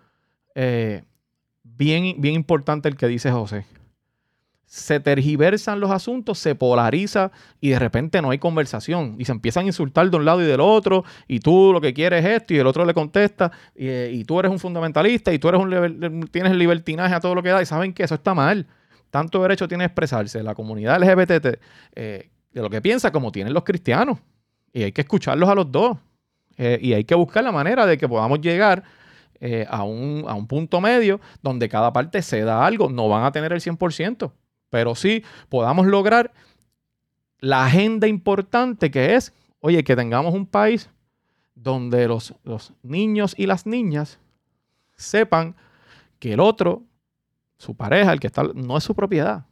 eh, 0.53 1.01
bien, 1.63 2.21
bien 2.21 2.35
importante 2.35 2.89
el 2.89 2.95
que 2.95 3.07
dice 3.07 3.31
José. 3.31 3.65
Se 4.67 4.99
tergiversan 4.99 5.79
los 5.79 5.89
asuntos, 5.89 6.37
se 6.37 6.53
polariza 6.53 7.31
y 7.59 7.69
de 7.69 7.79
repente 7.79 8.21
no 8.21 8.29
hay 8.29 8.37
conversación 8.37 9.15
y 9.17 9.25
se 9.25 9.31
empiezan 9.31 9.63
a 9.63 9.69
insultar 9.69 10.11
de 10.11 10.17
un 10.17 10.25
lado 10.25 10.43
y 10.43 10.45
del 10.45 10.61
otro 10.61 11.05
y 11.27 11.39
tú 11.39 11.71
lo 11.73 11.81
que 11.81 11.95
quieres 11.95 12.23
es 12.23 12.41
esto 12.41 12.53
y 12.53 12.57
el 12.57 12.67
otro 12.67 12.85
le 12.85 12.93
contesta 12.93 13.51
y, 13.75 14.23
tú 14.25 14.39
eres 14.39 14.51
un 14.51 14.59
fundamentalista 14.59 15.33
y 15.33 15.39
tú 15.39 15.49
eres 15.49 15.59
un, 15.59 16.29
tienes 16.31 16.55
libertinaje 16.55 17.15
a 17.15 17.19
todo 17.19 17.33
lo 17.33 17.41
que 17.41 17.49
da 17.49 17.63
y 17.63 17.65
saben 17.65 17.93
que 17.93 18.03
eso 18.03 18.13
está 18.13 18.35
mal 18.35 18.67
tanto 19.09 19.41
derecho 19.41 19.67
tiene 19.67 19.83
a 19.83 19.87
expresarse 19.87 20.43
la 20.43 20.55
comunidad 20.55 21.01
LGBT 21.01 21.59
eh, 21.95 22.29
de 22.51 22.61
lo 22.61 22.69
que 22.69 22.81
piensa 22.81 23.11
como 23.11 23.31
tienen 23.31 23.53
los 23.53 23.63
cristianos. 23.63 24.19
Y 24.71 24.83
hay 24.83 24.91
que 24.91 25.01
escucharlos 25.01 25.49
a 25.49 25.55
los 25.55 25.71
dos. 25.71 25.97
Eh, 26.57 26.77
y 26.81 26.93
hay 26.93 27.05
que 27.05 27.15
buscar 27.15 27.43
la 27.43 27.51
manera 27.51 27.85
de 27.85 27.97
que 27.97 28.07
podamos 28.07 28.41
llegar 28.41 28.83
eh, 29.39 29.65
a, 29.69 29.83
un, 29.83 30.25
a, 30.27 30.33
un, 30.33 30.45
punto 30.45 30.81
medio 30.81 31.21
donde 31.41 31.69
cada 31.69 31.93
parte 31.93 32.21
se 32.21 32.41
da 32.41 32.65
algo. 32.65 32.89
No 32.89 33.07
van 33.07 33.23
a 33.23 33.31
tener 33.31 33.53
el 33.53 33.61
100%, 33.61 34.31
pero 34.69 34.95
sí 34.95 35.23
podamos 35.47 35.87
lograr 35.87 36.31
la 37.39 37.65
agenda 37.65 38.07
importante 38.07 38.91
que 38.91 39.15
es, 39.15 39.33
oye, 39.61 39.83
que 39.83 39.95
tengamos 39.95 40.33
un 40.33 40.45
país 40.45 40.89
donde 41.55 42.07
los, 42.07 42.35
los 42.43 42.73
niños 42.83 43.33
y 43.37 43.45
las 43.45 43.65
niñas 43.65 44.19
sepan 44.97 45.55
que 46.19 46.33
el 46.33 46.41
otro 46.41 46.83
su 47.59 47.75
pareja, 47.75 48.11
el 48.11 48.19
que 48.19 48.27
está, 48.27 48.43
no 48.55 48.77
es 48.77 48.83
su 48.83 48.95
propiedad. 48.95 49.45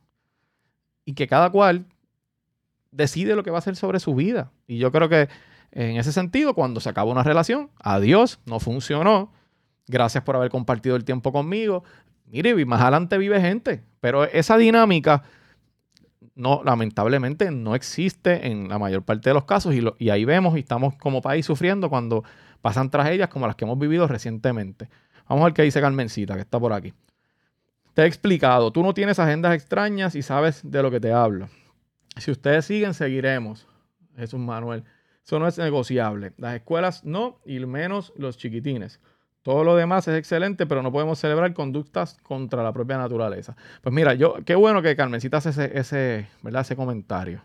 Y 1.05 1.13
que 1.13 1.27
cada 1.27 1.51
cual 1.51 1.85
decide 2.91 3.35
lo 3.35 3.43
que 3.43 3.51
va 3.51 3.57
a 3.57 3.59
hacer 3.59 3.75
sobre 3.75 3.99
su 3.99 4.15
vida. 4.15 4.51
Y 4.65 4.77
yo 4.79 4.91
creo 4.91 5.09
que 5.09 5.29
en 5.71 5.97
ese 5.97 6.11
sentido, 6.11 6.53
cuando 6.55 6.79
se 6.79 6.89
acaba 6.89 7.11
una 7.11 7.23
relación, 7.23 7.69
adiós, 7.79 8.39
no 8.45 8.59
funcionó. 8.59 9.31
Gracias 9.87 10.23
por 10.23 10.35
haber 10.35 10.49
compartido 10.49 10.95
el 10.95 11.03
tiempo 11.03 11.31
conmigo. 11.31 11.83
Mire, 12.25 12.65
más 12.65 12.81
adelante 12.81 13.17
vive 13.17 13.39
gente. 13.41 13.83
Pero 13.99 14.23
esa 14.23 14.57
dinámica, 14.57 15.23
no, 16.33 16.61
lamentablemente, 16.63 17.51
no 17.51 17.75
existe 17.75 18.47
en 18.47 18.69
la 18.69 18.79
mayor 18.79 19.03
parte 19.03 19.29
de 19.29 19.33
los 19.33 19.43
casos. 19.43 19.75
Y, 19.75 19.83
y 19.99 20.09
ahí 20.09 20.23
vemos 20.23 20.55
y 20.55 20.61
estamos 20.61 20.95
como 20.95 21.21
país 21.21 21.45
sufriendo 21.45 21.89
cuando 21.89 22.23
pasan 22.61 22.89
tragedias 22.89 23.27
como 23.29 23.47
las 23.47 23.55
que 23.57 23.65
hemos 23.65 23.77
vivido 23.77 24.07
recientemente. 24.07 24.89
Vamos 25.27 25.41
a 25.41 25.45
ver 25.45 25.53
qué 25.53 25.63
dice 25.63 25.81
Carmencita, 25.81 26.35
que 26.35 26.41
está 26.41 26.57
por 26.57 26.71
aquí. 26.71 26.93
Te 27.97 28.03
he 28.03 28.05
explicado, 28.05 28.69
tú 28.69 28.83
no 28.83 28.93
tienes 28.93 29.17
agendas 29.17 29.55
extrañas 29.55 30.13
y 30.13 30.21
sabes 30.21 30.61
de 30.63 30.83
lo 30.83 30.91
que 30.91 30.99
te 30.99 31.11
hablo. 31.11 31.49
Si 32.17 32.29
ustedes 32.29 32.65
siguen, 32.65 32.93
seguiremos. 32.93 33.65
Jesús 34.15 34.39
Manuel. 34.39 34.83
Eso 35.25 35.39
no 35.39 35.47
es 35.47 35.57
negociable. 35.57 36.31
Las 36.37 36.53
escuelas 36.53 37.03
no, 37.03 37.39
y 37.43 37.57
menos 37.65 38.13
los 38.15 38.37
chiquitines. 38.37 38.99
Todo 39.41 39.63
lo 39.63 39.75
demás 39.75 40.07
es 40.07 40.15
excelente, 40.15 40.67
pero 40.67 40.83
no 40.83 40.91
podemos 40.91 41.17
celebrar 41.17 41.55
conductas 41.55 42.19
contra 42.21 42.61
la 42.61 42.71
propia 42.71 42.99
naturaleza. 42.99 43.55
Pues 43.81 43.95
mira, 43.95 44.13
yo, 44.13 44.35
qué 44.45 44.53
bueno 44.53 44.83
que 44.83 44.95
Carmencita 44.95 45.37
hace 45.37 45.49
ese, 45.49 45.79
ese, 45.79 46.27
¿verdad? 46.43 46.61
ese 46.61 46.75
comentario. 46.75 47.41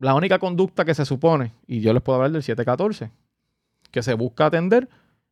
La 0.00 0.16
única 0.16 0.40
conducta 0.40 0.84
que 0.84 0.94
se 0.94 1.04
supone, 1.04 1.52
y 1.68 1.82
yo 1.82 1.92
les 1.92 2.02
puedo 2.02 2.16
hablar 2.16 2.32
del 2.32 2.42
714, 2.42 3.12
que 3.92 4.02
se 4.02 4.14
busca 4.14 4.46
atender, 4.46 4.88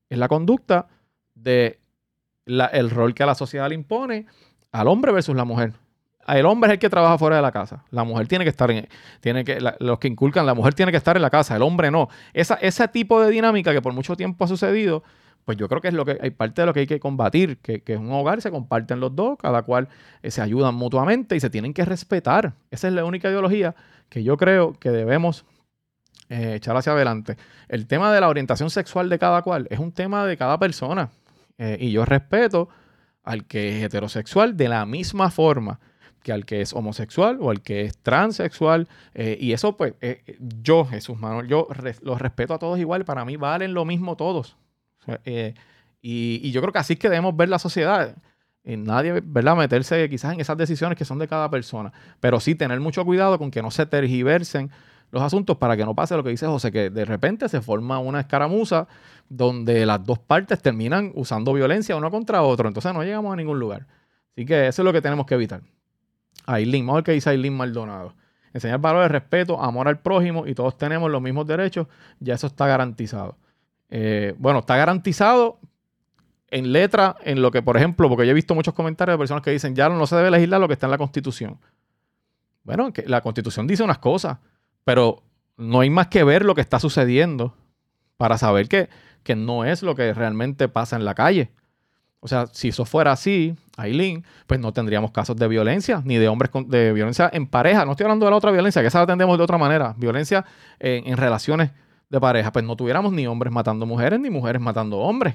es 0.09 0.19
la 0.19 0.29
conducta 0.29 0.87
de 1.35 1.80
el 2.73 2.91
rol 2.91 3.15
que 3.15 3.23
a 3.23 3.27
la 3.27 3.35
sociedad 3.35 3.69
le 3.69 3.75
impone 3.75 4.27
al 4.73 4.89
hombre 4.89 5.13
versus 5.13 5.35
la 5.35 5.45
mujer. 5.45 5.73
el 6.29 6.47
hombre 6.47 6.69
es 6.69 6.73
el 6.75 6.79
que 6.79 6.89
trabaja 6.89 7.19
fuera 7.19 7.37
de 7.37 7.43
la 7.43 7.53
casa. 7.53 7.85
La 7.91 8.05
mujer 8.05 8.29
tiene 8.29 8.45
que 8.45 8.51
estar 8.51 8.71
en, 8.71 8.89
tiene 9.21 9.45
que, 9.45 9.59
los 9.81 9.99
que 9.99 10.09
inculcan, 10.09 10.47
la 10.47 10.55
mujer 10.55 10.75
tiene 10.75 10.93
que 10.93 10.99
estar 10.99 11.17
en 11.17 11.23
la 11.23 11.31
casa, 11.31 11.57
el 11.57 11.63
hombre 11.63 11.91
no. 11.91 12.09
Esa, 12.33 12.55
ese 12.55 12.87
tipo 12.89 13.21
de 13.23 13.31
dinámica 13.31 13.73
que 13.73 13.83
por 13.83 13.93
mucho 13.93 14.17
tiempo 14.17 14.45
ha 14.45 14.49
sucedido, 14.49 15.03
pues 15.45 15.57
yo 15.59 15.69
creo 15.69 15.81
que 15.81 15.89
es 15.89 15.95
lo 15.95 16.05
que 16.05 16.19
hay 16.21 16.31
parte 16.31 16.63
de 16.63 16.67
lo 16.67 16.75
que 16.75 16.81
hay 16.81 16.87
que 16.87 17.01
combatir, 17.01 17.59
que, 17.59 17.83
que 17.83 17.95
en 17.95 18.03
un 18.03 18.13
hogar 18.13 18.41
se 18.43 18.51
comparten 18.51 19.01
los 19.01 19.17
dos, 19.17 19.39
cada 19.39 19.63
cual 19.63 19.89
eh, 20.23 20.31
se 20.31 20.43
ayudan 20.43 20.75
mutuamente 20.75 21.35
y 21.35 21.41
se 21.41 21.51
tienen 21.51 21.75
que 21.75 21.85
respetar. 21.85 22.55
Esa 22.71 22.89
es 22.89 22.95
la 22.95 23.05
única 23.05 23.29
ideología 23.29 23.75
que 24.09 24.23
yo 24.23 24.37
creo 24.37 24.75
que 24.75 24.91
debemos 24.91 25.45
eh, 26.31 26.55
echar 26.55 26.77
hacia 26.77 26.93
adelante. 26.93 27.37
El 27.69 27.89
tema 27.89 28.13
de 28.13 28.21
la 28.21 28.29
orientación 28.29 28.71
sexual 28.71 29.09
de 29.09 29.19
cada 29.19 29.43
cual 29.43 29.67
es 29.69 29.81
un 29.81 29.91
tema 29.91 30.25
de 30.27 30.37
cada 30.37 30.59
persona. 30.61 31.11
Eh, 31.61 31.77
y 31.79 31.93
yo 31.93 32.07
respeto 32.07 32.71
al 33.23 33.45
que 33.45 33.77
es 33.77 33.85
heterosexual 33.85 34.57
de 34.57 34.69
la 34.69 34.87
misma 34.87 35.31
forma 35.31 35.79
que 36.23 36.33
al 36.33 36.47
que 36.47 36.63
es 36.63 36.73
homosexual 36.73 37.37
o 37.41 37.51
al 37.51 37.61
que 37.61 37.83
es 37.83 37.99
transexual. 37.99 38.89
Eh, 39.15 39.37
y 39.39 39.53
eso, 39.53 39.77
pues, 39.77 39.95
yo, 40.63 40.87
Jesús 40.87 41.19
Manuel, 41.19 41.49
yo 41.49 41.69
los 42.03 42.21
respeto 42.21 42.55
a 42.55 42.59
todos 42.59 42.79
igual. 42.79 43.05
Para 43.05 43.25
mí 43.25 43.37
valen 43.37 43.75
lo 43.75 43.85
mismo 43.85 44.17
todos. 44.17 44.57
y, 45.25 46.41
y, 46.43 46.51
yo 46.51 46.63
creo 46.63 46.73
que 46.73 46.79
así 46.79 46.95
es 46.95 46.99
que 46.99 47.09
debemos 47.09 47.37
ver 47.37 47.51
la 47.51 47.59
sociedad. 47.59 48.17
Y 48.65 48.77
nadie, 48.77 49.21
¿verdad? 49.23 49.57
Meterse 49.57 50.09
quizás 50.09 50.35
en 50.35 50.41
esas 50.41 50.57
decisiones 50.57 50.97
que 50.97 51.05
son 51.05 51.19
de 51.19 51.29
cada 51.29 51.51
persona. 51.51 51.93
Pero 52.21 52.41
sí 52.41 52.55
tener 52.55 52.81
mucho 52.81 53.05
cuidado 53.05 53.39
con 53.39 53.51
que 53.51 53.63
no 53.63 53.71
se 53.71 53.87
tergiversen 53.87 54.71
los 55.11 55.23
asuntos 55.23 55.57
para 55.57 55.77
que 55.77 55.85
no 55.85 55.95
pase 55.95 56.17
lo 56.17 56.23
que 56.23 56.31
dice 56.31 56.47
José, 56.47 56.71
que 56.71 56.91
de 56.91 57.05
repente 57.05 57.49
se 57.49 57.61
forma 57.61 57.99
una 57.99 58.21
escaramuza 58.21 58.87
donde 59.29 59.85
las 59.87 60.05
dos 60.05 60.19
partes 60.19 60.61
terminan 60.61 61.13
usando 61.15 61.53
violencia 61.53 61.97
uno 61.97 62.11
contra 62.11 62.43
otro. 62.43 62.69
Entonces 62.69 62.93
no 62.95 63.03
llegamos 63.03 63.33
a 63.33 63.37
ningún 63.37 63.59
lugar. 63.59 63.87
Así 64.33 64.47
que 64.47 64.69
eso 64.69 64.83
es 64.83 64.85
lo 64.85 64.93
que 64.93 65.03
tenemos 65.03 65.27
que 65.27 65.35
evitar. 65.35 65.63
Aileen, 66.47 66.87
vamos 66.87 66.95
a 66.95 66.99
ver 66.99 67.05
qué 67.05 67.13
dice 67.13 67.31
Aileen 67.31 67.57
Maldonado. 67.57 68.15
Enseñar 68.53 68.81
valores, 68.81 69.09
de 69.09 69.13
respeto, 69.13 69.63
amor 69.63 69.87
al 69.87 70.01
prójimo 70.01 70.47
y 70.47 70.55
todos 70.55 70.77
tenemos 70.77 71.11
los 71.11 71.23
mismos 71.23 71.47
derechos, 71.47 71.87
ya 72.19 72.35
eso 72.35 72.49
está 72.49 72.67
garantizado. 72.67 73.37
Eh, 73.91 74.35
bueno, 74.39 74.61
está 74.61 74.77
garantizado 74.77 75.59
en 76.49 76.73
letra, 76.73 77.17
en 77.23 77.43
lo 77.43 77.51
que, 77.53 77.63
por 77.63 77.77
ejemplo, 77.77 78.09
porque 78.09 78.27
yo 78.27 78.33
he 78.33 78.35
visto 78.35 78.55
muchos 78.55 78.75
comentarios 78.75 79.15
de 79.15 79.19
personas 79.19 79.43
que 79.43 79.53
dicen, 79.53 79.77
ya 79.77 79.89
no 79.89 80.05
se 80.07 80.17
debe 80.17 80.33
legislar 80.33 80.61
lo 80.61 80.67
que 80.67 80.75
está 80.75 80.87
en 80.87 80.91
la 80.91 80.99
Constitución. 80.99 81.59
Bueno, 82.65 82.93
la 83.07 83.21
Constitución 83.21 83.67
dice 83.69 83.85
unas 83.85 83.99
cosas, 83.99 84.39
pero 84.85 85.23
no 85.57 85.81
hay 85.81 85.91
más 85.91 86.09
que 86.09 86.25
ver 86.25 86.45
lo 86.45 86.55
que 86.55 86.61
está 86.61 86.81
sucediendo 86.81 87.55
para 88.17 88.39
saber 88.39 88.69
que, 88.69 88.89
que 89.23 89.37
no 89.37 89.65
es 89.65 89.83
lo 89.83 89.95
que 89.95 90.13
realmente 90.15 90.69
pasa 90.69 90.97
en 90.97 91.05
la 91.05 91.15
calle. 91.15 91.51
O 92.21 92.29
sea, 92.29 92.47
si 92.49 92.69
eso 92.69 92.85
fuera 92.85 93.13
así, 93.13 93.55
Aileen, 93.79 94.25
pues 94.47 94.61
no 94.61 94.73
tendríamos 94.73 95.11
casos 95.11 95.37
de 95.37 95.49
violencia, 95.49 96.03
ni 96.05 96.17
de 96.17 96.29
hombres 96.29 96.51
de 96.67 96.93
violencia 96.93 97.31
en 97.33 97.47
pareja. 97.47 97.87
No 97.87 97.93
estoy 97.93 98.05
hablando 98.05 98.27
de 98.27 98.31
la 98.31 98.37
otra 98.37 98.51
violencia, 98.51 98.83
que 98.83 98.89
esa 98.89 98.99
la 98.99 99.05
atendemos 99.05 99.39
de 99.39 99.45
otra 99.45 99.57
manera. 99.57 99.95
Violencia 99.97 100.45
en, 100.79 101.07
en 101.07 101.17
relaciones 101.17 101.71
de 102.11 102.21
pareja. 102.21 102.53
Pues 102.53 102.65
no 102.65 102.77
tuviéramos 102.77 103.13
ni 103.13 103.27
hombres 103.27 103.53
matando 103.53 103.87
mujeres, 103.87 104.21
ni 104.21 104.29
mujeres 104.29 104.61
matando 104.61 104.99
hombres. 104.99 105.35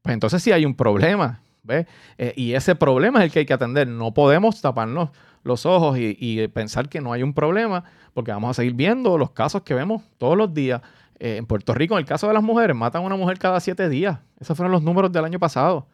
Pues 0.00 0.14
entonces 0.14 0.42
sí 0.42 0.52
hay 0.52 0.64
un 0.64 0.74
problema. 0.74 1.40
Eh, 1.68 2.32
y 2.36 2.54
ese 2.54 2.74
problema 2.74 3.20
es 3.20 3.26
el 3.26 3.32
que 3.32 3.40
hay 3.40 3.46
que 3.46 3.52
atender. 3.52 3.86
No 3.88 4.12
podemos 4.14 4.60
taparnos 4.60 5.10
los 5.44 5.66
ojos 5.66 5.98
y, 5.98 6.48
pensar 6.48 6.88
que 6.88 7.00
no 7.00 7.12
hay 7.12 7.22
un 7.22 7.34
problema, 7.34 7.84
porque 8.14 8.30
vamos 8.32 8.50
a 8.50 8.54
seguir 8.54 8.74
viendo 8.74 9.18
los 9.18 9.30
casos 9.30 9.62
que 9.62 9.74
vemos 9.74 10.02
todos 10.18 10.36
los 10.36 10.52
días. 10.52 10.82
Eh, 11.18 11.36
en 11.36 11.46
Puerto 11.46 11.74
Rico, 11.74 11.94
en 11.94 12.00
el 12.00 12.06
caso 12.06 12.26
de 12.26 12.34
las 12.34 12.42
mujeres, 12.42 12.76
matan 12.76 13.02
a 13.02 13.06
una 13.06 13.16
mujer 13.16 13.38
cada 13.38 13.60
siete 13.60 13.88
días. 13.88 14.18
Esos 14.40 14.56
fueron 14.56 14.72
los 14.72 14.82
números 14.82 15.12
del 15.12 15.24
año 15.24 15.38
pasado. 15.38 15.86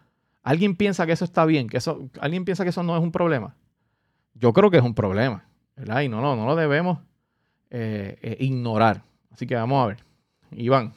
¿Alguien 0.42 0.76
piensa 0.76 1.04
que 1.04 1.12
eso 1.12 1.24
está 1.24 1.44
bien? 1.44 1.68
¿Que 1.68 1.76
eso, 1.76 2.08
¿Alguien 2.20 2.44
piensa 2.44 2.64
que 2.64 2.70
eso 2.70 2.82
no 2.82 2.96
es 2.96 3.02
un 3.02 3.12
problema? 3.12 3.54
Yo 4.34 4.52
creo 4.52 4.70
que 4.70 4.78
es 4.78 4.82
un 4.82 4.94
problema, 4.94 5.44
¿verdad? 5.76 6.00
Y 6.00 6.08
no, 6.08 6.20
no, 6.20 6.36
no 6.36 6.46
lo 6.46 6.56
debemos 6.56 6.98
eh, 7.70 8.36
ignorar. 8.40 9.02
Así 9.30 9.46
que 9.46 9.54
vamos 9.54 9.84
a 9.84 9.88
ver. 9.88 10.04
Iván, 10.52 10.94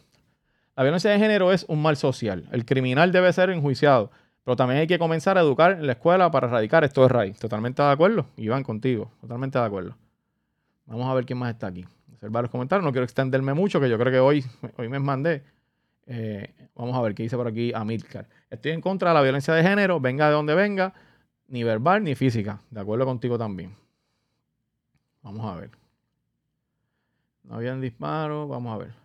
la 0.75 0.83
violencia 0.83 1.11
de 1.11 1.19
género 1.19 1.51
es 1.51 1.65
un 1.67 1.81
mal 1.81 1.97
social. 1.97 2.47
El 2.51 2.65
criminal 2.65 3.11
debe 3.11 3.31
ser 3.33 3.49
enjuiciado. 3.49 4.11
Pero 4.43 4.55
también 4.55 4.79
hay 4.81 4.87
que 4.87 4.97
comenzar 4.97 5.37
a 5.37 5.41
educar 5.41 5.73
en 5.73 5.85
la 5.85 5.93
escuela 5.93 6.31
para 6.31 6.47
erradicar 6.47 6.83
esto 6.83 7.03
de 7.03 7.09
raíz. 7.09 7.37
Totalmente 7.37 7.81
de 7.81 7.89
acuerdo. 7.89 8.25
Iván, 8.37 8.63
contigo. 8.63 9.11
Totalmente 9.21 9.59
de 9.59 9.65
acuerdo. 9.65 9.95
Vamos 10.85 11.07
a 11.07 11.13
ver 11.13 11.25
quién 11.25 11.37
más 11.37 11.51
está 11.51 11.67
aquí. 11.67 11.85
Hacer 12.15 12.29
varios 12.29 12.49
comentarios. 12.51 12.83
No 12.83 12.91
quiero 12.91 13.03
extenderme 13.03 13.53
mucho, 13.53 13.79
que 13.79 13.89
yo 13.89 13.97
creo 13.97 14.11
que 14.11 14.19
hoy, 14.19 14.43
hoy 14.77 14.89
me 14.89 14.99
mandé. 14.99 15.43
Eh, 16.07 16.53
vamos 16.75 16.95
a 16.95 17.01
ver 17.01 17.13
qué 17.13 17.23
dice 17.23 17.37
por 17.37 17.47
aquí 17.47 17.71
Amilcar. 17.73 18.27
Estoy 18.49 18.71
en 18.71 18.81
contra 18.81 19.09
de 19.09 19.15
la 19.15 19.21
violencia 19.21 19.53
de 19.53 19.63
género, 19.63 19.99
venga 19.99 20.27
de 20.27 20.33
donde 20.33 20.55
venga, 20.55 20.93
ni 21.47 21.63
verbal 21.63 22.03
ni 22.03 22.15
física. 22.15 22.61
De 22.69 22.81
acuerdo 22.81 23.05
contigo 23.05 23.37
también. 23.37 23.75
Vamos 25.21 25.45
a 25.45 25.59
ver. 25.59 25.69
No 27.43 27.55
habían 27.55 27.79
disparos. 27.79 28.49
Vamos 28.49 28.73
a 28.73 28.77
ver. 28.77 29.00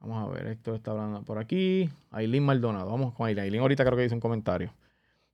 Vamos 0.00 0.28
a 0.28 0.32
ver, 0.32 0.46
esto 0.46 0.74
está 0.74 0.92
hablando 0.92 1.22
por 1.22 1.38
aquí. 1.38 1.90
Aileen 2.10 2.44
Maldonado, 2.44 2.90
vamos 2.90 3.14
con 3.14 3.26
Aileen. 3.26 3.44
Aileen 3.44 3.62
ahorita 3.62 3.84
creo 3.84 3.96
que 3.96 4.02
dice 4.02 4.14
un 4.14 4.20
comentario. 4.20 4.72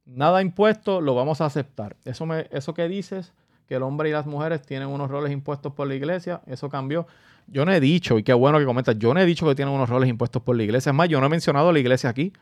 Nada 0.07 0.43
impuesto, 0.43 1.01
lo 1.01 1.15
vamos 1.15 1.41
a 1.41 1.47
aceptar. 1.47 1.97
Eso, 2.05 2.27
me, 2.27 2.47
eso 2.51 2.75
que 2.75 2.89
dices, 2.89 3.33
que 3.67 3.77
el 3.77 3.83
hombre 3.83 4.09
y 4.09 4.13
las 4.13 4.27
mujeres 4.27 4.63
tienen 4.63 4.89
unos 4.89 5.11
roles 5.11 5.33
impuestos 5.33 5.73
por 5.73 5.87
la 5.87 5.95
iglesia, 5.95 6.41
eso 6.47 6.69
cambió. 6.69 7.07
Yo 7.47 7.65
no 7.65 7.73
he 7.73 7.81
dicho, 7.81 8.19
y 8.19 8.23
qué 8.23 8.33
bueno 8.33 8.59
que 8.59 8.65
comentas, 8.65 8.99
yo 8.99 9.13
no 9.13 9.21
he 9.21 9.27
dicho 9.27 9.47
que 9.47 9.55
tienen 9.55 9.75
unos 9.75 9.89
roles 9.89 10.09
impuestos 10.09 10.43
por 10.43 10.57
la 10.57 10.63
iglesia. 10.63 10.91
Es 10.91 10.97
más, 10.97 11.09
yo 11.09 11.21
no 11.21 11.27
he 11.27 11.31
mencionado 11.31 11.73
la 11.73 11.79
iglesia 11.79 12.11
aquí. 12.11 12.33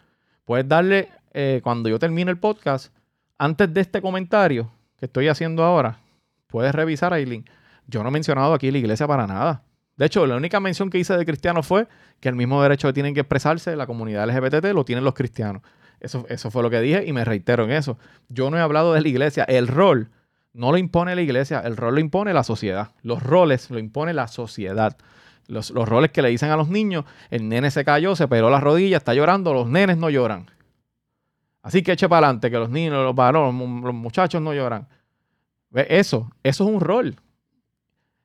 Puedes 0.44 0.66
darle, 0.68 1.08
eh, 1.32 1.60
cuando 1.62 1.88
yo 1.88 1.98
termine 1.98 2.30
el 2.30 2.38
podcast, 2.38 2.94
antes 3.38 3.72
de 3.72 3.80
este 3.80 4.00
comentario 4.00 4.70
que 4.98 5.06
estoy 5.06 5.28
haciendo 5.28 5.64
ahora, 5.64 5.98
puedes 6.46 6.74
revisar, 6.74 7.12
Aileen. 7.12 7.44
Yo 7.86 8.02
no 8.02 8.08
he 8.08 8.12
mencionado 8.12 8.54
aquí 8.54 8.70
la 8.70 8.78
iglesia 8.78 9.06
para 9.06 9.26
nada. 9.26 9.62
De 9.96 10.06
hecho, 10.06 10.26
la 10.26 10.36
única 10.36 10.58
mención 10.60 10.90
que 10.90 10.98
hice 10.98 11.16
de 11.16 11.24
cristianos 11.24 11.66
fue 11.66 11.86
que 12.20 12.28
el 12.28 12.34
mismo 12.34 12.62
derecho 12.62 12.88
que 12.88 12.94
tienen 12.94 13.14
que 13.14 13.20
expresarse 13.20 13.76
la 13.76 13.86
comunidad 13.86 14.28
LGBT 14.28 14.66
lo 14.72 14.84
tienen 14.84 15.04
los 15.04 15.14
cristianos. 15.14 15.62
Eso, 16.00 16.26
eso 16.28 16.50
fue 16.50 16.62
lo 16.62 16.70
que 16.70 16.80
dije 16.80 17.04
y 17.06 17.12
me 17.12 17.24
reitero 17.24 17.64
en 17.64 17.72
eso. 17.72 17.98
Yo 18.28 18.50
no 18.50 18.56
he 18.56 18.60
hablado 18.60 18.92
de 18.94 19.02
la 19.02 19.08
iglesia. 19.08 19.44
El 19.44 19.68
rol 19.68 20.10
no 20.54 20.70
lo 20.70 20.78
impone 20.78 21.14
la 21.14 21.22
iglesia, 21.22 21.60
el 21.60 21.76
rol 21.76 21.94
lo 21.94 22.00
impone 22.00 22.34
la 22.34 22.44
sociedad. 22.44 22.90
Los 23.02 23.22
roles 23.22 23.70
lo 23.70 23.78
impone 23.78 24.12
la 24.12 24.28
sociedad. 24.28 24.96
Los, 25.46 25.70
roles 25.70 26.10
que 26.10 26.22
le 26.22 26.28
dicen 26.28 26.50
a 26.50 26.56
los 26.56 26.68
niños, 26.68 27.04
el 27.30 27.48
nene 27.48 27.70
se 27.70 27.84
cayó, 27.84 28.16
se 28.16 28.28
peló 28.28 28.48
la 28.50 28.60
rodilla, 28.60 28.96
está 28.96 29.14
llorando, 29.14 29.52
los 29.52 29.68
nenes 29.68 29.96
no 29.96 30.08
lloran. 30.08 30.50
Así 31.62 31.82
que 31.82 31.92
eche 31.92 32.08
para 32.08 32.26
adelante, 32.26 32.50
que 32.50 32.58
los 32.58 32.70
niños, 32.70 33.04
los 33.04 33.14
varones, 33.14 33.84
los 33.84 33.94
muchachos 33.94 34.40
no 34.40 34.52
lloran. 34.52 34.88
Eso, 35.74 36.30
eso 36.42 36.64
es 36.64 36.70
un 36.70 36.80
rol. 36.80 37.16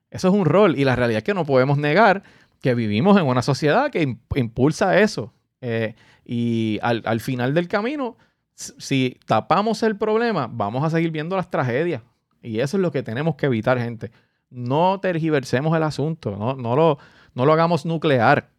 Eso 0.10 0.30
es 0.30 0.34
un 0.34 0.46
rol 0.46 0.78
y 0.78 0.86
la 0.86 0.96
realidad 0.96 1.20
es 1.20 1.24
que 1.24 1.34
no 1.34 1.46
podemos 1.46 1.78
negar 1.78 2.24
que 2.62 2.76
vivimos 2.76 3.18
en 3.18 3.26
una 3.26 3.42
sociedad 3.42 3.92
que 3.92 4.18
impulsa 4.36 5.00
eso. 5.00 5.34
Eh, 5.62 5.96
y 6.26 6.80
al, 6.82 7.20
final 7.20 7.54
del 7.54 7.68
camino, 7.68 8.18
si 8.54 9.20
tapamos 9.26 9.84
el 9.84 9.98
problema, 9.98 10.50
vamos 10.52 10.84
a 10.84 10.90
seguir 10.90 11.12
viendo 11.12 11.36
las 11.36 11.50
tragedias. 11.50 12.02
Y 12.42 12.60
eso 12.60 12.78
es 12.78 12.82
lo 12.82 12.92
que 12.92 13.04
tenemos 13.04 13.36
que 13.36 13.48
evitar, 13.48 13.80
gente. 13.80 14.12
No 14.50 15.00
tergiversemos 15.02 15.76
el 15.76 15.84
asunto, 15.84 16.36
no, 16.38 16.56
no, 16.56 16.76
lo, 16.76 16.98
no 17.34 17.46
lo 17.46 17.54
hagamos 17.54 17.86
nuclear. 17.86 18.50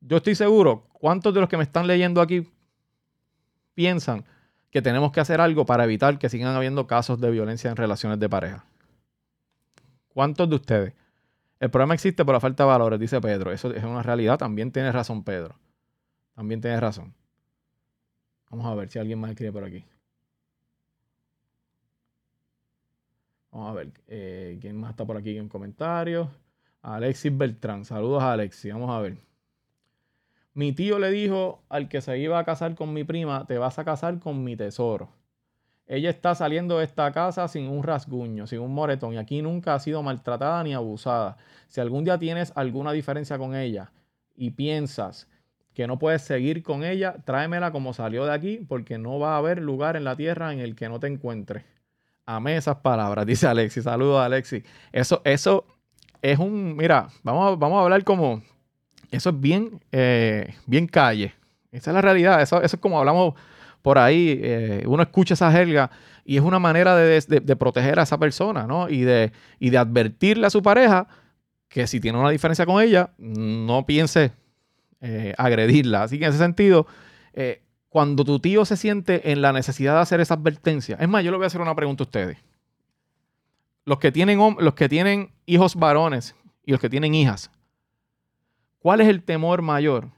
Yo 0.00 0.18
estoy 0.18 0.34
seguro, 0.34 0.86
¿cuántos 0.92 1.32
de 1.34 1.40
los 1.40 1.48
que 1.48 1.56
me 1.56 1.62
están 1.62 1.86
leyendo 1.86 2.20
aquí 2.20 2.46
piensan 3.74 4.24
que 4.70 4.82
tenemos 4.82 5.12
que 5.12 5.20
hacer 5.20 5.40
algo 5.40 5.64
para 5.64 5.84
evitar 5.84 6.18
que 6.18 6.28
sigan 6.28 6.54
habiendo 6.54 6.86
casos 6.86 7.20
de 7.20 7.30
violencia 7.30 7.70
en 7.70 7.76
relaciones 7.76 8.18
de 8.18 8.28
pareja? 8.28 8.64
¿Cuántos 10.14 10.48
de 10.48 10.54
ustedes? 10.54 10.94
El 11.60 11.70
problema 11.70 11.94
existe 11.94 12.24
por 12.24 12.34
la 12.34 12.40
falta 12.40 12.62
de 12.62 12.68
valores, 12.68 13.00
dice 13.00 13.20
Pedro. 13.20 13.52
Eso 13.52 13.74
es 13.74 13.84
una 13.84 14.02
realidad. 14.02 14.38
También 14.38 14.70
tiene 14.70 14.92
razón, 14.92 15.24
Pedro. 15.24 15.56
También 16.34 16.60
tiene 16.60 16.80
razón. 16.80 17.14
Vamos 18.50 18.66
a 18.66 18.74
ver 18.74 18.88
si 18.88 18.98
alguien 18.98 19.18
más 19.18 19.30
escribe 19.30 19.52
por 19.52 19.64
aquí. 19.64 19.84
Vamos 23.50 23.70
a 23.70 23.74
ver 23.74 23.92
eh, 24.08 24.58
quién 24.60 24.76
más 24.76 24.90
está 24.90 25.04
por 25.04 25.16
aquí 25.16 25.36
en 25.36 25.48
comentarios. 25.48 26.28
Alexis 26.82 27.36
Beltrán. 27.36 27.84
Saludos 27.84 28.22
a 28.22 28.32
Alexis. 28.32 28.72
Vamos 28.72 28.90
a 28.90 29.00
ver. 29.00 29.16
Mi 30.54 30.72
tío 30.72 31.00
le 31.00 31.10
dijo 31.10 31.64
al 31.68 31.88
que 31.88 32.00
se 32.00 32.18
iba 32.18 32.38
a 32.38 32.44
casar 32.44 32.76
con 32.76 32.92
mi 32.92 33.02
prima, 33.02 33.46
te 33.46 33.58
vas 33.58 33.78
a 33.80 33.84
casar 33.84 34.20
con 34.20 34.44
mi 34.44 34.56
tesoro. 34.56 35.08
Ella 35.86 36.08
está 36.08 36.34
saliendo 36.34 36.78
de 36.78 36.84
esta 36.84 37.12
casa 37.12 37.46
sin 37.46 37.68
un 37.68 37.82
rasguño, 37.82 38.46
sin 38.46 38.60
un 38.60 38.72
moretón 38.72 39.14
y 39.14 39.18
aquí 39.18 39.42
nunca 39.42 39.74
ha 39.74 39.80
sido 39.80 40.02
maltratada 40.02 40.62
ni 40.64 40.72
abusada. 40.72 41.36
Si 41.68 41.80
algún 41.80 42.04
día 42.04 42.18
tienes 42.18 42.52
alguna 42.54 42.92
diferencia 42.92 43.36
con 43.36 43.54
ella 43.54 43.92
y 44.34 44.50
piensas 44.50 45.28
que 45.74 45.86
no 45.86 45.98
puedes 45.98 46.22
seguir 46.22 46.62
con 46.62 46.84
ella, 46.84 47.16
tráemela 47.24 47.70
como 47.70 47.92
salió 47.92 48.24
de 48.24 48.32
aquí 48.32 48.64
porque 48.66 48.96
no 48.96 49.18
va 49.18 49.34
a 49.34 49.38
haber 49.38 49.60
lugar 49.60 49.96
en 49.96 50.04
la 50.04 50.16
tierra 50.16 50.52
en 50.52 50.60
el 50.60 50.74
que 50.74 50.88
no 50.88 51.00
te 51.00 51.08
encuentres. 51.08 51.64
Amé 52.24 52.56
esas 52.56 52.76
palabras, 52.76 53.26
dice 53.26 53.46
Alexis. 53.46 53.84
Saludos 53.84 54.20
a 54.20 54.24
Alexis. 54.24 54.64
Eso, 54.90 55.20
eso 55.24 55.66
es 56.22 56.38
un, 56.38 56.76
mira, 56.76 57.08
vamos, 57.22 57.58
vamos 57.58 57.80
a 57.80 57.82
hablar 57.82 58.04
como, 58.04 58.42
eso 59.10 59.30
es 59.30 59.40
bien, 59.40 59.80
eh, 59.92 60.54
bien 60.66 60.86
calle. 60.86 61.34
Esa 61.70 61.90
es 61.90 61.94
la 61.94 62.00
realidad. 62.00 62.40
Eso, 62.40 62.62
eso 62.62 62.76
es 62.76 62.80
como 62.80 62.98
hablamos 62.98 63.34
por 63.84 63.98
ahí, 63.98 64.40
eh, 64.42 64.82
uno 64.86 65.02
escucha 65.02 65.34
esa 65.34 65.52
jerga 65.52 65.90
Y 66.24 66.38
es 66.38 66.42
una 66.42 66.58
manera 66.58 66.96
de, 66.96 67.56
proteger 67.56 67.98
a 68.00 68.04
esa 68.04 68.16
persona, 68.16 68.66
¿no? 68.66 68.88
Y 68.88 69.02
de, 69.02 69.30
y 69.60 69.68
de 69.68 69.76
advertirle 69.76 70.46
a 70.46 70.50
su 70.50 70.62
pareja 70.62 71.06
que 71.68 71.86
si 71.86 72.00
tiene 72.00 72.18
una 72.18 72.30
diferencia 72.30 72.64
con 72.64 72.82
ella, 72.82 73.10
no 73.18 73.84
piense 73.84 74.32
eh, 75.02 75.34
agredirla. 75.36 76.04
Así 76.04 76.18
que 76.18 76.24
en 76.24 76.30
ese 76.30 76.38
sentido, 76.38 76.86
eh, 77.34 77.60
cuando 77.90 78.24
tu 78.24 78.38
tío 78.38 78.64
se 78.64 78.78
siente 78.78 79.30
en 79.32 79.42
la 79.42 79.52
necesidad 79.52 79.96
de 79.96 80.00
hacer 80.00 80.20
esa 80.22 80.32
advertencia, 80.32 80.96
es 80.98 81.06
más, 81.06 81.22
yo 81.22 81.30
le 81.30 81.36
voy 81.36 81.44
a 81.44 81.48
hacer 81.48 81.60
una 81.60 81.74
pregunta 81.74 82.04
a 82.04 82.06
ustedes. 82.06 82.38
Los 83.84 83.98
que 83.98 84.10
tienen, 84.10 84.38
los 84.60 84.72
que 84.72 84.88
tienen 84.88 85.30
hijos 85.44 85.76
varones 85.76 86.34
y 86.64 86.70
los 86.70 86.80
que 86.80 86.88
tienen 86.88 87.14
hijas, 87.14 87.50
¿cuál 88.78 89.02
es 89.02 89.08
el 89.08 89.22
temor 89.22 89.60
mayor 89.60 90.08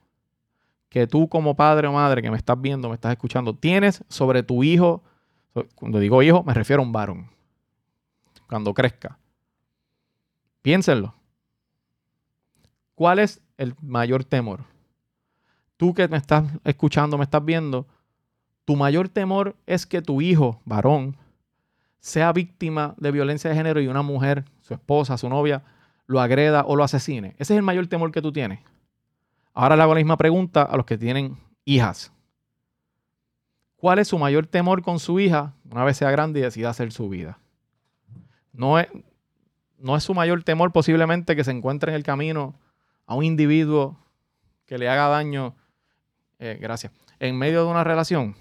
que 0.97 1.07
tú 1.07 1.29
como 1.29 1.55
padre 1.55 1.89
o 1.89 1.93
madre 1.93 2.23
que 2.23 2.31
me 2.31 2.39
estás 2.39 2.59
viendo, 2.59 2.89
me 2.89 2.95
estás 2.95 3.13
escuchando, 3.13 3.55
tienes 3.55 4.03
sobre 4.09 4.43
tu 4.43 4.65
hijo? 4.65 5.03
Cuando 5.75 5.99
digo 5.99 6.23
hijo, 6.23 6.43
me 6.43 6.55
refiero 6.55 6.81
a 6.81 6.87
un 6.87 6.93
varón. 6.93 7.29
Cuando 8.49 8.73
crezca. 8.73 9.19
Piénsenlo. 10.63 11.15
¿Cuál 12.95 13.19
es 13.19 13.43
el 13.59 13.75
mayor 13.83 14.25
temor? 14.25 14.65
tú 15.77 15.93
que 15.93 16.09
me 16.09 16.17
estás 16.17 16.45
escuchando, 16.65 17.19
me 17.19 17.25
estás 17.25 17.45
viendo, 17.45 17.87
tu 18.65 18.75
mayor 18.75 19.11
temor 19.11 19.55
es 19.67 19.85
que 19.85 20.01
tu 20.01 20.23
hijo, 20.23 20.63
varón, 20.65 21.15
sea 22.01 22.33
víctima 22.33 22.95
de 22.97 23.11
violencia 23.11 23.51
de 23.51 23.57
género 23.57 23.83
y 23.83 23.89
una 23.89 24.01
mujer, 24.01 24.47
su 24.63 24.73
esposa, 24.73 25.19
su 25.19 25.29
novia, 25.29 25.63
lo 26.07 26.23
agreda 26.23 26.65
o 26.67 26.75
lo 26.75 26.85
asesine. 26.85 27.35
Ese 27.39 27.53
es 27.53 27.59
el 27.59 27.63
mayor 27.63 27.87
temor 27.87 28.13
que 28.13 28.23
tú 28.23 28.33
tienes. 28.33 28.61
Ahora 29.59 29.75
le 29.75 29.83
hago 29.83 29.95
la 29.95 30.01
misma 30.01 30.19
pregunta 30.19 30.63
a 30.63 30.77
los 30.77 30.85
que 30.85 30.99
tienen 30.99 31.39
hijas. 31.65 32.13
¿Cuál 33.77 33.99
es 33.99 34.09
su 34.09 34.19
mayor 34.19 34.47
temor 34.47 34.83
con 34.83 34.99
su 34.99 35.19
hija 35.19 35.55
una 35.71 35.83
vez 35.83 35.97
sea 35.97 36.11
grande 36.11 36.41
y 36.41 36.43
decida 36.43 36.69
hacer 36.69 36.93
su 36.93 37.09
vida? 37.09 37.39
No 38.53 38.79
es, 38.79 38.87
no 39.79 39.97
es 39.97 40.05
su 40.05 40.13
mayor 40.13 40.45
temor 40.45 40.73
posiblemente 40.73 41.35
que 41.35 41.43
se 41.43 41.53
encuentre 41.53 41.91
en 41.91 41.97
el 41.97 42.03
camino 42.03 42.55
a 43.07 43.15
un 43.15 43.25
individuo 43.25 43.97
que 44.67 44.77
le 44.77 44.91
haga 44.91 45.09
daño 45.09 45.55
eh, 46.39 46.59
gracias, 46.61 46.93
en 47.19 47.39
medio 47.39 47.65
de 47.65 47.71
una 47.71 47.83
relación, 47.83 48.37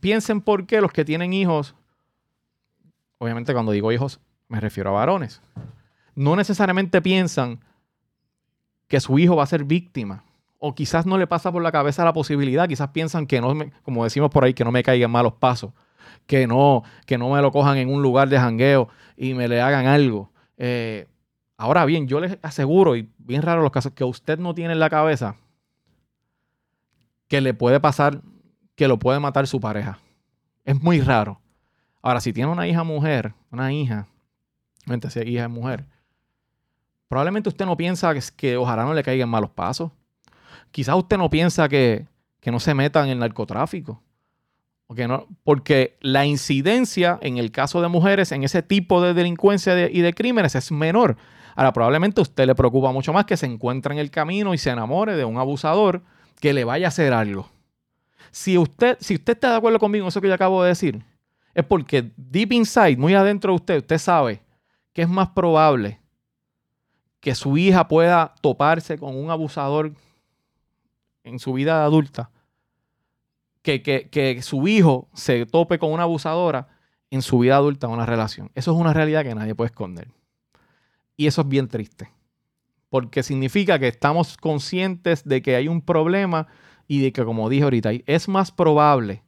piensen 0.00 0.40
por 0.40 0.66
qué 0.66 0.80
los 0.80 0.90
que 0.90 1.04
tienen 1.04 1.32
hijos, 1.32 1.76
obviamente 3.18 3.52
cuando 3.52 3.70
digo 3.70 3.92
hijos 3.92 4.18
me 4.48 4.58
refiero 4.58 4.90
a 4.90 4.94
varones, 4.94 5.40
no 6.16 6.34
necesariamente 6.34 7.00
piensan 7.00 7.60
que 8.88 9.00
su 9.00 9.18
hijo 9.18 9.36
va 9.36 9.44
a 9.44 9.46
ser 9.46 9.64
víctima. 9.64 10.24
O 10.58 10.74
quizás 10.74 11.04
no 11.06 11.18
le 11.18 11.26
pasa 11.26 11.52
por 11.52 11.62
la 11.62 11.72
cabeza 11.72 12.04
la 12.04 12.12
posibilidad, 12.12 12.68
quizás 12.68 12.88
piensan 12.88 13.26
que 13.26 13.40
no, 13.40 13.54
me, 13.54 13.72
como 13.82 14.04
decimos 14.04 14.30
por 14.30 14.44
ahí, 14.44 14.54
que 14.54 14.64
no 14.64 14.72
me 14.72 14.82
caigan 14.82 15.10
malos 15.10 15.34
pasos, 15.34 15.72
que 16.26 16.46
no, 16.46 16.82
que 17.06 17.18
no 17.18 17.30
me 17.30 17.42
lo 17.42 17.52
cojan 17.52 17.76
en 17.76 17.92
un 17.92 18.02
lugar 18.02 18.28
de 18.28 18.38
jangueo 18.38 18.88
y 19.16 19.34
me 19.34 19.48
le 19.48 19.60
hagan 19.60 19.86
algo. 19.86 20.32
Eh, 20.56 21.06
ahora 21.56 21.84
bien, 21.84 22.08
yo 22.08 22.20
les 22.20 22.38
aseguro, 22.42 22.96
y 22.96 23.10
bien 23.18 23.42
raro 23.42 23.62
los 23.62 23.72
casos, 23.72 23.92
que 23.92 24.04
usted 24.04 24.38
no 24.38 24.54
tiene 24.54 24.72
en 24.72 24.80
la 24.80 24.88
cabeza 24.88 25.36
que 27.28 27.40
le 27.40 27.52
puede 27.54 27.80
pasar 27.80 28.22
que 28.74 28.88
lo 28.88 28.98
puede 28.98 29.20
matar 29.20 29.46
su 29.46 29.60
pareja. 29.60 29.98
Es 30.64 30.80
muy 30.82 31.00
raro. 31.00 31.40
Ahora, 32.02 32.20
si 32.20 32.32
tiene 32.32 32.50
una 32.50 32.66
hija 32.66 32.84
mujer, 32.84 33.34
una 33.50 33.72
hija, 33.72 34.08
si 35.08 35.20
hija 35.20 35.44
es 35.44 35.50
mujer, 35.50 35.86
probablemente 37.14 37.48
usted 37.48 37.64
no 37.64 37.76
piensa 37.76 38.12
que, 38.36 38.56
ojalá 38.56 38.82
no 38.82 38.92
le 38.92 39.04
caigan 39.04 39.28
malos 39.28 39.50
pasos. 39.50 39.92
Quizás 40.72 40.96
usted 40.96 41.16
no 41.16 41.30
piensa 41.30 41.68
que, 41.68 42.08
no 42.46 42.58
se 42.58 42.74
metan 42.74 43.04
en 43.04 43.12
el 43.12 43.18
narcotráfico. 43.20 44.02
no, 44.88 45.28
porque 45.44 45.96
la 46.00 46.26
incidencia 46.26 47.20
en 47.22 47.38
el 47.38 47.52
caso 47.52 47.80
de 47.80 47.86
mujeres 47.86 48.32
en 48.32 48.42
ese 48.42 48.62
tipo 48.62 49.00
de 49.00 49.14
delincuencia 49.14 49.88
y 49.88 50.00
de 50.00 50.12
crímenes 50.12 50.56
es 50.56 50.72
menor. 50.72 51.16
Ahora, 51.54 51.72
probablemente 51.72 52.20
a 52.20 52.22
usted 52.22 52.48
le 52.48 52.56
preocupa 52.56 52.90
mucho 52.90 53.12
más 53.12 53.26
que 53.26 53.36
se 53.36 53.46
encuentre 53.46 53.94
en 53.94 54.00
el 54.00 54.10
camino 54.10 54.52
y 54.52 54.58
se 54.58 54.70
enamore 54.70 55.14
de 55.14 55.24
un 55.24 55.38
abusador 55.38 56.02
que 56.40 56.52
le 56.52 56.64
vaya 56.64 56.86
a 56.86 56.88
hacer 56.88 57.12
algo. 57.12 57.48
Si 58.32 58.58
usted, 58.58 58.98
si 58.98 59.14
usted 59.14 59.34
está 59.34 59.50
de 59.50 59.56
acuerdo 59.58 59.78
conmigo 59.78 60.04
en 60.04 60.08
eso 60.08 60.20
que 60.20 60.26
yo 60.26 60.34
acabo 60.34 60.64
de 60.64 60.70
decir, 60.70 61.00
es 61.54 61.64
porque 61.64 62.10
deep 62.16 62.50
inside, 62.54 62.96
muy 62.96 63.14
adentro 63.14 63.52
de 63.52 63.54
usted, 63.54 63.76
usted 63.76 63.98
sabe 63.98 64.42
que 64.92 65.02
es 65.02 65.08
más 65.08 65.28
probable 65.28 66.00
que 67.24 67.34
su 67.34 67.56
hija 67.56 67.88
pueda 67.88 68.34
toparse 68.42 68.98
con 68.98 69.16
un 69.16 69.30
abusador 69.30 69.94
en 71.22 71.38
su 71.38 71.54
vida 71.54 71.82
adulta 71.82 72.30
que, 73.62 73.80
que, 73.80 74.42
su 74.42 74.68
hijo 74.68 75.08
se 75.14 75.46
tope 75.46 75.78
con 75.78 75.90
una 75.90 76.02
abusadora 76.02 76.68
en 77.10 77.22
su 77.22 77.38
vida 77.38 77.56
adulta, 77.56 77.86
en 77.86 77.94
una 77.94 78.04
relación. 78.04 78.50
Eso 78.54 78.74
es 78.74 78.78
una 78.78 78.92
realidad 78.92 79.22
que 79.22 79.34
nadie 79.34 79.54
puede 79.54 79.68
esconder. 79.68 80.08
Y 81.16 81.26
eso 81.26 81.40
es 81.40 81.48
bien 81.48 81.68
triste 81.68 82.10
porque 82.90 83.22
significa 83.22 83.78
que 83.78 83.88
estamos 83.88 84.36
conscientes 84.36 85.24
de 85.24 85.40
que 85.40 85.56
hay 85.56 85.66
un 85.66 85.80
problema 85.80 86.46
y 86.86 87.00
de 87.00 87.10
que, 87.14 87.24
como 87.24 87.48
dije 87.48 87.64
ahorita, 87.64 87.90
es 88.04 88.28
más 88.28 88.52
probable 88.52 89.22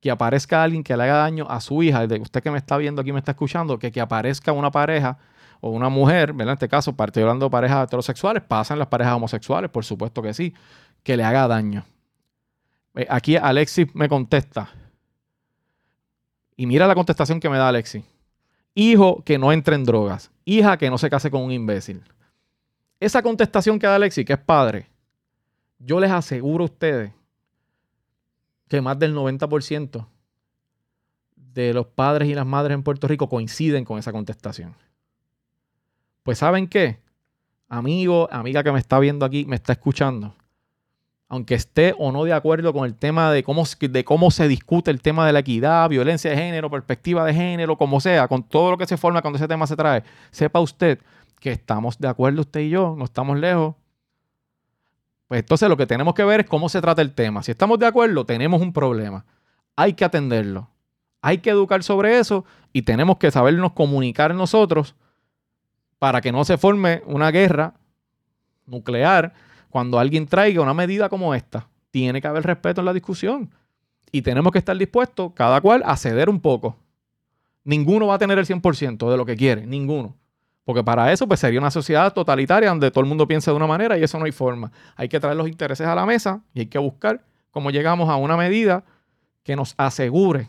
que 0.00 0.12
aparezca 0.12 0.62
alguien 0.62 0.84
que 0.84 0.96
le 0.96 1.02
haga 1.02 1.16
daño 1.16 1.48
a 1.50 1.60
su 1.60 1.82
hija, 1.82 2.06
de 2.06 2.20
usted 2.20 2.40
que 2.40 2.52
me 2.52 2.58
está 2.58 2.76
viendo 2.76 3.02
aquí, 3.02 3.12
me 3.12 3.18
está 3.18 3.32
escuchando, 3.32 3.80
que 3.80 3.90
que 3.90 4.00
aparezca 4.00 4.52
una 4.52 4.70
pareja 4.70 5.18
o 5.64 5.70
una 5.70 5.88
mujer, 5.88 6.32
¿verdad? 6.32 6.54
En 6.54 6.54
este 6.54 6.68
caso, 6.68 6.92
de 6.92 7.50
parejas 7.50 7.84
heterosexuales, 7.84 8.42
pasan 8.42 8.80
las 8.80 8.88
parejas 8.88 9.14
homosexuales, 9.14 9.70
por 9.70 9.84
supuesto 9.84 10.20
que 10.20 10.34
sí, 10.34 10.52
que 11.04 11.16
le 11.16 11.22
haga 11.22 11.46
daño. 11.46 11.84
Eh, 12.96 13.06
aquí 13.08 13.36
Alexis 13.36 13.86
me 13.94 14.08
contesta. 14.08 14.70
Y 16.56 16.66
mira 16.66 16.88
la 16.88 16.96
contestación 16.96 17.38
que 17.38 17.48
me 17.48 17.58
da 17.58 17.68
Alexis. 17.68 18.02
Hijo 18.74 19.22
que 19.24 19.38
no 19.38 19.52
entre 19.52 19.76
en 19.76 19.84
drogas. 19.84 20.32
Hija 20.44 20.76
que 20.76 20.90
no 20.90 20.98
se 20.98 21.08
case 21.08 21.30
con 21.30 21.42
un 21.42 21.52
imbécil. 21.52 22.02
Esa 22.98 23.22
contestación 23.22 23.78
que 23.78 23.86
da 23.86 23.94
Alexi, 23.94 24.24
que 24.24 24.32
es 24.32 24.40
padre, 24.40 24.88
yo 25.78 26.00
les 26.00 26.10
aseguro 26.10 26.64
a 26.64 26.66
ustedes 26.66 27.12
que 28.66 28.80
más 28.80 28.98
del 28.98 29.14
90% 29.14 30.08
de 31.36 31.72
los 31.72 31.86
padres 31.86 32.28
y 32.28 32.34
las 32.34 32.46
madres 32.46 32.74
en 32.74 32.82
Puerto 32.82 33.06
Rico 33.06 33.28
coinciden 33.28 33.84
con 33.84 34.00
esa 34.00 34.10
contestación. 34.10 34.74
Pues 36.22 36.38
¿saben 36.38 36.68
qué? 36.68 37.00
Amigo, 37.68 38.28
amiga 38.30 38.62
que 38.62 38.72
me 38.72 38.78
está 38.78 38.98
viendo 38.98 39.24
aquí, 39.24 39.44
me 39.46 39.56
está 39.56 39.72
escuchando, 39.72 40.34
aunque 41.28 41.54
esté 41.54 41.94
o 41.98 42.12
no 42.12 42.24
de 42.24 42.34
acuerdo 42.34 42.72
con 42.74 42.84
el 42.84 42.94
tema 42.94 43.32
de 43.32 43.42
cómo, 43.42 43.64
de 43.80 44.04
cómo 44.04 44.30
se 44.30 44.46
discute 44.46 44.90
el 44.90 45.00
tema 45.00 45.26
de 45.26 45.32
la 45.32 45.38
equidad, 45.38 45.88
violencia 45.88 46.30
de 46.30 46.36
género, 46.36 46.70
perspectiva 46.70 47.24
de 47.24 47.32
género, 47.32 47.78
como 47.78 48.00
sea, 48.00 48.28
con 48.28 48.42
todo 48.42 48.72
lo 48.72 48.78
que 48.78 48.86
se 48.86 48.98
forma 48.98 49.22
cuando 49.22 49.38
ese 49.38 49.48
tema 49.48 49.66
se 49.66 49.74
trae, 49.74 50.04
sepa 50.30 50.60
usted 50.60 50.98
que 51.40 51.50
estamos 51.50 51.98
de 51.98 52.08
acuerdo 52.08 52.42
usted 52.42 52.60
y 52.60 52.68
yo, 52.68 52.94
no 52.96 53.04
estamos 53.04 53.38
lejos. 53.38 53.74
Pues 55.26 55.40
entonces 55.40 55.68
lo 55.70 55.76
que 55.78 55.86
tenemos 55.86 56.12
que 56.12 56.24
ver 56.24 56.40
es 56.40 56.46
cómo 56.46 56.68
se 56.68 56.82
trata 56.82 57.00
el 57.00 57.14
tema. 57.14 57.42
Si 57.42 57.50
estamos 57.50 57.78
de 57.78 57.86
acuerdo, 57.86 58.26
tenemos 58.26 58.60
un 58.60 58.72
problema. 58.72 59.24
Hay 59.74 59.94
que 59.94 60.04
atenderlo. 60.04 60.68
Hay 61.22 61.38
que 61.38 61.48
educar 61.48 61.82
sobre 61.82 62.18
eso 62.18 62.44
y 62.72 62.82
tenemos 62.82 63.16
que 63.16 63.30
sabernos 63.30 63.72
comunicar 63.72 64.34
nosotros 64.34 64.94
para 66.02 66.20
que 66.20 66.32
no 66.32 66.44
se 66.44 66.58
forme 66.58 67.00
una 67.06 67.30
guerra 67.30 67.74
nuclear 68.66 69.34
cuando 69.70 70.00
alguien 70.00 70.26
traiga 70.26 70.60
una 70.60 70.74
medida 70.74 71.08
como 71.08 71.32
esta. 71.32 71.68
Tiene 71.92 72.20
que 72.20 72.26
haber 72.26 72.42
respeto 72.42 72.80
en 72.80 72.86
la 72.86 72.92
discusión 72.92 73.54
y 74.10 74.22
tenemos 74.22 74.50
que 74.50 74.58
estar 74.58 74.76
dispuestos 74.76 75.30
cada 75.32 75.60
cual 75.60 75.80
a 75.86 75.96
ceder 75.96 76.28
un 76.28 76.40
poco. 76.40 76.76
Ninguno 77.62 78.08
va 78.08 78.14
a 78.14 78.18
tener 78.18 78.36
el 78.36 78.46
100% 78.46 79.08
de 79.12 79.16
lo 79.16 79.24
que 79.24 79.36
quiere, 79.36 79.64
ninguno. 79.64 80.16
Porque 80.64 80.82
para 80.82 81.12
eso 81.12 81.28
pues 81.28 81.38
sería 81.38 81.60
una 81.60 81.70
sociedad 81.70 82.12
totalitaria 82.12 82.70
donde 82.70 82.90
todo 82.90 83.02
el 83.02 83.08
mundo 83.08 83.28
piensa 83.28 83.52
de 83.52 83.58
una 83.58 83.68
manera 83.68 83.96
y 83.96 84.02
eso 84.02 84.18
no 84.18 84.24
hay 84.24 84.32
forma. 84.32 84.72
Hay 84.96 85.08
que 85.08 85.20
traer 85.20 85.36
los 85.36 85.46
intereses 85.46 85.86
a 85.86 85.94
la 85.94 86.04
mesa 86.04 86.42
y 86.52 86.58
hay 86.58 86.66
que 86.66 86.78
buscar 86.78 87.24
cómo 87.52 87.70
llegamos 87.70 88.08
a 88.08 88.16
una 88.16 88.36
medida 88.36 88.82
que 89.44 89.54
nos 89.54 89.74
asegure 89.76 90.48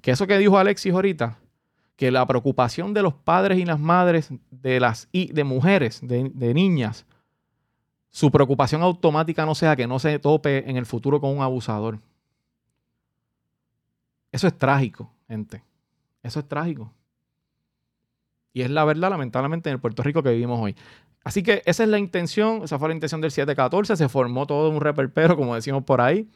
que 0.00 0.12
eso 0.12 0.26
que 0.26 0.38
dijo 0.38 0.56
Alexis 0.56 0.94
ahorita, 0.94 1.36
que 1.96 2.10
la 2.10 2.26
preocupación 2.26 2.94
de 2.94 3.02
los 3.02 3.14
padres 3.14 3.58
y 3.58 3.64
las 3.64 3.80
madres 3.80 4.30
de 4.50 4.80
las 4.80 5.08
y 5.12 5.32
de 5.32 5.44
mujeres, 5.44 6.00
de, 6.02 6.30
de 6.34 6.54
niñas, 6.54 7.06
su 8.10 8.30
preocupación 8.30 8.82
automática 8.82 9.44
no 9.44 9.54
sea 9.54 9.76
que 9.76 9.86
no 9.86 9.98
se 9.98 10.18
tope 10.18 10.68
en 10.70 10.76
el 10.76 10.86
futuro 10.86 11.20
con 11.20 11.36
un 11.36 11.42
abusador. 11.42 11.98
Eso 14.32 14.46
es 14.46 14.56
trágico, 14.56 15.10
gente. 15.28 15.62
Eso 16.22 16.40
es 16.40 16.48
trágico. 16.48 16.92
Y 18.52 18.62
es 18.62 18.70
la 18.70 18.84
verdad, 18.84 19.10
lamentablemente, 19.10 19.68
en 19.68 19.74
el 19.74 19.80
Puerto 19.80 20.02
Rico 20.02 20.22
que 20.22 20.30
vivimos 20.30 20.58
hoy. 20.60 20.74
Así 21.24 21.42
que 21.42 21.62
esa 21.66 21.82
es 21.82 21.88
la 21.88 21.98
intención, 21.98 22.62
esa 22.62 22.78
fue 22.78 22.88
la 22.88 22.94
intención 22.94 23.20
del 23.20 23.30
714, 23.30 23.96
se 23.96 24.08
formó 24.08 24.46
todo 24.46 24.70
un 24.70 24.80
reperpero, 24.80 25.36
como 25.36 25.54
decimos 25.54 25.84
por 25.84 26.00
ahí. 26.00 26.28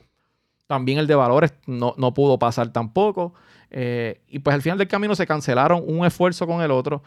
También 0.66 0.98
el 0.98 1.06
de 1.06 1.14
valores 1.14 1.54
no, 1.66 1.94
pudo 2.12 2.38
pasar 2.38 2.72
tampoco. 2.72 3.34
Eh, 3.70 4.20
y 4.26 4.40
pues 4.40 4.54
al 4.54 4.62
final 4.62 4.78
del 4.78 4.88
camino 4.88 5.14
se 5.14 5.26
cancelaron 5.26 5.82
un 5.86 6.04
esfuerzo 6.04 6.46
con 6.46 6.60
el 6.60 6.70
otro 6.70 7.02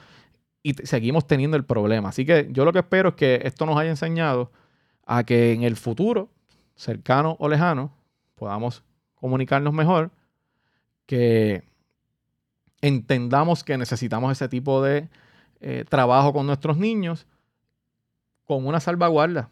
y 0.61 0.73
seguimos 0.85 1.27
teniendo 1.27 1.57
el 1.57 1.65
problema. 1.65 2.09
Así 2.09 2.25
que 2.25 2.47
yo 2.51 2.65
lo 2.65 2.71
que 2.71 2.79
espero 2.79 3.09
es 3.09 3.15
que 3.15 3.41
esto 3.43 3.65
nos 3.65 3.77
haya 3.77 3.89
enseñado 3.89 4.51
a 5.05 5.23
que 5.23 5.51
en 5.51 5.63
el 5.63 5.75
futuro, 5.75 6.29
cercano 6.75 7.35
o 7.39 7.49
lejano, 7.49 7.93
podamos 8.35 8.83
comunicarnos 9.15 9.73
mejor, 9.73 10.11
que 11.05 11.63
entendamos 12.81 13.63
que 13.63 13.77
necesitamos 13.77 14.31
ese 14.31 14.47
tipo 14.47 14.81
de 14.81 15.09
eh, 15.59 15.85
trabajo 15.87 16.33
con 16.33 16.45
nuestros 16.45 16.77
niños 16.77 17.27
con 18.45 18.65
una 18.65 18.79
salvaguarda. 18.79 19.49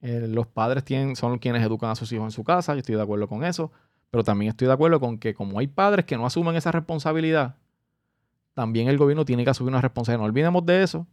Eh, 0.00 0.26
los 0.28 0.46
padres 0.46 0.84
tienen, 0.84 1.14
son 1.14 1.38
quienes 1.38 1.62
educan 1.62 1.90
a 1.90 1.94
sus 1.94 2.10
hijos 2.12 2.24
en 2.24 2.30
su 2.30 2.42
casa, 2.42 2.74
yo 2.74 2.80
estoy 2.80 2.96
de 2.96 3.02
acuerdo 3.02 3.28
con 3.28 3.44
eso, 3.44 3.70
pero 4.10 4.24
también 4.24 4.50
estoy 4.50 4.66
de 4.66 4.72
acuerdo 4.72 5.00
con 5.00 5.18
que 5.18 5.34
como 5.34 5.58
hay 5.58 5.66
padres 5.66 6.04
que 6.04 6.16
no 6.16 6.26
asumen 6.26 6.56
esa 6.56 6.72
responsabilidad, 6.72 7.56
también 8.54 8.88
el 8.88 8.98
gobierno 8.98 9.24
tiene 9.24 9.44
que 9.44 9.50
asumir 9.50 9.70
una 9.70 9.80
responsabilidad. 9.80 10.20
No 10.20 10.26
olvidemos 10.26 10.66
de 10.66 10.82
eso. 10.82 11.06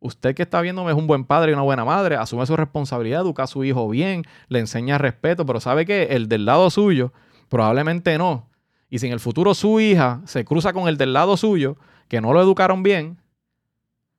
Usted 0.00 0.34
que 0.34 0.42
está 0.42 0.60
viéndome 0.60 0.90
es 0.90 0.96
un 0.98 1.06
buen 1.06 1.24
padre 1.24 1.52
y 1.52 1.54
una 1.54 1.62
buena 1.62 1.84
madre, 1.84 2.16
asume 2.16 2.44
su 2.44 2.56
responsabilidad, 2.56 3.22
educa 3.22 3.44
a 3.44 3.46
su 3.46 3.64
hijo 3.64 3.88
bien, 3.88 4.24
le 4.48 4.58
enseña 4.58 4.98
respeto, 4.98 5.46
pero 5.46 5.60
sabe 5.60 5.86
que 5.86 6.04
el 6.10 6.28
del 6.28 6.44
lado 6.44 6.68
suyo 6.68 7.12
probablemente 7.48 8.18
no. 8.18 8.50
Y 8.90 8.98
si 8.98 9.06
en 9.06 9.12
el 9.12 9.20
futuro 9.20 9.54
su 9.54 9.80
hija 9.80 10.20
se 10.26 10.44
cruza 10.44 10.72
con 10.72 10.88
el 10.88 10.98
del 10.98 11.14
lado 11.14 11.36
suyo, 11.36 11.78
que 12.08 12.20
no 12.20 12.34
lo 12.34 12.42
educaron 12.42 12.82
bien, 12.82 13.18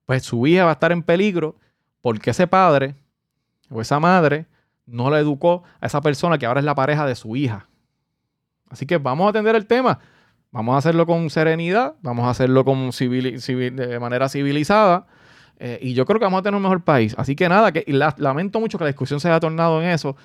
pues 0.05 0.23
su 0.23 0.47
hija 0.47 0.63
va 0.63 0.71
a 0.71 0.73
estar 0.73 0.91
en 0.91 1.03
peligro 1.03 1.57
porque 2.01 2.31
ese 2.31 2.47
padre 2.47 2.95
o 3.69 3.81
esa 3.81 3.99
madre 3.99 4.47
no 4.85 5.09
la 5.09 5.19
educó 5.19 5.63
a 5.81 5.87
esa 5.87 6.01
persona 6.01 6.37
que 6.37 6.45
ahora 6.45 6.59
es 6.59 6.65
la 6.65 6.75
pareja 6.75 7.05
de 7.05 7.15
su 7.15 7.35
hija. 7.35 7.67
Así 8.69 8.85
que 8.85 8.97
vamos 8.97 9.27
a 9.27 9.29
atender 9.29 9.55
el 9.55 9.65
tema. 9.65 9.99
Vamos 10.51 10.75
a 10.75 10.77
hacerlo 10.77 11.05
con 11.05 11.29
serenidad, 11.29 11.95
vamos 12.01 12.25
a 12.25 12.29
hacerlo 12.29 12.63
con 12.63 12.91
de 12.91 13.97
manera 13.99 14.29
civilizada. 14.29 15.05
Eh, 15.57 15.79
y 15.81 15.93
yo 15.93 16.05
creo 16.05 16.19
que 16.19 16.25
vamos 16.25 16.39
a 16.39 16.43
tener 16.43 16.55
un 16.55 16.63
mejor 16.63 16.83
país. 16.83 17.15
Así 17.17 17.35
que 17.35 17.49
nada, 17.49 17.71
que 17.71 17.85
lamento 18.17 18.59
mucho 18.59 18.77
que 18.77 18.83
la 18.83 18.89
discusión 18.89 19.19
se 19.19 19.29
haya 19.29 19.39
tornado 19.39 19.81
en 19.81 19.89
eso, 19.89 20.15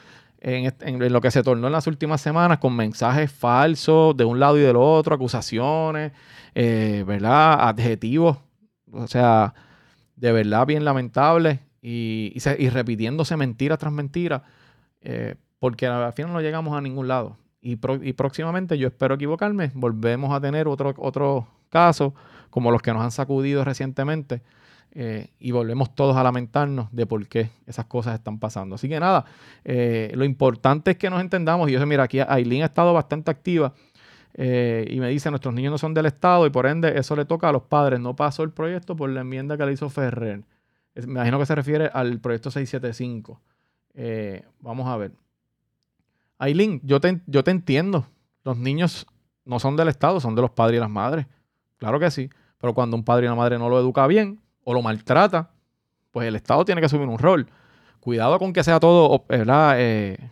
en, 0.41 1.13
lo 1.13 1.21
que 1.21 1.31
se 1.31 1.43
tornó 1.43 1.67
en 1.67 1.73
las 1.73 1.87
últimas 1.87 2.21
semanas, 2.21 2.59
con 2.59 2.75
mensajes 2.75 3.31
falsos 3.31 4.17
de 4.17 4.25
un 4.25 4.41
lado 4.41 4.57
y 4.59 4.61
del 4.61 4.77
otro, 4.77 5.15
acusaciones, 5.15 6.13
eh, 6.55 7.05
¿verdad? 7.07 7.69
Adjetivos. 7.69 8.39
O 8.93 9.07
sea, 9.07 9.55
de 10.17 10.33
verdad 10.33 10.67
bien 10.67 10.85
lamentable 10.85 11.61
y, 11.83 12.39
repitiéndose 12.71 13.37
mentira 13.37 13.77
tras 13.77 13.93
mentira, 13.93 14.43
eh, 15.01 15.37
porque 15.59 15.87
al 15.87 16.13
final 16.13 16.33
no 16.33 16.41
llegamos 16.41 16.77
a 16.77 16.81
ningún 16.81 17.09
lado. 17.09 17.37
Y, 17.63 17.77
próximamente, 17.77 18.79
yo 18.79 18.89
espero 18.89 19.17
equivocarme, 19.17 19.71
volvemos 19.75 20.33
a 20.33 20.41
tener 20.41 20.67
otro, 20.67 20.95
otro 20.97 21.47
caso 21.69 22.15
como 22.49 22.71
los 22.71 22.81
que 22.81 22.93
nos 22.93 23.03
han 23.03 23.11
sacudido 23.11 23.65
recientemente. 23.65 24.43
Eh, 24.93 25.29
y 25.39 25.53
volvemos 25.53 25.95
todos 25.95 26.17
a 26.17 26.23
lamentarnos 26.25 26.89
de 26.91 27.07
por 27.07 27.29
qué 27.29 27.51
esas 27.67 27.85
cosas 27.85 28.15
están 28.15 28.41
pasando. 28.41 28.75
Así 28.75 28.89
que 28.89 28.99
nada, 28.99 29.25
eh, 29.65 30.11
lo 30.17 30.25
importante 30.25 30.93
es 30.93 30.97
que 30.97 31.11
nos 31.11 31.21
entendamos. 31.21 31.69
Y 31.69 31.73
yo 31.73 31.79
sé, 31.79 31.87
mira, 31.87 32.05
aquí 32.05 32.19
Aileen 32.19 32.63
ha 32.63 32.67
estado 32.67 32.93
bastante 32.93 33.31
activa 33.31 33.73
y 34.33 34.99
me 35.01 35.09
dice, 35.09 35.29
nuestros 35.29 35.53
niños 35.53 35.73
no 35.73 35.79
son 35.79 35.93
del 35.93 36.07
Estado 36.07 36.47
y 36.47 36.51
por 36.51 36.65
ende 36.65 36.99
eso 36.99 37.15
le 37.15 37.27
toca 37.27 37.51
a 37.51 37.53
los 37.53 37.63
padres. 37.63 38.01
No 38.01 38.17
pasó 38.17 38.43
el 38.43 38.51
proyecto 38.51 38.97
por 38.97 39.11
la 39.11 39.21
enmienda 39.21 39.59
que 39.59 39.67
le 39.67 39.73
hizo 39.73 39.91
Ferrer. 39.91 40.45
Me 40.95 41.03
imagino 41.03 41.39
que 41.39 41.47
se 41.47 41.55
refiere 41.55 41.91
al 41.93 42.21
proyecto 42.21 42.51
675. 42.51 43.41
Eh, 43.95 44.45
vamos 44.61 44.89
a 44.89 44.97
ver. 44.97 45.13
Aileen, 46.39 46.81
yo 46.85 47.01
te, 47.01 47.21
yo 47.27 47.45
te 47.45 47.51
entiendo. 47.51 48.07
Los 48.45 48.57
niños 48.57 49.07
no 49.45 49.61
son 49.61 49.77
del 49.77 49.89
Estado, 49.89 50.21
son 50.21 50.35
de 50.35 50.43
los 50.43 50.51
padres 50.51 50.79
y 50.79 50.81
las 50.81 50.91
madres. 50.91 51.27
Claro 51.77 52.01
que 52.01 52.11
sí. 52.11 52.31
Pero 52.59 52.75
cuando 52.75 52.97
un 52.97 53.05
padre 53.05 53.27
y 53.27 53.29
una 53.29 53.37
madre 53.37 53.59
no 53.59 53.69
lo 53.69 53.79
educa 53.79 54.07
bien 54.07 54.41
o 54.65 54.75
lo 54.75 54.83
maltrata, 54.83 55.51
pues 56.11 56.27
el 56.27 56.37
Estado 56.37 56.65
tiene 56.65 56.81
que 56.81 56.87
asumir 56.87 57.09
un 57.09 57.19
rol. 57.19 57.47
Cuidado 58.01 58.39
con 58.39 58.53
que 58.53 58.65
sea 58.65 58.81
todo, 58.81 59.25
¿verdad? 59.29 59.75
Eh, 59.79 60.31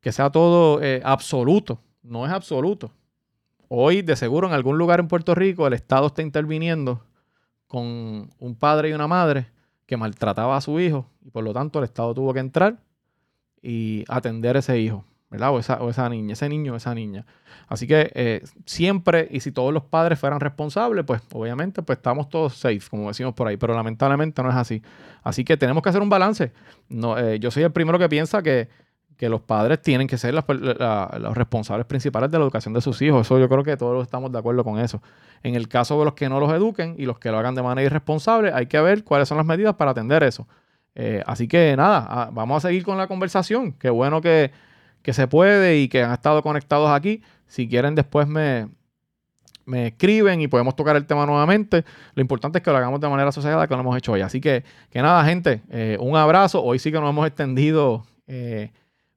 que 0.00 0.12
sea 0.12 0.30
todo 0.30 0.80
absoluto 1.02 1.80
no 2.08 2.26
es 2.26 2.32
absoluto. 2.32 2.90
Hoy, 3.68 4.02
de 4.02 4.16
seguro, 4.16 4.48
en 4.48 4.54
algún 4.54 4.78
lugar 4.78 4.98
en 4.98 5.08
Puerto 5.08 5.34
Rico, 5.34 5.66
el 5.66 5.74
Estado 5.74 6.06
está 6.06 6.22
interviniendo 6.22 7.04
con 7.68 8.30
un 8.38 8.54
padre 8.58 8.88
y 8.88 8.92
una 8.92 9.06
madre 9.06 9.46
que 9.86 9.96
maltrataba 9.96 10.56
a 10.56 10.60
su 10.60 10.80
hijo 10.80 11.06
y 11.24 11.30
por 11.30 11.44
lo 11.44 11.52
tanto 11.52 11.78
el 11.78 11.84
Estado 11.84 12.14
tuvo 12.14 12.34
que 12.34 12.40
entrar 12.40 12.78
y 13.62 14.04
atender 14.08 14.56
a 14.56 14.60
ese 14.60 14.78
hijo, 14.78 15.04
¿verdad? 15.30 15.52
O 15.52 15.58
esa, 15.58 15.74
o 15.82 15.90
esa 15.90 16.08
niña, 16.08 16.32
ese 16.32 16.48
niño 16.48 16.72
o 16.72 16.76
esa 16.76 16.94
niña. 16.94 17.26
Así 17.68 17.86
que 17.86 18.10
eh, 18.14 18.42
siempre, 18.64 19.28
y 19.30 19.40
si 19.40 19.52
todos 19.52 19.72
los 19.72 19.84
padres 19.84 20.18
fueran 20.18 20.40
responsables, 20.40 21.04
pues 21.04 21.22
obviamente 21.32 21.82
pues 21.82 21.98
estamos 21.98 22.28
todos 22.28 22.54
safe, 22.54 22.82
como 22.90 23.08
decimos 23.08 23.34
por 23.34 23.46
ahí, 23.48 23.56
pero 23.56 23.74
lamentablemente 23.74 24.42
no 24.42 24.50
es 24.50 24.56
así. 24.56 24.82
Así 25.22 25.44
que 25.44 25.56
tenemos 25.56 25.82
que 25.82 25.90
hacer 25.90 26.02
un 26.02 26.08
balance. 26.08 26.52
No, 26.88 27.18
eh, 27.18 27.38
yo 27.38 27.50
soy 27.50 27.64
el 27.64 27.72
primero 27.72 27.98
que 27.98 28.08
piensa 28.08 28.42
que 28.42 28.68
que 29.18 29.28
los 29.28 29.40
padres 29.40 29.82
tienen 29.82 30.06
que 30.06 30.16
ser 30.16 30.32
los 30.32 31.34
responsables 31.36 31.86
principales 31.86 32.30
de 32.30 32.38
la 32.38 32.44
educación 32.44 32.72
de 32.72 32.80
sus 32.80 33.02
hijos. 33.02 33.26
Eso 33.26 33.38
yo 33.40 33.48
creo 33.48 33.64
que 33.64 33.76
todos 33.76 34.04
estamos 34.04 34.30
de 34.30 34.38
acuerdo 34.38 34.62
con 34.62 34.78
eso. 34.78 35.02
En 35.42 35.56
el 35.56 35.66
caso 35.66 35.98
de 35.98 36.04
los 36.04 36.14
que 36.14 36.28
no 36.28 36.38
los 36.38 36.52
eduquen 36.52 36.94
y 36.96 37.04
los 37.04 37.18
que 37.18 37.32
lo 37.32 37.38
hagan 37.38 37.56
de 37.56 37.62
manera 37.62 37.84
irresponsable, 37.84 38.52
hay 38.54 38.66
que 38.66 38.80
ver 38.80 39.02
cuáles 39.02 39.28
son 39.28 39.36
las 39.36 39.44
medidas 39.44 39.74
para 39.74 39.90
atender 39.90 40.22
eso. 40.22 40.46
Eh, 40.94 41.20
así 41.26 41.48
que 41.48 41.74
nada, 41.76 42.06
ah, 42.08 42.30
vamos 42.32 42.64
a 42.64 42.68
seguir 42.68 42.84
con 42.84 42.96
la 42.96 43.08
conversación. 43.08 43.72
Qué 43.72 43.90
bueno 43.90 44.20
que, 44.20 44.52
se 45.04 45.26
puede 45.26 45.78
y 45.78 45.88
que 45.88 46.04
han 46.04 46.12
estado 46.12 46.42
conectados 46.44 46.88
aquí. 46.90 47.22
Si 47.48 47.68
quieren 47.68 47.96
después 47.96 48.28
me, 48.28 48.68
me 49.64 49.88
escriben 49.88 50.40
y 50.42 50.46
podemos 50.46 50.76
tocar 50.76 50.94
el 50.94 51.06
tema 51.06 51.26
nuevamente. 51.26 51.84
Lo 52.14 52.20
importante 52.20 52.58
es 52.58 52.62
que 52.62 52.70
lo 52.70 52.76
hagamos 52.76 53.00
de 53.00 53.08
manera 53.08 53.30
asociada 53.30 53.66
que 53.66 53.74
lo 53.74 53.80
hemos 53.80 53.96
hecho 53.96 54.12
hoy. 54.12 54.20
Así 54.20 54.40
que, 54.40 54.62
que 54.90 55.02
nada, 55.02 55.24
gente, 55.24 55.62
eh, 55.70 55.96
un 55.98 56.16
abrazo. 56.16 56.62
Hoy 56.62 56.78
sí 56.78 56.92
que 56.92 57.00
nos 57.00 57.10
hemos 57.10 57.26
extendido. 57.26 58.04
Eh, 58.28 58.70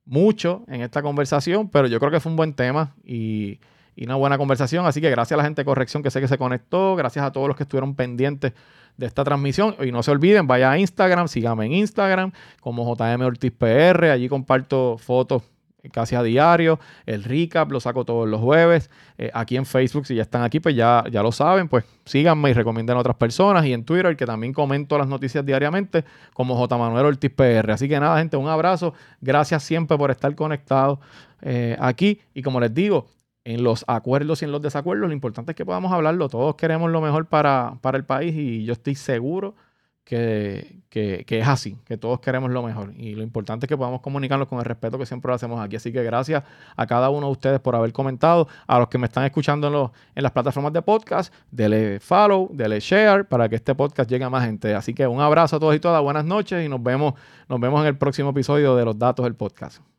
mucho 0.05 0.63
en 0.67 0.81
esta 0.81 1.01
conversación, 1.01 1.69
pero 1.69 1.87
yo 1.87 1.99
creo 1.99 2.11
que 2.11 2.19
fue 2.19 2.31
un 2.31 2.35
buen 2.35 2.53
tema 2.53 2.95
y, 3.03 3.59
una 3.97 4.15
buena 4.15 4.37
conversación. 4.39 4.85
Así 4.87 4.99
que 4.99 5.11
gracias 5.11 5.33
a 5.33 5.37
la 5.37 5.43
gente 5.43 5.61
de 5.61 5.65
corrección 5.65 6.01
que 6.01 6.09
sé 6.09 6.19
que 6.19 6.27
se 6.27 6.37
conectó, 6.37 6.95
gracias 6.95 7.23
a 7.23 7.31
todos 7.31 7.47
los 7.47 7.55
que 7.55 7.63
estuvieron 7.63 7.93
pendientes 7.93 8.53
de 8.97 9.05
esta 9.05 9.23
transmisión. 9.23 9.75
Y 9.79 9.91
no 9.91 10.01
se 10.01 10.09
olviden, 10.09 10.47
vaya 10.47 10.71
a 10.71 10.79
Instagram, 10.79 11.27
síganme 11.27 11.67
en 11.67 11.73
Instagram 11.73 12.31
como 12.61 12.83
JM 12.95 13.21
Ortiz 13.21 13.51
PR, 13.51 14.05
allí 14.05 14.27
comparto 14.27 14.97
fotos 14.97 15.43
casi 15.89 16.15
a 16.15 16.23
diario. 16.23 16.79
El 17.05 17.23
recap 17.23 17.71
lo 17.71 17.79
saco 17.79 18.05
todos 18.05 18.27
los 18.27 18.39
jueves. 18.41 18.89
Eh, 19.17 19.31
aquí 19.33 19.57
en 19.57 19.65
Facebook, 19.65 20.05
si 20.05 20.15
ya 20.15 20.21
están 20.21 20.43
aquí, 20.43 20.59
pues 20.59 20.75
ya, 20.75 21.03
ya 21.11 21.23
lo 21.23 21.31
saben, 21.31 21.67
pues 21.67 21.85
síganme 22.05 22.51
y 22.51 22.53
recomienden 22.53 22.97
a 22.97 22.99
otras 22.99 23.15
personas. 23.15 23.65
Y 23.65 23.73
en 23.73 23.83
Twitter, 23.83 24.15
que 24.15 24.25
también 24.25 24.53
comento 24.53 24.97
las 24.97 25.07
noticias 25.07 25.45
diariamente, 25.45 26.05
como 26.33 26.55
J. 26.55 26.77
Manuel 26.77 27.05
Ortiz 27.05 27.31
PR. 27.31 27.71
Así 27.71 27.87
que 27.87 27.99
nada, 27.99 28.17
gente, 28.19 28.37
un 28.37 28.47
abrazo. 28.47 28.93
Gracias 29.21 29.63
siempre 29.63 29.97
por 29.97 30.11
estar 30.11 30.35
conectados 30.35 30.99
eh, 31.41 31.75
aquí. 31.79 32.21
Y 32.33 32.41
como 32.41 32.59
les 32.59 32.73
digo, 32.73 33.07
en 33.43 33.63
los 33.63 33.83
acuerdos 33.87 34.41
y 34.41 34.45
en 34.45 34.51
los 34.51 34.61
desacuerdos, 34.61 35.07
lo 35.07 35.13
importante 35.13 35.53
es 35.53 35.55
que 35.55 35.65
podamos 35.65 35.91
hablarlo. 35.91 36.29
Todos 36.29 36.55
queremos 36.55 36.91
lo 36.91 37.01
mejor 37.01 37.27
para, 37.27 37.77
para 37.81 37.97
el 37.97 38.05
país 38.05 38.35
y 38.35 38.65
yo 38.65 38.73
estoy 38.73 38.95
seguro 38.95 39.55
que, 40.03 41.25
es 41.27 41.47
así, 41.47 41.77
que 41.85 41.97
todos 41.97 42.19
queremos 42.19 42.51
lo 42.51 42.63
mejor. 42.63 42.93
Y 42.97 43.15
lo 43.15 43.23
importante 43.23 43.65
es 43.65 43.67
que 43.69 43.77
podamos 43.77 44.01
comunicarnos 44.01 44.47
con 44.47 44.59
el 44.59 44.65
respeto 44.65 44.97
que 44.97 45.05
siempre 45.05 45.29
lo 45.29 45.35
hacemos 45.35 45.59
aquí. 45.61 45.75
Así 45.75 45.91
que 45.91 46.03
gracias 46.03 46.43
a 46.75 46.87
cada 46.87 47.09
uno 47.09 47.27
de 47.27 47.31
ustedes 47.31 47.59
por 47.59 47.75
haber 47.75 47.93
comentado. 47.93 48.47
A 48.67 48.79
los 48.79 48.87
que 48.89 48.97
me 48.97 49.07
están 49.07 49.23
escuchando 49.25 49.67
en, 49.67 49.73
los, 49.73 49.91
en 50.15 50.23
las 50.23 50.31
plataformas 50.31 50.73
de 50.73 50.81
podcast, 50.81 51.33
dele 51.49 51.99
follow, 51.99 52.49
dele 52.51 52.79
share 52.79 53.25
para 53.25 53.47
que 53.47 53.55
este 53.55 53.75
podcast 53.75 54.09
llegue 54.09 54.23
a 54.23 54.29
más 54.29 54.45
gente. 54.45 54.73
Así 54.73 54.93
que 54.93 55.07
un 55.07 55.21
abrazo 55.21 55.55
a 55.55 55.59
todos 55.59 55.75
y 55.75 55.79
todas, 55.79 56.01
buenas 56.01 56.25
noches 56.25 56.65
y 56.65 56.69
nos 56.69 56.81
vemos, 56.81 57.13
nos 57.47 57.59
vemos 57.59 57.81
en 57.81 57.87
el 57.87 57.97
próximo 57.97 58.31
episodio 58.31 58.75
de 58.75 58.85
Los 58.85 58.97
Datos 58.97 59.23
del 59.23 59.35
Podcast. 59.35 59.90